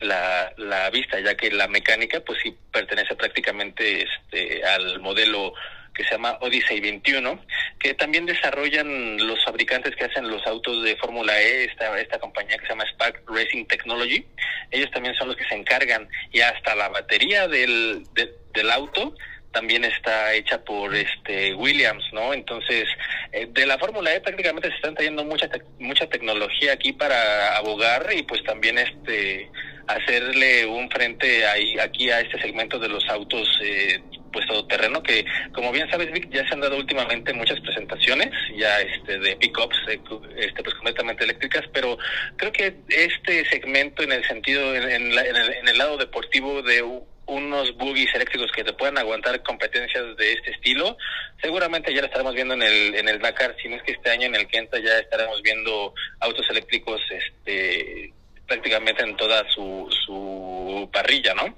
la, 0.00 0.52
la 0.56 0.90
vista, 0.90 1.18
ya 1.20 1.34
que 1.36 1.50
la 1.50 1.68
mecánica 1.68 2.20
pues 2.20 2.38
sí 2.42 2.56
pertenece 2.72 3.14
prácticamente 3.14 4.02
este 4.04 4.64
al 4.64 5.00
modelo 5.00 5.54
que 5.94 6.04
se 6.04 6.10
llama 6.10 6.36
Odyssey 6.40 6.80
21, 6.80 7.38
que 7.78 7.94
también 7.94 8.26
desarrollan 8.26 9.16
los 9.24 9.42
fabricantes 9.44 9.94
que 9.94 10.04
hacen 10.04 10.28
los 10.28 10.44
autos 10.46 10.82
de 10.82 10.96
Fórmula 10.96 11.40
E, 11.40 11.64
esta, 11.64 11.98
esta 12.00 12.18
compañía 12.18 12.58
que 12.58 12.66
se 12.66 12.72
llama 12.72 12.84
Spark 12.90 13.22
Racing 13.28 13.64
Technology. 13.66 14.26
Ellos 14.72 14.90
también 14.90 15.14
son 15.14 15.28
los 15.28 15.36
que 15.36 15.44
se 15.44 15.54
encargan 15.54 16.08
y 16.32 16.40
hasta 16.40 16.74
la 16.74 16.88
batería 16.88 17.46
del, 17.46 18.04
del 18.52 18.70
auto 18.72 19.14
también 19.54 19.84
está 19.84 20.34
hecha 20.34 20.62
por 20.62 20.94
este 20.94 21.54
Williams, 21.54 22.04
¿no? 22.12 22.34
Entonces, 22.34 22.86
eh, 23.32 23.46
de 23.50 23.66
la 23.66 23.78
Fórmula 23.78 24.12
E 24.12 24.20
prácticamente 24.20 24.68
se 24.68 24.74
están 24.74 24.94
trayendo 24.94 25.24
mucha 25.24 25.48
mucha 25.78 26.06
tecnología 26.08 26.72
aquí 26.72 26.92
para 26.92 27.56
abogar 27.56 28.06
y 28.14 28.22
pues 28.24 28.42
también 28.44 28.76
este 28.76 29.50
hacerle 29.86 30.66
un 30.66 30.90
frente 30.90 31.46
ahí 31.46 31.78
aquí 31.78 32.10
a 32.10 32.20
este 32.20 32.40
segmento 32.40 32.78
de 32.78 32.88
los 32.88 33.08
autos 33.08 33.48
eh, 33.62 34.02
pues 34.32 34.46
todoterreno 34.46 35.02
que 35.02 35.24
como 35.52 35.70
bien 35.70 35.88
sabes 35.90 36.10
Vic 36.10 36.28
ya 36.30 36.46
se 36.48 36.54
han 36.54 36.60
dado 36.60 36.76
últimamente 36.76 37.32
muchas 37.34 37.60
presentaciones 37.60 38.30
ya 38.56 38.80
este 38.80 39.18
de 39.18 39.36
pickups 39.36 39.76
eh, 39.88 40.00
este 40.38 40.62
pues 40.62 40.74
completamente 40.74 41.24
eléctricas 41.24 41.64
pero 41.72 41.98
creo 42.36 42.50
que 42.50 42.74
este 42.88 43.44
segmento 43.44 44.02
en 44.02 44.12
el 44.12 44.24
sentido 44.24 44.74
en, 44.74 44.90
en, 44.90 45.12
el, 45.12 45.18
en 45.18 45.68
el 45.68 45.78
lado 45.78 45.98
deportivo 45.98 46.62
de 46.62 46.82
unos 47.26 47.76
buggies 47.76 48.14
eléctricos 48.14 48.50
que 48.52 48.64
te 48.64 48.72
puedan 48.72 48.98
aguantar 48.98 49.42
competencias 49.42 50.16
de 50.16 50.32
este 50.32 50.50
estilo. 50.50 50.96
Seguramente 51.40 51.92
ya 51.92 52.00
lo 52.00 52.06
estaremos 52.06 52.34
viendo 52.34 52.54
en 52.54 52.62
el, 52.62 52.94
en 52.94 53.08
el 53.08 53.18
Dakar, 53.18 53.56
si 53.60 53.68
no 53.68 53.76
es 53.76 53.82
que 53.82 53.92
este 53.92 54.10
año 54.10 54.26
en 54.26 54.34
el 54.34 54.46
Kenta 54.46 54.78
ya 54.78 54.98
estaremos 54.98 55.40
viendo 55.42 55.94
autos 56.20 56.46
eléctricos 56.50 57.00
este, 57.10 58.12
prácticamente 58.46 59.02
en 59.02 59.16
toda 59.16 59.48
su, 59.50 59.88
su 60.06 60.88
parrilla, 60.92 61.34
¿no? 61.34 61.54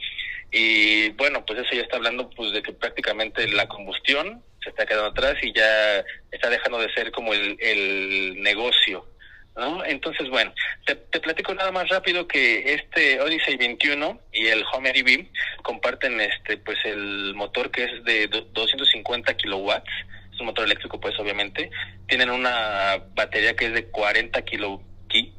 Y 0.53 1.11
bueno, 1.11 1.45
pues 1.45 1.59
eso 1.61 1.75
ya 1.75 1.83
está 1.83 1.97
hablando 1.97 2.31
pues 2.31 2.53
de 2.53 2.63
que 2.63 2.73
prácticamente 2.73 3.47
la 3.49 3.67
combustión 3.67 4.43
se 4.63 4.71
está 4.71 4.87
quedando 4.87 5.11
atrás 5.11 5.35
y 5.43 5.53
ya 5.53 6.05
está 6.31 6.49
dejando 6.49 6.79
de 6.79 6.93
ser 6.95 7.11
como 7.11 7.35
el, 7.35 7.57
el 7.61 8.43
negocio 8.43 9.05
¿no? 9.57 9.85
Entonces, 9.85 10.29
bueno, 10.29 10.53
te, 10.85 10.97
platico 11.21 11.55
nada 11.55 11.73
más 11.73 11.89
rápido 11.89 12.29
que 12.29 12.75
este 12.75 13.21
Odyssey 13.21 13.57
21 13.57 14.21
y 14.33 14.47
el 14.47 14.65
Homer 14.73 14.97
EV 14.97 15.27
comparten 15.63 16.21
este 16.21 16.59
pues 16.59 16.79
el 16.85 17.35
motor 17.35 17.71
que 17.71 17.85
es 17.85 18.05
de 18.05 18.29
250 18.29 19.35
kilowatts, 19.35 19.91
es 20.33 20.41
un 20.41 20.47
motor 20.47 20.67
eléctrico 20.67 21.01
pues 21.01 21.19
obviamente, 21.19 21.71
tienen 22.07 22.31
una 22.31 23.03
batería 23.15 23.57
que 23.57 23.67
es 23.67 23.73
de 23.73 23.87
40 23.87 24.43
kilo, 24.43 24.83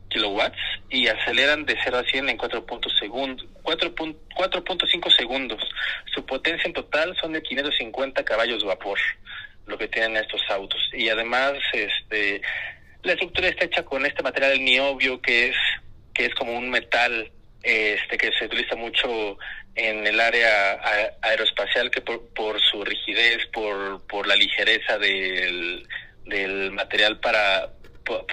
kilowatts 0.09 0.57
y 0.89 1.07
aceleran 1.07 1.65
de 1.65 1.77
0 1.83 1.99
a 1.99 2.03
100 2.03 2.29
en 2.29 2.37
4.5 2.37 5.17
segundos. 5.17 5.61
Su 6.13 6.25
potencia 6.25 6.65
en 6.65 6.73
total 6.73 7.15
son 7.21 7.33
de 7.33 7.41
550 7.41 8.25
caballos 8.25 8.63
vapor, 8.63 8.97
lo 9.67 9.77
que 9.77 9.87
tienen 9.87 10.17
estos 10.17 10.41
autos. 10.49 10.81
Y 10.93 11.09
además, 11.09 11.53
este 11.73 12.41
la 13.03 13.13
estructura 13.13 13.49
está 13.49 13.65
hecha 13.65 13.83
con 13.83 14.05
este 14.05 14.23
material 14.23 14.63
niobio 14.63 15.21
que 15.21 15.49
es 15.49 15.55
que 16.13 16.25
es 16.25 16.35
como 16.35 16.57
un 16.57 16.69
metal 16.69 17.31
este 17.61 18.17
que 18.17 18.31
se 18.37 18.45
utiliza 18.45 18.75
mucho 18.75 19.37
en 19.75 20.07
el 20.07 20.19
área 20.19 20.79
aeroespacial 21.21 21.91
que 21.91 22.01
por, 22.01 22.27
por 22.29 22.59
su 22.59 22.83
rigidez, 22.83 23.45
por, 23.53 24.05
por 24.07 24.25
la 24.25 24.35
ligereza 24.35 24.97
del, 24.97 25.87
del 26.25 26.71
material 26.71 27.19
para, 27.19 27.69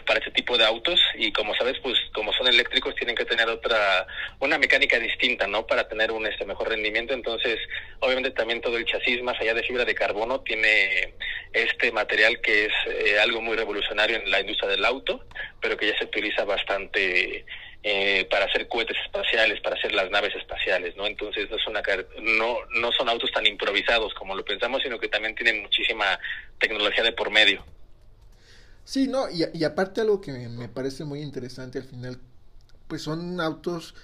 para 0.07 0.19
este 0.19 0.31
tipo 0.31 0.57
de 0.57 0.65
autos 0.65 1.01
y 1.17 1.33
como 1.33 1.55
sabes 1.55 1.79
pues 1.83 1.97
como 2.13 2.33
son 2.33 2.47
eléctricos 2.47 2.95
tienen 2.95 3.17
que 3.17 3.25
tener 3.25 3.49
otra 3.49 4.07
una 4.41 4.59
mecánica 4.59 4.99
distinta 4.99 5.47
no 5.47 5.67
para 5.67 5.89
tener 5.89 6.13
un 6.13 6.27
este 6.27 6.45
mejor 6.45 6.69
rendimiento 6.69 7.15
entonces 7.15 7.59
obviamente 8.01 8.31
también 8.31 8.61
todo 8.61 8.77
el 8.77 8.85
chasis 8.85 9.23
más 9.23 9.41
allá 9.41 9.55
de 9.55 9.63
fibra 9.63 9.85
de 9.85 9.95
carbono 9.95 10.41
tiene 10.41 11.15
este 11.53 11.93
material 11.93 12.41
que 12.41 12.67
es 12.67 12.73
eh, 12.87 13.19
algo 13.21 13.41
muy 13.41 13.57
revolucionario 13.57 14.17
en 14.17 14.31
la 14.31 14.41
industria 14.41 14.71
del 14.71 14.85
auto 14.85 15.25
pero 15.61 15.77
que 15.77 15.89
ya 15.89 15.99
se 15.99 16.05
utiliza 16.05 16.45
bastante 16.45 17.45
eh, 17.87 18.27
para 18.31 18.47
hacer 18.47 18.67
cohetes 18.67 18.97
espaciales, 19.05 19.61
para 19.61 19.77
hacer 19.77 19.93
las 19.93 20.11
naves 20.11 20.35
espaciales, 20.35 20.97
¿no? 20.97 21.07
Entonces 21.07 21.51
no, 21.51 21.57
es 21.57 21.67
una, 21.67 21.83
no, 22.23 22.57
no 22.71 22.91
son 22.93 23.11
autos 23.11 23.31
tan 23.31 23.47
improvisados 23.47 24.15
como 24.15 24.35
lo 24.35 24.43
pensamos, 24.43 24.83
sino 24.83 24.99
que 24.99 25.09
también 25.09 25.35
tienen 25.35 25.61
muchísima 25.61 26.19
tecnología 26.59 27.03
de 27.05 27.13
por 27.13 27.31
medio. 27.31 27.63
Sí, 28.85 29.09
no, 29.09 29.31
y, 29.31 29.45
y 29.55 29.65
aparte 29.65 30.01
algo 30.03 30.21
que 30.21 30.33
me 30.33 30.69
parece 30.69 31.05
muy 31.05 31.21
interesante 31.23 31.79
al 31.79 31.85
final, 31.85 32.19
pues 32.87 33.03
son 33.03 33.41
autos 33.41 33.95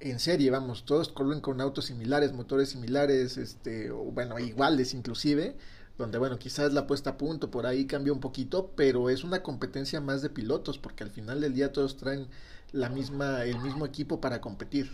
en 0.00 0.18
serie, 0.18 0.50
vamos, 0.50 0.84
todos 0.84 1.08
corren 1.08 1.40
con 1.40 1.60
autos 1.60 1.86
similares, 1.86 2.32
motores 2.32 2.70
similares, 2.70 3.36
este, 3.36 3.90
o 3.90 3.98
bueno, 3.98 4.38
iguales 4.38 4.94
inclusive, 4.94 5.54
donde 5.96 6.18
bueno, 6.18 6.38
quizás 6.38 6.72
la 6.72 6.86
puesta 6.86 7.10
a 7.10 7.18
punto 7.18 7.50
por 7.50 7.66
ahí 7.66 7.86
cambia 7.86 8.12
un 8.12 8.20
poquito, 8.20 8.72
pero 8.76 9.10
es 9.10 9.22
una 9.24 9.42
competencia 9.42 10.00
más 10.00 10.22
de 10.22 10.30
pilotos, 10.30 10.78
porque 10.78 11.04
al 11.04 11.10
final 11.10 11.40
del 11.40 11.54
día 11.54 11.72
todos 11.72 11.96
traen 11.96 12.28
la 12.72 12.88
misma, 12.88 13.44
el 13.44 13.58
mismo 13.58 13.86
equipo 13.86 14.20
para 14.20 14.40
competir. 14.40 14.90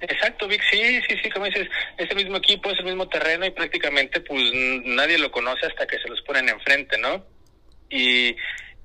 Exacto, 0.00 0.48
Vic, 0.48 0.62
sí, 0.70 1.00
sí, 1.08 1.16
sí, 1.22 1.30
como 1.30 1.46
dices, 1.46 1.68
es 1.96 2.10
el 2.10 2.16
mismo 2.16 2.36
equipo, 2.36 2.70
es 2.70 2.78
el 2.78 2.84
mismo 2.84 3.08
terreno 3.08 3.46
y 3.46 3.50
prácticamente 3.50 4.20
pues 4.20 4.42
nadie 4.84 5.18
lo 5.18 5.30
conoce 5.30 5.66
hasta 5.66 5.86
que 5.86 5.98
se 5.98 6.08
los 6.08 6.20
ponen 6.22 6.48
enfrente, 6.48 6.98
¿no? 6.98 7.33
Y, 7.94 8.36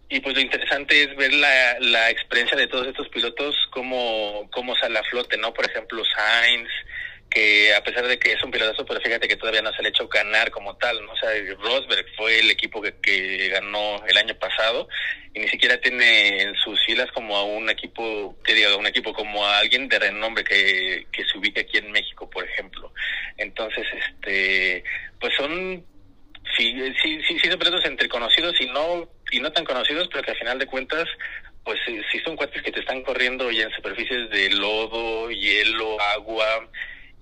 y 0.08 0.20
pues 0.20 0.36
lo 0.36 0.42
interesante 0.42 1.04
es 1.04 1.16
ver 1.16 1.34
la, 1.34 1.80
la 1.80 2.12
experiencia 2.12 2.56
de 2.56 2.68
todos 2.68 2.88
estos 2.88 3.10
pilotos, 3.10 3.56
cómo, 3.72 4.48
cómo 4.52 4.76
sale 4.76 5.00
a 5.00 5.04
flote, 5.04 5.36
¿no? 5.36 5.52
Por 5.52 5.68
ejemplo, 5.68 6.04
Sainz, 6.06 6.70
que 7.28 7.74
a 7.74 7.84
pesar 7.84 8.08
de 8.08 8.20
que 8.20 8.34
es 8.34 8.44
un 8.44 8.52
pilotazo, 8.52 8.86
pero 8.86 9.02
fíjate 9.02 9.28
que 9.28 9.36
todavía 9.36 9.64
no 9.64 9.74
se 9.74 9.82
le 9.82 9.88
ha 9.88 9.90
hecho 9.90 10.08
ganar 10.08 10.52
como 10.52 10.78
tal, 10.78 11.04
¿no? 11.04 11.12
O 11.12 11.18
sea, 11.18 11.32
Rosberg 11.58 12.06
fue 12.16 12.40
el 12.40 12.52
equipo 12.52 12.84
que, 12.84 12.94
que 13.02 13.50
ganó 13.50 14.04
el 14.08 14.16
año 14.16 14.36
pasado 14.36 14.88
y 15.34 15.40
ni 15.40 15.48
siquiera 15.48 15.82
tiene 15.82 16.44
en 16.44 16.56
sus 16.56 16.80
filas 16.86 17.12
como 17.12 17.36
a 17.36 17.44
un 17.44 17.68
equipo, 17.68 18.36
que 18.44 18.54
diga, 18.54 18.76
un 18.76 18.88
equipo 18.88 19.12
como 19.14 19.44
a 19.44 19.58
alguien 19.58 19.88
de 19.90 19.98
renombre 19.98 20.44
que, 20.44 21.08
que 21.12 21.26
se 21.26 21.36
ubique 21.36 21.62
aquí 21.62 21.80
en 21.80 21.92
México, 21.92 22.30
por 22.30 22.46
ejemplo. 22.46 22.94
Entonces, 23.38 23.88
este, 23.92 24.84
pues 25.20 25.34
son 25.36 25.84
sí, 26.56 26.74
sí, 27.02 27.22
sí, 27.28 27.40
sí 27.40 27.50
son 27.50 27.60
pilotos 27.60 27.86
entre 27.86 28.10
conocidos 28.10 28.56
y 28.60 28.68
no, 28.68 29.10
y 29.32 29.40
no 29.40 29.52
tan 29.52 29.66
conocidos, 29.66 30.08
pero 30.12 30.24
que 30.24 30.32
al 30.32 30.38
final 30.38 30.60
de 30.60 30.68
cuentas, 30.68 31.08
pues 31.64 31.80
sí, 31.86 32.20
son 32.24 32.36
cuates 32.36 32.62
que 32.62 32.72
te 32.72 32.80
están 32.80 33.02
corriendo 33.04 33.52
ya 33.52 33.64
en 33.64 33.72
superficies 33.72 34.30
de 34.30 34.50
lodo, 34.52 35.30
hielo, 35.30 36.00
agua, 36.16 36.70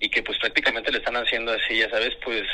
y 0.00 0.08
que 0.08 0.22
pues 0.22 0.38
prácticamente 0.38 0.92
le 0.92 0.98
están 0.98 1.16
haciendo 1.16 1.52
así, 1.52 1.76
ya 1.78 1.90
sabes, 1.90 2.14
pues 2.24 2.44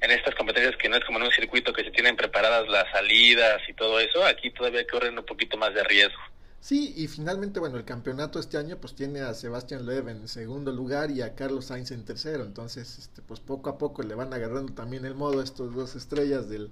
en 0.00 0.10
estas 0.10 0.34
competencias 0.34 0.76
que 0.76 0.88
no 0.88 0.96
es 0.96 1.04
como 1.04 1.18
en 1.18 1.24
un 1.24 1.32
circuito 1.32 1.72
que 1.72 1.84
se 1.84 1.90
tienen 1.90 2.16
preparadas 2.16 2.68
las 2.68 2.90
salidas 2.90 3.60
y 3.68 3.74
todo 3.74 3.98
eso, 4.00 4.24
aquí 4.24 4.50
todavía 4.50 4.86
corren 4.86 5.18
un 5.18 5.24
poquito 5.24 5.56
más 5.56 5.74
de 5.74 5.84
riesgo. 5.84 6.22
Sí, 6.62 6.94
y 6.96 7.08
finalmente, 7.08 7.58
bueno, 7.58 7.76
el 7.76 7.84
campeonato 7.84 8.38
este 8.38 8.56
año 8.56 8.76
pues 8.80 8.94
tiene 8.94 9.20
a 9.20 9.34
Sebastián 9.34 9.84
Loeb 9.84 10.08
en 10.08 10.28
segundo 10.28 10.70
lugar 10.70 11.10
y 11.10 11.20
a 11.20 11.34
Carlos 11.34 11.64
Sainz 11.64 11.90
en 11.90 12.04
tercero, 12.04 12.44
entonces 12.44 13.00
este, 13.00 13.20
pues 13.20 13.40
poco 13.40 13.68
a 13.68 13.78
poco 13.78 14.04
le 14.04 14.14
van 14.14 14.32
agarrando 14.32 14.72
también 14.72 15.04
el 15.04 15.16
modo 15.16 15.40
a 15.40 15.44
estos 15.44 15.74
dos 15.74 15.96
estrellas 15.96 16.48
del, 16.48 16.70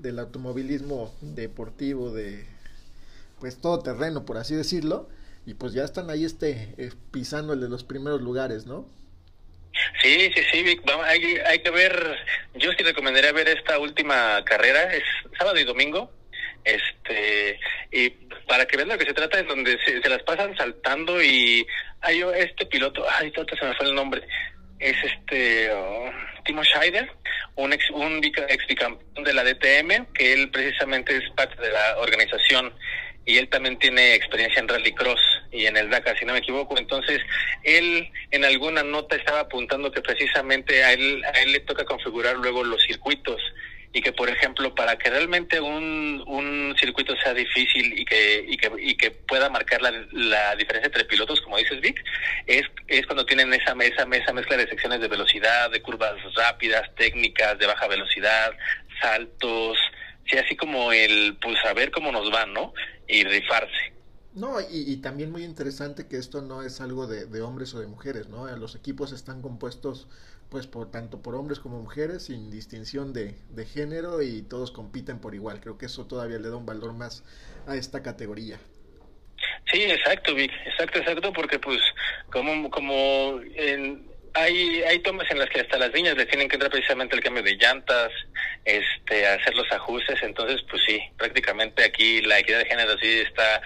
del 0.00 0.18
automovilismo 0.18 1.14
deportivo 1.20 2.10
de 2.10 2.44
pues 3.38 3.60
todo 3.60 3.78
terreno, 3.78 4.24
por 4.24 4.38
así 4.38 4.56
decirlo, 4.56 5.08
y 5.46 5.54
pues 5.54 5.72
ya 5.72 5.84
están 5.84 6.10
ahí 6.10 6.24
este 6.24 6.74
eh, 6.76 6.90
de 7.12 7.68
los 7.68 7.84
primeros 7.84 8.20
lugares, 8.20 8.66
¿no? 8.66 8.88
Sí, 10.02 10.32
sí, 10.34 10.42
sí, 10.50 10.62
Vic. 10.64 10.82
Hay, 11.04 11.22
hay 11.46 11.60
que 11.60 11.70
ver, 11.70 12.16
yo 12.54 12.72
sí 12.72 12.82
recomendaría 12.82 13.30
ver 13.30 13.46
esta 13.46 13.78
última 13.78 14.44
carrera, 14.44 14.92
es 14.92 15.04
sábado 15.38 15.60
y 15.60 15.64
domingo, 15.64 16.10
este 16.68 17.58
y 17.92 18.10
para 18.46 18.66
que 18.66 18.76
vean 18.76 18.88
lo 18.88 18.98
que 18.98 19.06
se 19.06 19.14
trata 19.14 19.38
en 19.38 19.48
donde 19.48 19.78
se, 19.84 20.08
las 20.08 20.22
pasan 20.22 20.56
saltando 20.56 21.22
y 21.22 21.66
hay 22.00 22.22
este 22.36 22.66
piloto 22.66 23.04
ay 23.18 23.30
todo 23.30 23.46
se 23.58 23.64
me 23.64 23.74
fue 23.74 23.86
el 23.86 23.94
nombre 23.94 24.22
es 24.78 24.96
este 25.02 25.70
oh, 25.72 26.10
Timo 26.44 26.62
Scheider 26.64 27.10
un 27.56 27.72
ex 27.72 27.90
un 27.90 28.22
ex 28.22 28.66
bicampeón 28.66 29.24
de 29.24 29.32
la 29.32 29.44
DTM 29.44 30.12
que 30.12 30.32
él 30.32 30.50
precisamente 30.50 31.16
es 31.16 31.30
parte 31.30 31.60
de 31.60 31.70
la 31.70 31.98
organización 31.98 32.72
y 33.28 33.36
él 33.36 33.48
también 33.50 33.78
tiene 33.78 34.14
experiencia 34.14 34.58
en 34.58 34.68
rallycross 34.68 35.20
y 35.52 35.66
en 35.66 35.76
el 35.76 35.90
Dakar, 35.90 36.18
si 36.18 36.24
no 36.24 36.32
me 36.32 36.38
equivoco. 36.38 36.78
Entonces, 36.78 37.20
él 37.62 38.10
en 38.30 38.42
alguna 38.42 38.82
nota 38.82 39.16
estaba 39.16 39.40
apuntando 39.40 39.92
que 39.92 40.00
precisamente 40.00 40.82
a 40.82 40.94
él, 40.94 41.22
a 41.26 41.38
él 41.42 41.52
le 41.52 41.60
toca 41.60 41.84
configurar 41.84 42.36
luego 42.36 42.64
los 42.64 42.82
circuitos 42.82 43.38
y 43.92 44.02
que 44.02 44.12
por 44.12 44.28
ejemplo 44.28 44.74
para 44.74 44.96
que 44.96 45.10
realmente 45.10 45.60
un, 45.60 46.22
un 46.26 46.74
circuito 46.78 47.16
sea 47.16 47.32
difícil 47.32 47.98
y 47.98 48.04
que, 48.04 48.44
y 48.46 48.56
que, 48.56 48.70
y 48.78 48.96
que 48.96 49.10
pueda 49.10 49.48
marcar 49.48 49.80
la, 49.80 49.92
la 50.12 50.56
diferencia 50.56 50.86
entre 50.86 51.04
pilotos, 51.04 51.40
como 51.40 51.56
dices 51.56 51.80
Vic, 51.80 52.02
es, 52.46 52.64
es 52.86 53.06
cuando 53.06 53.24
tienen 53.24 53.52
esa, 53.54 53.72
esa, 53.80 54.06
esa 54.12 54.32
mezcla 54.32 54.56
de 54.56 54.68
secciones 54.68 55.00
de 55.00 55.08
velocidad, 55.08 55.70
de 55.70 55.80
curvas 55.80 56.16
rápidas, 56.34 56.94
técnicas, 56.96 57.58
de 57.58 57.66
baja 57.66 57.88
velocidad, 57.88 58.52
saltos, 59.00 59.78
sí, 60.30 60.36
así 60.36 60.56
como 60.56 60.92
el 60.92 61.36
pues 61.40 61.58
saber 61.62 61.90
cómo 61.90 62.12
nos 62.12 62.30
van, 62.30 62.52
¿no? 62.52 62.74
Y 63.06 63.24
rifarse. 63.24 63.92
No, 64.34 64.60
y, 64.60 64.66
y, 64.70 64.98
también 64.98 65.32
muy 65.32 65.42
interesante 65.42 66.06
que 66.06 66.16
esto 66.16 66.42
no 66.42 66.62
es 66.62 66.80
algo 66.80 67.06
de, 67.06 67.26
de, 67.26 67.42
hombres 67.42 67.74
o 67.74 67.80
de 67.80 67.86
mujeres, 67.86 68.28
¿no? 68.28 68.46
Los 68.56 68.76
equipos 68.76 69.12
están 69.12 69.42
compuestos 69.42 70.06
pues 70.50 70.66
por 70.66 70.90
tanto 70.90 71.22
por 71.22 71.34
hombres 71.34 71.58
como 71.58 71.80
mujeres 71.80 72.24
sin 72.24 72.50
distinción 72.50 73.12
de, 73.12 73.34
de 73.50 73.66
género 73.66 74.22
y 74.22 74.42
todos 74.42 74.70
compiten 74.70 75.20
por 75.20 75.34
igual. 75.34 75.60
Creo 75.60 75.78
que 75.78 75.86
eso 75.86 76.06
todavía 76.06 76.38
le 76.38 76.48
da 76.48 76.56
un 76.56 76.66
valor 76.66 76.94
más 76.94 77.24
a 77.66 77.76
esta 77.76 78.02
categoría. 78.02 78.58
Sí, 79.70 79.82
exacto, 79.82 80.34
Vic, 80.34 80.50
exacto, 80.64 80.98
exacto, 80.98 81.32
porque 81.32 81.58
pues 81.58 81.78
como 82.30 82.70
como 82.70 83.38
en, 83.54 84.08
hay 84.34 84.82
hay 84.82 84.98
tomas 85.00 85.30
en 85.30 85.38
las 85.38 85.50
que 85.50 85.60
hasta 85.60 85.78
las 85.78 85.92
niñas 85.92 86.16
le 86.16 86.26
tienen 86.26 86.48
que 86.48 86.56
entrar 86.56 86.70
precisamente 86.70 87.16
el 87.16 87.22
cambio 87.22 87.42
de 87.42 87.56
llantas, 87.56 88.10
este, 88.64 89.26
hacer 89.26 89.54
los 89.54 89.70
ajustes, 89.70 90.22
entonces 90.22 90.62
pues 90.70 90.82
sí, 90.86 91.00
prácticamente 91.18 91.84
aquí 91.84 92.22
la 92.22 92.38
equidad 92.38 92.60
de 92.60 92.64
género 92.64 92.96
sí 92.98 93.20
está 93.20 93.60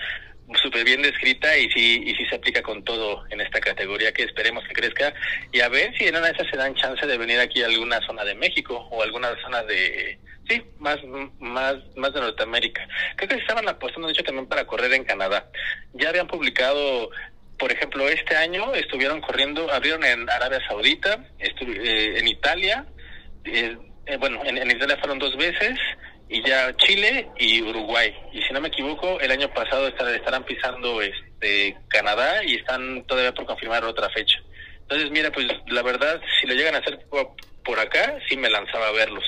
súper 0.61 0.85
bien 0.85 1.03
descrita 1.03 1.57
y 1.57 1.71
sí, 1.71 2.03
y 2.07 2.15
sí 2.15 2.25
se 2.29 2.37
aplica 2.37 2.63
con 2.63 2.83
todo 2.85 3.25
en 3.31 3.41
esta 3.41 3.61
categoría 3.61 4.13
que 4.13 4.25
esperemos 4.25 4.65
que 4.67 4.75
crezca. 4.75 5.15
Y 5.53 5.61
a 5.61 5.69
ver 5.69 5.97
si 5.97 6.05
en 6.05 6.17
una 6.17 6.27
de 6.27 6.33
esas 6.33 6.49
se 6.49 6.57
dan 6.57 6.75
chance 6.75 7.07
de 7.07 7.19
venir 7.19 7.39
aquí 7.41 7.63
a 7.63 7.67
alguna 7.67 8.01
zona 8.07 8.25
de 8.25 8.35
México 8.35 8.89
o 8.91 9.03
alguna 9.03 9.35
zona 9.43 9.63
de 9.65 10.19
sí 10.49 10.63
más 10.79 10.99
más 11.39 11.77
más 11.97 12.13
de 12.13 12.21
Norteamérica. 12.21 12.87
Creo 13.17 13.29
que 13.29 13.37
se 13.37 13.41
estaban 13.43 13.69
apostando 13.69 14.09
de 14.09 14.15
hecho 14.15 14.25
también 14.25 14.47
para 14.47 14.67
correr 14.67 14.93
en 14.93 15.05
Canadá. 15.05 15.51
Ya 15.95 16.09
habían 16.09 16.27
publicado 16.27 17.11
por 17.59 17.71
ejemplo 17.71 18.09
este 18.09 18.37
año 18.37 18.75
estuvieron 18.75 19.21
corriendo 19.21 19.71
abrieron 19.71 20.03
en 20.05 20.29
Arabia 20.29 20.59
Saudita 20.67 21.25
eh, 21.39 22.15
en 22.19 22.27
Italia 22.27 22.87
eh, 23.45 23.77
eh, 24.07 24.17
bueno 24.17 24.41
en, 24.45 24.59
en 24.59 24.71
Italia 24.71 24.97
fueron 24.99 25.21
dos 25.21 25.37
veces 25.37 25.79
y 26.33 26.43
ya 26.49 26.75
Chile 26.79 27.29
y 27.39 27.61
Uruguay. 27.61 28.15
Y 28.33 28.41
si 28.43 28.55
no 28.55 28.61
me 28.61 28.69
equivoco, 28.69 29.21
el 29.21 29.31
año 29.31 29.53
pasado 29.53 29.87
estarán 29.87 30.45
pisando 30.45 31.03
este 31.03 31.77
Canadá 31.89 32.43
y 32.43 32.55
están 32.57 33.05
todavía 33.05 33.35
por 33.35 33.45
confirmar 33.45 33.85
otra 33.85 34.09
fecha. 34.09 34.39
Entonces, 34.81 35.11
mira, 35.11 35.31
pues 35.31 35.47
la 35.69 35.83
verdad, 35.83 36.21
si 36.41 36.47
lo 36.47 36.55
llegan 36.55 36.75
a 36.75 36.79
hacer 36.79 37.01
por, 37.11 37.79
acá, 37.79 38.19
sí 38.29 38.37
me 38.37 38.49
lanzaba 38.49 38.89
a 38.89 38.93
verlos. 38.93 39.25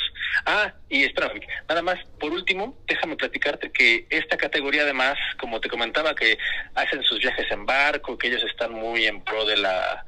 Ah, 0.46 0.72
y 0.88 1.04
espérame, 1.04 1.40
nada 1.68 1.82
más, 1.82 1.98
por 2.18 2.32
último, 2.32 2.74
déjame 2.86 3.16
platicarte 3.16 3.70
que 3.70 4.06
esta 4.08 4.38
categoría 4.38 4.82
además, 4.82 5.16
como 5.38 5.60
te 5.60 5.68
comentaba, 5.68 6.14
que 6.14 6.38
hacen 6.74 7.02
sus 7.02 7.18
viajes 7.18 7.46
en 7.50 7.66
barco, 7.66 8.16
que 8.16 8.28
ellos 8.28 8.42
están 8.44 8.72
muy 8.72 9.06
en 9.06 9.22
pro 9.22 9.44
de 9.44 9.58
la 9.58 10.04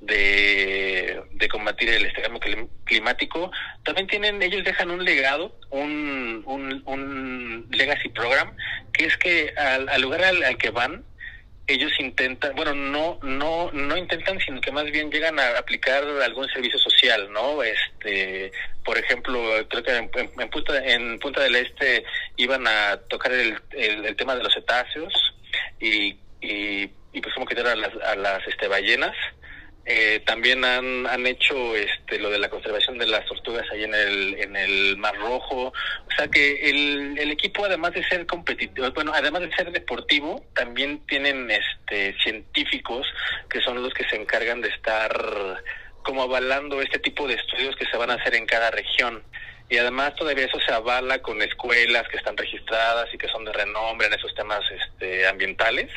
de, 0.00 1.22
de 1.32 1.48
combatir 1.48 1.90
el 1.90 2.12
cambio 2.12 2.68
climático, 2.84 3.50
también 3.84 4.06
tienen, 4.06 4.42
ellos 4.42 4.64
dejan 4.64 4.90
un 4.90 5.04
legado, 5.04 5.54
un, 5.70 6.42
un, 6.46 6.82
un 6.86 7.68
legacy 7.70 8.08
program, 8.08 8.56
que 8.92 9.06
es 9.06 9.16
que 9.16 9.52
al, 9.56 9.88
al 9.88 10.00
lugar 10.00 10.24
al, 10.24 10.42
al, 10.42 10.56
que 10.56 10.70
van, 10.70 11.04
ellos 11.66 11.92
intentan, 12.00 12.54
bueno, 12.56 12.74
no, 12.74 13.18
no, 13.22 13.70
no 13.72 13.96
intentan, 13.96 14.40
sino 14.40 14.60
que 14.60 14.72
más 14.72 14.84
bien 14.90 15.10
llegan 15.10 15.38
a 15.38 15.58
aplicar 15.58 16.02
algún 16.24 16.48
servicio 16.48 16.78
social, 16.78 17.30
¿no? 17.32 17.62
Este, 17.62 18.50
por 18.84 18.98
ejemplo, 18.98 19.40
creo 19.68 19.82
que 19.82 19.96
en 19.96 20.50
Punta, 20.50 20.84
en 20.84 21.18
Punta 21.20 21.42
del 21.42 21.56
Este 21.56 22.02
iban 22.36 22.66
a 22.66 22.96
tocar 23.08 23.30
el, 23.32 23.56
el, 23.70 24.04
el 24.04 24.16
tema 24.16 24.34
de 24.34 24.42
los 24.42 24.52
cetáceos 24.52 25.12
y, 25.78 26.16
y, 26.40 26.90
y 27.12 27.20
pues 27.20 27.34
como 27.34 27.46
quitar 27.46 27.68
a 27.68 27.76
las, 27.76 27.94
a 28.04 28.16
las 28.16 28.44
este, 28.48 28.66
ballenas, 28.66 29.14
eh, 29.92 30.20
también 30.24 30.64
han, 30.64 31.04
han 31.08 31.26
hecho 31.26 31.74
este 31.74 32.20
lo 32.20 32.30
de 32.30 32.38
la 32.38 32.48
conservación 32.48 32.96
de 32.96 33.08
las 33.08 33.26
tortugas 33.26 33.66
ahí 33.72 33.82
en 33.82 33.92
el 33.92 34.36
en 34.38 34.54
el 34.54 34.96
Mar 34.96 35.16
Rojo. 35.16 35.72
O 35.72 36.16
sea 36.16 36.28
que 36.28 36.70
el, 36.70 37.18
el 37.18 37.32
equipo 37.32 37.64
además 37.64 37.94
de 37.94 38.04
ser 38.04 38.24
competitivo 38.24 38.88
bueno 38.92 39.10
además 39.12 39.42
de 39.42 39.52
ser 39.52 39.72
deportivo 39.72 40.44
también 40.54 41.04
tienen 41.08 41.50
este 41.50 42.14
científicos 42.22 43.04
que 43.48 43.60
son 43.62 43.82
los 43.82 43.92
que 43.92 44.08
se 44.08 44.14
encargan 44.14 44.60
de 44.60 44.68
estar 44.68 45.60
como 46.04 46.22
avalando 46.22 46.80
este 46.80 47.00
tipo 47.00 47.26
de 47.26 47.34
estudios 47.34 47.74
que 47.74 47.86
se 47.86 47.96
van 47.96 48.10
a 48.10 48.14
hacer 48.14 48.36
en 48.36 48.46
cada 48.46 48.70
región. 48.70 49.24
Y 49.68 49.76
además 49.76 50.14
todavía 50.14 50.46
eso 50.46 50.60
se 50.60 50.72
avala 50.72 51.20
con 51.20 51.42
escuelas 51.42 52.06
que 52.08 52.16
están 52.16 52.36
registradas 52.36 53.12
y 53.12 53.18
que 53.18 53.28
son 53.28 53.44
de 53.44 53.52
renombre 53.52 54.06
en 54.06 54.14
esos 54.14 54.34
temas 54.36 54.62
este, 54.70 55.26
ambientales 55.26 55.90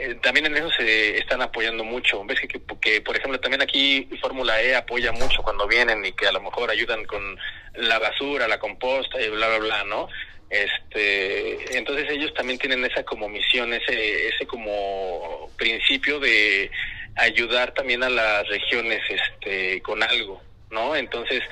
eh, 0.00 0.14
también 0.22 0.46
en 0.46 0.56
eso 0.56 0.70
se 0.78 1.18
están 1.18 1.42
apoyando 1.42 1.82
mucho. 1.82 2.24
Ves 2.24 2.40
que, 2.40 2.60
que, 2.80 3.00
por 3.00 3.16
ejemplo, 3.16 3.40
también 3.40 3.62
aquí 3.62 4.08
Fórmula 4.20 4.62
E 4.62 4.76
apoya 4.76 5.10
mucho 5.10 5.42
cuando 5.42 5.66
vienen 5.66 6.04
y 6.04 6.12
que 6.12 6.28
a 6.28 6.32
lo 6.32 6.40
mejor 6.40 6.70
ayudan 6.70 7.04
con 7.04 7.36
la 7.74 7.98
basura, 7.98 8.46
la 8.46 8.60
composta 8.60 9.20
y 9.20 9.28
bla, 9.28 9.48
bla, 9.48 9.58
bla, 9.58 9.84
¿no? 9.84 10.08
Este, 10.50 11.76
entonces 11.76 12.06
ellos 12.10 12.32
también 12.32 12.58
tienen 12.58 12.84
esa 12.84 13.02
como 13.02 13.28
misión, 13.28 13.72
ese, 13.74 14.28
ese 14.28 14.46
como 14.46 15.50
principio 15.56 16.20
de 16.20 16.70
ayudar 17.16 17.74
también 17.74 18.02
a 18.04 18.08
las 18.08 18.46
regiones, 18.48 19.02
este, 19.08 19.82
con 19.82 20.02
algo, 20.02 20.40
¿no? 20.70 20.94
Entonces, 20.94 21.42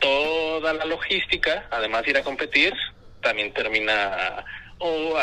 toda 0.00 0.72
la 0.74 0.84
logística, 0.84 1.68
además 1.70 2.02
de 2.02 2.10
ir 2.10 2.16
a 2.18 2.22
competir, 2.22 2.74
también 3.22 3.52
termina 3.54 4.44
o 4.82 5.14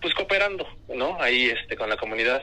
pues 0.00 0.14
cooperando, 0.14 0.66
¿no? 0.94 1.20
Ahí 1.20 1.46
este 1.46 1.76
con 1.76 1.88
la 1.88 1.96
comunidad. 1.96 2.42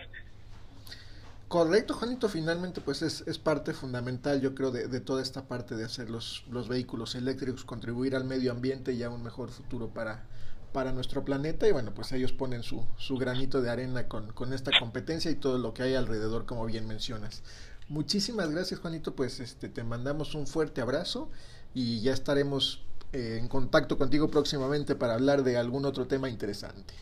Correcto, 1.47 1.93
Juanito, 1.93 2.27
finalmente 2.27 2.81
pues 2.81 3.03
es, 3.03 3.23
es 3.27 3.37
parte 3.37 3.73
fundamental 3.73 4.41
yo 4.41 4.55
creo 4.55 4.71
de, 4.71 4.87
de, 4.87 4.99
toda 4.99 5.21
esta 5.21 5.47
parte 5.47 5.75
de 5.75 5.85
hacer 5.85 6.09
los, 6.09 6.43
los 6.49 6.67
vehículos 6.67 7.13
eléctricos, 7.13 7.63
contribuir 7.63 8.15
al 8.15 8.25
medio 8.25 8.51
ambiente 8.51 8.93
y 8.93 9.03
a 9.03 9.11
un 9.11 9.23
mejor 9.23 9.51
futuro 9.51 9.89
para, 9.89 10.25
para 10.73 10.91
nuestro 10.91 11.23
planeta 11.23 11.67
y 11.67 11.71
bueno 11.71 11.93
pues 11.93 12.11
ellos 12.13 12.33
ponen 12.33 12.63
su, 12.63 12.85
su 12.97 13.17
granito 13.17 13.61
de 13.61 13.69
arena 13.69 14.07
con, 14.07 14.33
con 14.33 14.53
esta 14.53 14.71
competencia 14.79 15.29
y 15.29 15.35
todo 15.35 15.59
lo 15.59 15.73
que 15.73 15.83
hay 15.83 15.93
alrededor 15.93 16.47
como 16.47 16.65
bien 16.65 16.87
mencionas. 16.87 17.43
Muchísimas 17.89 18.49
gracias 18.49 18.79
Juanito, 18.79 19.15
pues 19.15 19.39
este 19.39 19.69
te 19.69 19.83
mandamos 19.83 20.33
un 20.33 20.47
fuerte 20.47 20.81
abrazo 20.81 21.29
y 21.75 22.01
ya 22.01 22.11
estaremos 22.11 22.83
eh, 23.15 23.37
en 23.37 23.47
contacto 23.47 23.97
contigo 23.97 24.29
próximamente 24.29 24.93
para 24.95 25.13
hablar 25.13 25.41
de 25.43 25.55
algún 25.55 25.85
otro 25.85 26.05
tema 26.05 26.29
interesante. 26.29 26.93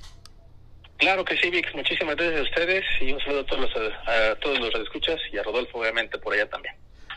Claro 0.97 1.25
que 1.25 1.35
sí, 1.37 1.49
Vix. 1.49 1.73
Muchísimas 1.73 2.15
gracias 2.15 2.39
a 2.39 2.43
ustedes 2.43 2.85
y 3.01 3.11
un 3.11 3.19
saludo 3.19 3.41
a 3.41 3.45
todos 3.45 3.61
los, 3.61 3.71
a 3.75 4.35
todos 4.39 4.59
los 4.59 4.75
escuchas 4.75 5.19
y 5.31 5.37
a 5.39 5.43
Rodolfo, 5.43 5.79
obviamente, 5.79 6.19
por 6.19 6.33
allá 6.33 6.47
también. 6.47 6.75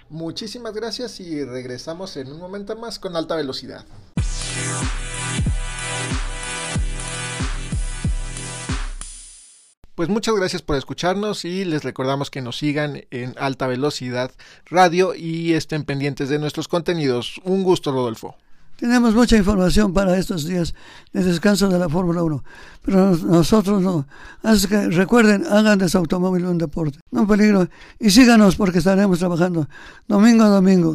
Muchísimas 0.09 0.73
gracias 0.73 1.21
y 1.21 1.45
regresamos 1.45 2.17
en 2.17 2.33
un 2.33 2.39
momento 2.39 2.75
más 2.75 2.99
con 2.99 3.17
alta 3.17 3.37
velocidad. 3.37 3.85
Pues 9.95 10.09
muchas 10.09 10.35
gracias 10.35 10.63
por 10.63 10.77
escucharnos 10.77 11.45
y 11.45 11.67
les 11.67 11.85
recordamos 11.85 12.31
que 12.31 12.41
nos 12.41 12.57
sigan 12.57 13.05
en 13.11 13.35
Alta 13.39 13.67
Velocidad 13.67 14.31
Radio 14.65 15.15
y 15.15 15.53
estén 15.53 15.85
pendientes 15.85 16.31
de 16.31 16.39
nuestros 16.39 16.69
contenidos. 16.69 17.41
Un 17.45 17.63
gusto, 17.63 17.93
Rodolfo. 17.93 18.37
Tenemos 18.77 19.15
mucha 19.15 19.37
información 19.37 19.95
para 19.95 20.19
estos 20.19 20.47
días 20.47 20.75
de 21.13 21.25
descanso 21.25 21.69
de 21.69 21.79
la 21.79 21.89
Fórmula 21.89 22.23
1, 22.23 22.45
pero 22.83 23.17
nosotros 23.17 23.81
no. 23.81 24.07
Así 24.43 24.69
que 24.69 24.89
recuerden, 24.89 25.47
hagan 25.47 25.79
de 25.79 25.89
su 25.89 25.97
automóvil 25.97 26.45
un 26.45 26.59
deporte, 26.59 26.99
no 27.11 27.27
peligro, 27.27 27.69
y 27.99 28.11
síganos 28.11 28.57
porque 28.57 28.79
estaremos 28.79 29.19
trabajando 29.19 29.67
domingo 30.07 30.45
a 30.45 30.49
domingo. 30.49 30.95